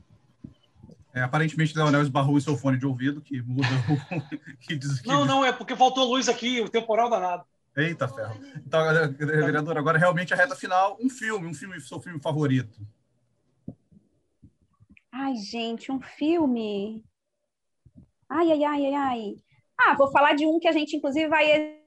É, 1.13 1.21
aparentemente, 1.21 1.75
Leonel 1.75 2.01
esbarrou 2.01 2.37
em 2.37 2.41
seu 2.41 2.55
fone 2.55 2.77
de 2.77 2.85
ouvido, 2.85 3.21
que 3.21 3.41
muda 3.41 3.67
o. 3.89 4.57
que 4.61 4.75
diz, 4.75 5.01
que 5.01 5.07
não, 5.07 5.25
não, 5.25 5.43
é 5.43 5.51
porque 5.51 5.75
faltou 5.75 6.05
luz 6.05 6.29
aqui, 6.29 6.61
o 6.61 6.69
temporal 6.69 7.09
danado. 7.09 7.43
Eita 7.75 8.07
ferro. 8.07 8.39
Então, 8.65 8.83
vereador, 9.17 9.77
agora 9.77 9.97
realmente 9.97 10.33
a 10.33 10.37
reta 10.37 10.55
final, 10.55 10.97
um 10.99 11.09
filme, 11.09 11.47
um 11.47 11.53
filme, 11.53 11.79
seu 11.79 11.99
filme 11.99 12.19
favorito. 12.21 12.79
Ai, 15.11 15.35
gente, 15.35 15.91
um 15.91 16.01
filme. 16.01 17.03
Ai, 18.27 18.51
ai, 18.51 18.63
ai, 18.63 18.85
ai, 18.85 18.93
ai. 18.93 19.35
Ah, 19.77 19.95
vou 19.95 20.11
falar 20.11 20.33
de 20.33 20.45
um 20.45 20.59
que 20.59 20.67
a 20.67 20.71
gente, 20.71 20.95
inclusive, 20.95 21.27
vai 21.27 21.79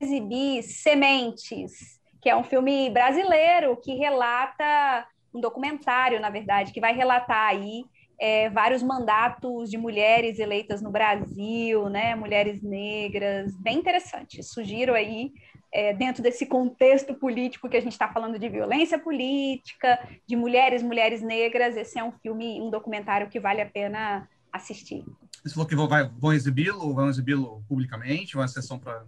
exibir, 0.00 0.62
Sementes, 0.62 2.00
que 2.20 2.28
é 2.28 2.36
um 2.36 2.44
filme 2.44 2.90
brasileiro 2.90 3.76
que 3.80 3.94
relata, 3.94 5.06
um 5.32 5.40
documentário, 5.40 6.20
na 6.20 6.30
verdade, 6.30 6.72
que 6.72 6.80
vai 6.80 6.94
relatar 6.94 7.48
aí 7.48 7.84
é, 8.20 8.50
vários 8.50 8.82
mandatos 8.82 9.70
de 9.70 9.78
mulheres 9.78 10.38
eleitas 10.38 10.82
no 10.82 10.90
Brasil, 10.90 11.88
né, 11.88 12.14
mulheres 12.14 12.62
negras, 12.62 13.56
bem 13.56 13.78
interessante. 13.78 14.42
Sugiro 14.42 14.92
aí, 14.92 15.32
é, 15.72 15.94
dentro 15.94 16.22
desse 16.22 16.44
contexto 16.44 17.14
político 17.14 17.68
que 17.68 17.78
a 17.78 17.80
gente 17.80 17.92
está 17.92 18.12
falando 18.12 18.38
de 18.38 18.48
violência 18.48 18.98
política, 18.98 19.98
de 20.26 20.36
mulheres, 20.36 20.82
mulheres 20.82 21.22
negras, 21.22 21.76
esse 21.78 21.98
é 21.98 22.04
um 22.04 22.12
filme, 22.12 22.60
um 22.60 22.68
documentário 22.68 23.30
que 23.30 23.40
vale 23.40 23.62
a 23.62 23.66
pena 23.66 24.28
assistir. 24.52 25.02
Você 25.42 25.54
falou 25.54 25.66
que 25.66 25.74
vão, 25.74 25.88
vão 26.18 26.32
exibi-lo, 26.34 26.92
vão 26.92 27.08
exibi-lo 27.08 27.64
publicamente, 27.66 28.36
uma 28.36 28.48
sessão 28.48 28.78
para... 28.78 29.06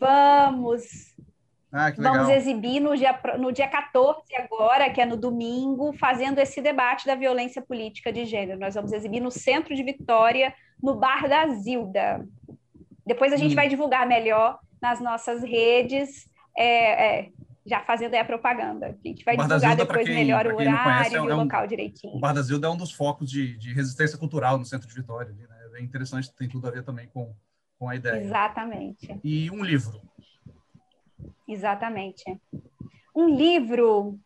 Vamos, 0.00 1.14
ah, 1.76 1.92
Vamos 1.96 2.28
exibir 2.28 2.80
no 2.80 2.96
dia, 2.96 3.18
no 3.38 3.52
dia 3.52 3.68
14 3.68 4.20
agora, 4.38 4.90
que 4.90 5.00
é 5.00 5.06
no 5.06 5.16
domingo, 5.16 5.92
fazendo 5.92 6.38
esse 6.38 6.60
debate 6.60 7.06
da 7.06 7.14
violência 7.14 7.60
política 7.60 8.12
de 8.12 8.24
gênero. 8.24 8.58
Nós 8.58 8.74
vamos 8.74 8.92
exibir 8.92 9.20
no 9.20 9.30
centro 9.30 9.74
de 9.74 9.82
Vitória, 9.82 10.54
no 10.82 10.96
Bar 10.96 11.28
da 11.28 11.48
Zilda. 11.48 12.26
Depois 13.06 13.32
a 13.32 13.36
gente 13.36 13.52
hum. 13.52 13.56
vai 13.56 13.68
divulgar 13.68 14.06
melhor 14.06 14.58
nas 14.80 15.00
nossas 15.00 15.42
redes, 15.42 16.28
é, 16.56 17.18
é, 17.18 17.28
já 17.66 17.80
fazendo 17.80 18.14
aí 18.14 18.20
a 18.20 18.24
propaganda. 18.24 18.86
A 18.86 19.08
gente 19.08 19.24
vai 19.24 19.36
divulgar 19.36 19.76
depois 19.76 20.06
quem, 20.06 20.14
melhor 20.14 20.46
o 20.46 20.56
horário 20.56 20.84
conhece, 20.84 21.14
é, 21.14 21.18
e 21.18 21.20
o 21.20 21.30
é 21.30 21.34
um, 21.34 21.38
local 21.38 21.66
direitinho. 21.66 22.14
O 22.14 22.20
Bar 22.20 22.32
da 22.32 22.42
Zilda 22.42 22.66
é 22.66 22.70
um 22.70 22.76
dos 22.76 22.92
focos 22.92 23.30
de, 23.30 23.56
de 23.58 23.72
resistência 23.72 24.18
cultural 24.18 24.56
no 24.56 24.64
centro 24.64 24.88
de 24.88 24.94
Vitória. 24.94 25.32
Né? 25.32 25.46
É 25.74 25.82
interessante, 25.82 26.32
tem 26.34 26.48
tudo 26.48 26.66
a 26.68 26.70
ver 26.70 26.82
também 26.82 27.08
com, 27.08 27.34
com 27.78 27.88
a 27.88 27.96
ideia. 27.96 28.22
Exatamente. 28.22 29.18
E 29.22 29.50
um 29.50 29.62
livro. 29.62 30.00
Exatamente. 31.48 32.24
Um 33.14 33.28
livro. 33.28 34.18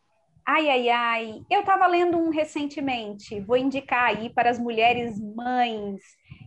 Ai, 0.46 0.68
ai, 0.68 0.88
ai. 0.88 1.42
Eu 1.50 1.60
estava 1.60 1.86
lendo 1.86 2.18
um 2.18 2.30
recentemente. 2.30 3.40
Vou 3.40 3.56
indicar 3.56 4.06
aí 4.06 4.30
para 4.30 4.50
as 4.50 4.58
mulheres 4.58 5.20
mães 5.20 6.00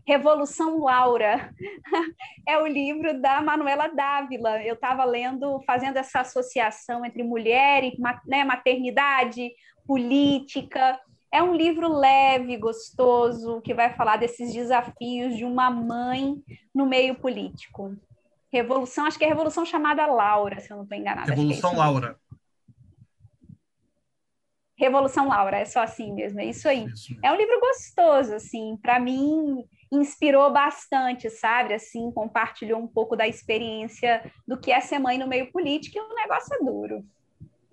Revolução 0.06 0.80
Laura 0.80 1.54
é 2.48 2.58
o 2.58 2.68
livro 2.68 3.20
da 3.22 3.42
Manuela 3.42 3.88
Dávila. 3.88 4.62
Eu 4.62 4.76
estava 4.76 5.06
lendo, 5.06 5.62
fazendo 5.66 5.98
essa 5.98 6.20
associação 6.20 7.06
entre 7.06 7.24
mulher 7.24 7.84
e 7.86 7.98
né, 8.28 8.44
maternidade, 8.44 9.52
política. 9.88 11.00
É 11.32 11.42
um 11.42 11.56
livro 11.56 11.88
leve, 11.88 12.58
gostoso, 12.58 13.62
que 13.62 13.74
vai 13.74 13.94
falar 13.94 14.18
desses 14.18 14.54
desafios 14.54 15.38
de 15.38 15.46
uma 15.46 15.70
mãe 15.70 16.36
no 16.76 16.86
meio 16.86 17.16
político. 17.16 17.96
Revolução, 18.54 19.08
acho 19.08 19.18
que 19.18 19.26
é 19.26 19.28
Revolução 19.28 19.66
chamada 19.66 20.06
Laura, 20.06 20.60
se 20.60 20.70
eu 20.70 20.78
não 20.78 20.84
estou 20.84 20.96
enganada. 20.96 21.32
É 21.32 21.36
Revolução 21.36 21.74
é 21.74 21.76
Laura. 21.76 22.20
Revolução 24.78 25.28
Laura, 25.28 25.58
é 25.58 25.66
só 25.66 25.82
assim 25.82 26.14
mesmo, 26.14 26.40
é 26.40 26.46
isso 26.46 26.70
aí. 26.70 26.86
Isso. 26.86 27.18
É 27.24 27.32
um 27.32 27.36
livro 27.36 27.60
gostoso, 27.60 28.36
assim, 28.36 28.78
para 28.80 29.00
mim 29.00 29.66
inspirou 29.92 30.54
bastante, 30.54 31.32
sabe? 31.32 31.74
Assim, 31.74 32.12
compartilhou 32.12 32.80
um 32.80 32.88
pouco 32.88 33.16
da 33.16 33.28
experiência 33.28 34.32
do 34.48 34.56
que 34.56 34.72
é 34.72 34.80
ser 34.80 35.00
mãe 35.00 35.18
no 35.18 35.28
meio 35.28 35.52
político 35.52 35.98
e 35.98 36.02
o 36.02 36.16
negócio 36.16 36.54
é 36.54 36.64
duro. 36.64 37.04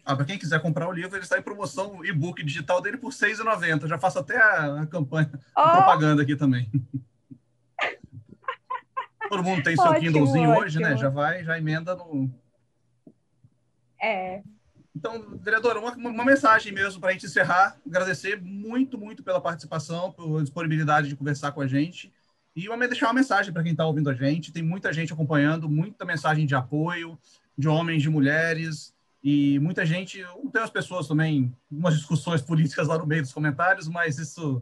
Ah, 0.02 0.16
para 0.16 0.24
quem 0.24 0.38
quiser 0.38 0.62
comprar 0.62 0.88
o 0.88 0.92
livro, 0.92 1.14
ele 1.14 1.24
está 1.24 1.38
em 1.38 1.42
promoção 1.42 2.02
e-book 2.02 2.42
digital 2.42 2.80
dele 2.80 2.96
por 2.96 3.12
R$ 3.12 3.18
6,90. 3.18 3.86
Já 3.86 3.98
faço 3.98 4.18
até 4.18 4.38
a, 4.38 4.80
a 4.80 4.86
campanha, 4.86 5.30
oh. 5.54 5.60
a 5.60 5.76
propaganda 5.76 6.22
aqui 6.22 6.36
também. 6.36 6.70
Todo 9.30 9.44
mundo 9.44 9.62
tem 9.62 9.76
seu 9.76 9.84
ótimo, 9.84 10.00
Kindlezinho 10.00 10.50
ótimo. 10.50 10.64
hoje, 10.64 10.80
né? 10.80 10.96
Já 10.96 11.08
vai, 11.08 11.44
já 11.44 11.56
emenda 11.56 11.94
no. 11.94 12.28
É. 14.02 14.42
Então, 14.94 15.38
vereadora, 15.38 15.78
uma, 15.78 15.92
uma 15.92 16.24
mensagem 16.24 16.72
mesmo 16.72 17.00
para 17.00 17.10
a 17.10 17.12
gente 17.12 17.26
encerrar. 17.26 17.76
Agradecer 17.86 18.42
muito, 18.42 18.98
muito 18.98 19.22
pela 19.22 19.40
participação, 19.40 20.10
pela 20.10 20.42
disponibilidade 20.42 21.08
de 21.08 21.14
conversar 21.14 21.52
com 21.52 21.60
a 21.60 21.66
gente. 21.68 22.12
E 22.56 22.68
uma, 22.68 22.88
deixar 22.88 23.06
uma 23.06 23.14
mensagem 23.14 23.52
para 23.52 23.62
quem 23.62 23.70
está 23.70 23.86
ouvindo 23.86 24.10
a 24.10 24.14
gente. 24.14 24.52
Tem 24.52 24.64
muita 24.64 24.92
gente 24.92 25.12
acompanhando, 25.12 25.68
muita 25.68 26.04
mensagem 26.04 26.44
de 26.44 26.56
apoio, 26.56 27.16
de 27.56 27.68
homens, 27.68 28.02
de 28.02 28.10
mulheres. 28.10 28.92
E 29.22 29.60
muita 29.60 29.86
gente, 29.86 30.26
tem 30.52 30.60
as 30.60 30.70
pessoas 30.70 31.06
também, 31.06 31.54
umas 31.70 31.94
discussões 31.94 32.42
políticas 32.42 32.88
lá 32.88 32.98
no 32.98 33.06
meio 33.06 33.22
dos 33.22 33.32
comentários, 33.32 33.86
mas 33.86 34.18
isso 34.18 34.60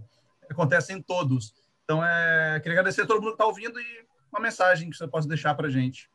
acontece 0.50 0.92
em 0.92 1.00
todos. 1.00 1.54
Então, 1.84 2.04
é, 2.04 2.60
queria 2.60 2.78
agradecer 2.78 3.00
a 3.00 3.06
todo 3.06 3.22
mundo 3.22 3.30
que 3.30 3.34
está 3.36 3.46
ouvindo 3.46 3.80
e 3.80 4.07
uma 4.32 4.40
mensagem 4.40 4.90
que 4.90 4.96
você 4.96 5.06
possa 5.06 5.28
deixar 5.28 5.54
para 5.54 5.66
a 5.66 5.70
gente. 5.70 6.10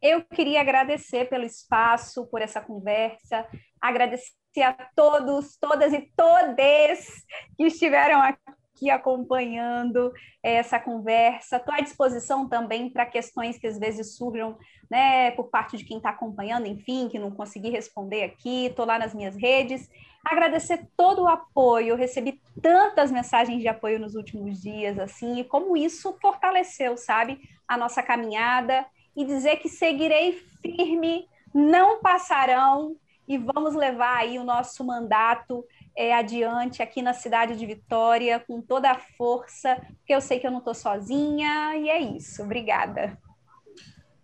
Eu 0.00 0.24
queria 0.24 0.60
agradecer 0.60 1.28
pelo 1.28 1.44
espaço, 1.44 2.26
por 2.26 2.42
essa 2.42 2.60
conversa, 2.60 3.46
agradecer 3.80 4.32
a 4.62 4.72
todos, 4.96 5.56
todas 5.56 5.92
e 5.92 6.12
todes 6.16 7.24
que 7.56 7.64
estiveram 7.64 8.20
aqui 8.20 8.90
acompanhando 8.90 10.12
essa 10.42 10.80
conversa. 10.80 11.56
Estou 11.56 11.72
à 11.72 11.80
disposição 11.80 12.48
também 12.48 12.90
para 12.90 13.06
questões 13.06 13.56
que 13.58 13.66
às 13.68 13.78
vezes 13.78 14.16
surjam 14.16 14.58
né, 14.90 15.30
por 15.30 15.48
parte 15.48 15.76
de 15.76 15.84
quem 15.84 15.98
está 15.98 16.10
acompanhando, 16.10 16.66
enfim, 16.66 17.08
que 17.08 17.18
não 17.18 17.30
consegui 17.30 17.70
responder 17.70 18.24
aqui. 18.24 18.66
Estou 18.66 18.84
lá 18.84 18.98
nas 18.98 19.14
minhas 19.14 19.36
redes. 19.36 19.88
Agradecer 20.24 20.86
todo 20.96 21.22
o 21.22 21.28
apoio. 21.28 21.88
Eu 21.88 21.96
recebi 21.96 22.40
tantas 22.60 23.10
mensagens 23.10 23.60
de 23.60 23.68
apoio 23.68 23.98
nos 23.98 24.14
últimos 24.14 24.60
dias, 24.60 24.98
assim, 24.98 25.40
e 25.40 25.44
como 25.44 25.76
isso 25.76 26.16
fortaleceu, 26.20 26.96
sabe, 26.96 27.40
a 27.66 27.76
nossa 27.76 28.02
caminhada. 28.02 28.86
E 29.16 29.24
dizer 29.24 29.56
que 29.56 29.68
seguirei 29.68 30.32
firme, 30.62 31.28
não 31.52 32.00
passarão, 32.00 32.96
e 33.26 33.38
vamos 33.38 33.74
levar 33.74 34.18
aí 34.18 34.38
o 34.38 34.44
nosso 34.44 34.84
mandato 34.84 35.64
é, 35.96 36.14
adiante 36.14 36.82
aqui 36.82 37.02
na 37.02 37.12
cidade 37.12 37.56
de 37.56 37.66
Vitória 37.66 38.40
com 38.40 38.60
toda 38.60 38.90
a 38.90 38.98
força, 38.98 39.76
porque 39.98 40.14
eu 40.14 40.20
sei 40.20 40.40
que 40.40 40.46
eu 40.46 40.50
não 40.50 40.58
estou 40.58 40.74
sozinha, 40.74 41.76
e 41.76 41.88
é 41.88 42.00
isso. 42.00 42.42
Obrigada. 42.42 43.18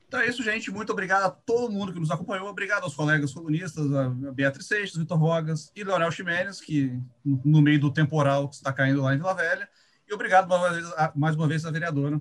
Então 0.08 0.20
é 0.20 0.26
isso, 0.26 0.42
gente. 0.42 0.70
Muito 0.70 0.90
obrigado 0.90 1.24
a 1.24 1.30
todo 1.30 1.70
mundo 1.70 1.92
que 1.92 2.00
nos 2.00 2.10
acompanhou. 2.10 2.48
Obrigado 2.48 2.84
aos 2.84 2.94
colegas 2.94 3.34
colunistas, 3.34 3.92
a 3.92 4.08
Beatriz 4.32 4.66
Seixas, 4.66 4.96
Vitor 4.96 5.18
Rogas 5.18 5.70
e 5.76 5.84
Leonel 5.84 6.10
Ximenes, 6.10 6.62
que 6.62 6.98
no 7.22 7.60
meio 7.60 7.78
do 7.78 7.92
temporal 7.92 8.48
que 8.48 8.54
está 8.54 8.72
caindo 8.72 9.02
lá 9.02 9.14
em 9.14 9.18
Vila 9.18 9.34
Velha. 9.34 9.68
E 10.08 10.14
obrigado 10.14 10.48
mais 11.14 11.36
uma 11.36 11.46
vez, 11.46 11.66
à 11.66 11.70
vereadora 11.70 12.18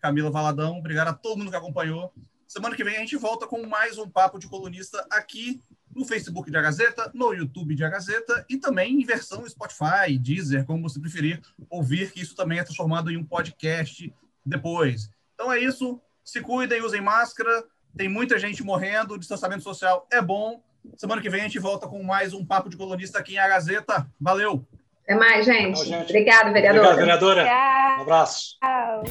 Camila 0.00 0.30
Valadão. 0.30 0.78
Obrigado 0.78 1.08
a 1.08 1.12
todo 1.12 1.36
mundo 1.36 1.50
que 1.50 1.56
acompanhou. 1.56 2.10
Semana 2.48 2.74
que 2.74 2.82
vem 2.82 2.96
a 2.96 3.00
gente 3.00 3.16
volta 3.16 3.46
com 3.46 3.66
mais 3.66 3.98
um 3.98 4.08
Papo 4.08 4.38
de 4.38 4.48
Colunista 4.48 5.06
aqui 5.10 5.62
no 5.94 6.06
Facebook 6.06 6.50
de 6.50 6.56
A 6.56 6.62
Gazeta, 6.62 7.10
no 7.12 7.34
YouTube 7.34 7.74
de 7.74 7.84
A 7.84 7.90
Gazeta 7.90 8.46
e 8.48 8.56
também 8.56 8.94
em 8.94 9.04
versão 9.04 9.46
Spotify, 9.46 10.18
Deezer, 10.18 10.64
como 10.64 10.88
você 10.88 10.98
preferir 10.98 11.42
ouvir, 11.68 12.12
que 12.12 12.20
isso 12.22 12.34
também 12.34 12.60
é 12.60 12.64
transformado 12.64 13.10
em 13.10 13.18
um 13.18 13.24
podcast 13.24 14.10
depois. 14.44 15.10
Então 15.34 15.52
é 15.52 15.58
isso 15.58 16.00
se 16.26 16.40
cuidem, 16.40 16.82
usem 16.82 17.00
máscara. 17.00 17.64
Tem 17.96 18.08
muita 18.08 18.36
gente 18.36 18.62
morrendo, 18.64 19.14
o 19.14 19.18
distanciamento 19.18 19.62
social 19.62 20.06
é 20.10 20.20
bom. 20.20 20.60
Semana 20.96 21.22
que 21.22 21.30
vem 21.30 21.40
a 21.40 21.44
gente 21.44 21.60
volta 21.60 21.86
com 21.86 22.02
mais 22.02 22.34
um 22.34 22.44
Papo 22.44 22.68
de 22.68 22.76
Colunista 22.76 23.20
aqui 23.20 23.34
em 23.34 23.38
A 23.38 23.48
Gazeta. 23.48 24.06
Valeu! 24.20 24.66
Até 25.04 25.14
mais, 25.14 25.46
gente. 25.46 25.76
Tchau, 25.76 25.84
gente. 25.84 26.10
Obrigada, 26.10 26.52
vereadora. 26.52 26.94
Obrigado, 26.94 27.20
vereadora. 27.20 27.44
Tchau. 27.44 27.98
Um 27.98 28.02
abraço. 28.02 28.56
Tchau. 28.58 29.02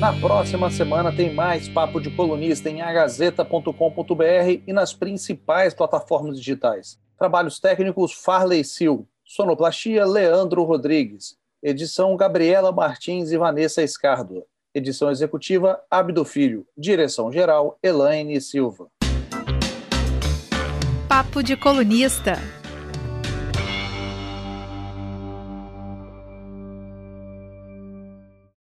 Na 0.00 0.12
próxima 0.20 0.68
semana 0.70 1.14
tem 1.14 1.32
mais 1.32 1.68
Papo 1.68 2.00
de 2.00 2.10
Colunista 2.10 2.68
em 2.68 2.82
agazeta.com.br 2.82 4.60
e 4.66 4.72
nas 4.72 4.92
principais 4.92 5.72
plataformas 5.72 6.36
digitais. 6.36 6.98
Trabalhos 7.16 7.60
técnicos 7.60 8.12
Farley 8.12 8.64
Sil. 8.66 9.06
Sonoplastia 9.24 10.04
Leandro 10.04 10.64
Rodrigues. 10.64 11.38
Edição 11.66 12.14
Gabriela 12.14 12.70
Martins 12.70 13.32
e 13.32 13.38
Vanessa 13.38 13.82
Escardo. 13.82 14.44
Edição 14.74 15.10
executiva 15.10 15.80
Abdo 15.90 16.22
Filho. 16.22 16.66
Direção 16.76 17.32
geral 17.32 17.78
Elaine 17.82 18.38
Silva. 18.38 18.88
Papo 21.08 21.42
de 21.42 21.56
colunista. 21.56 22.34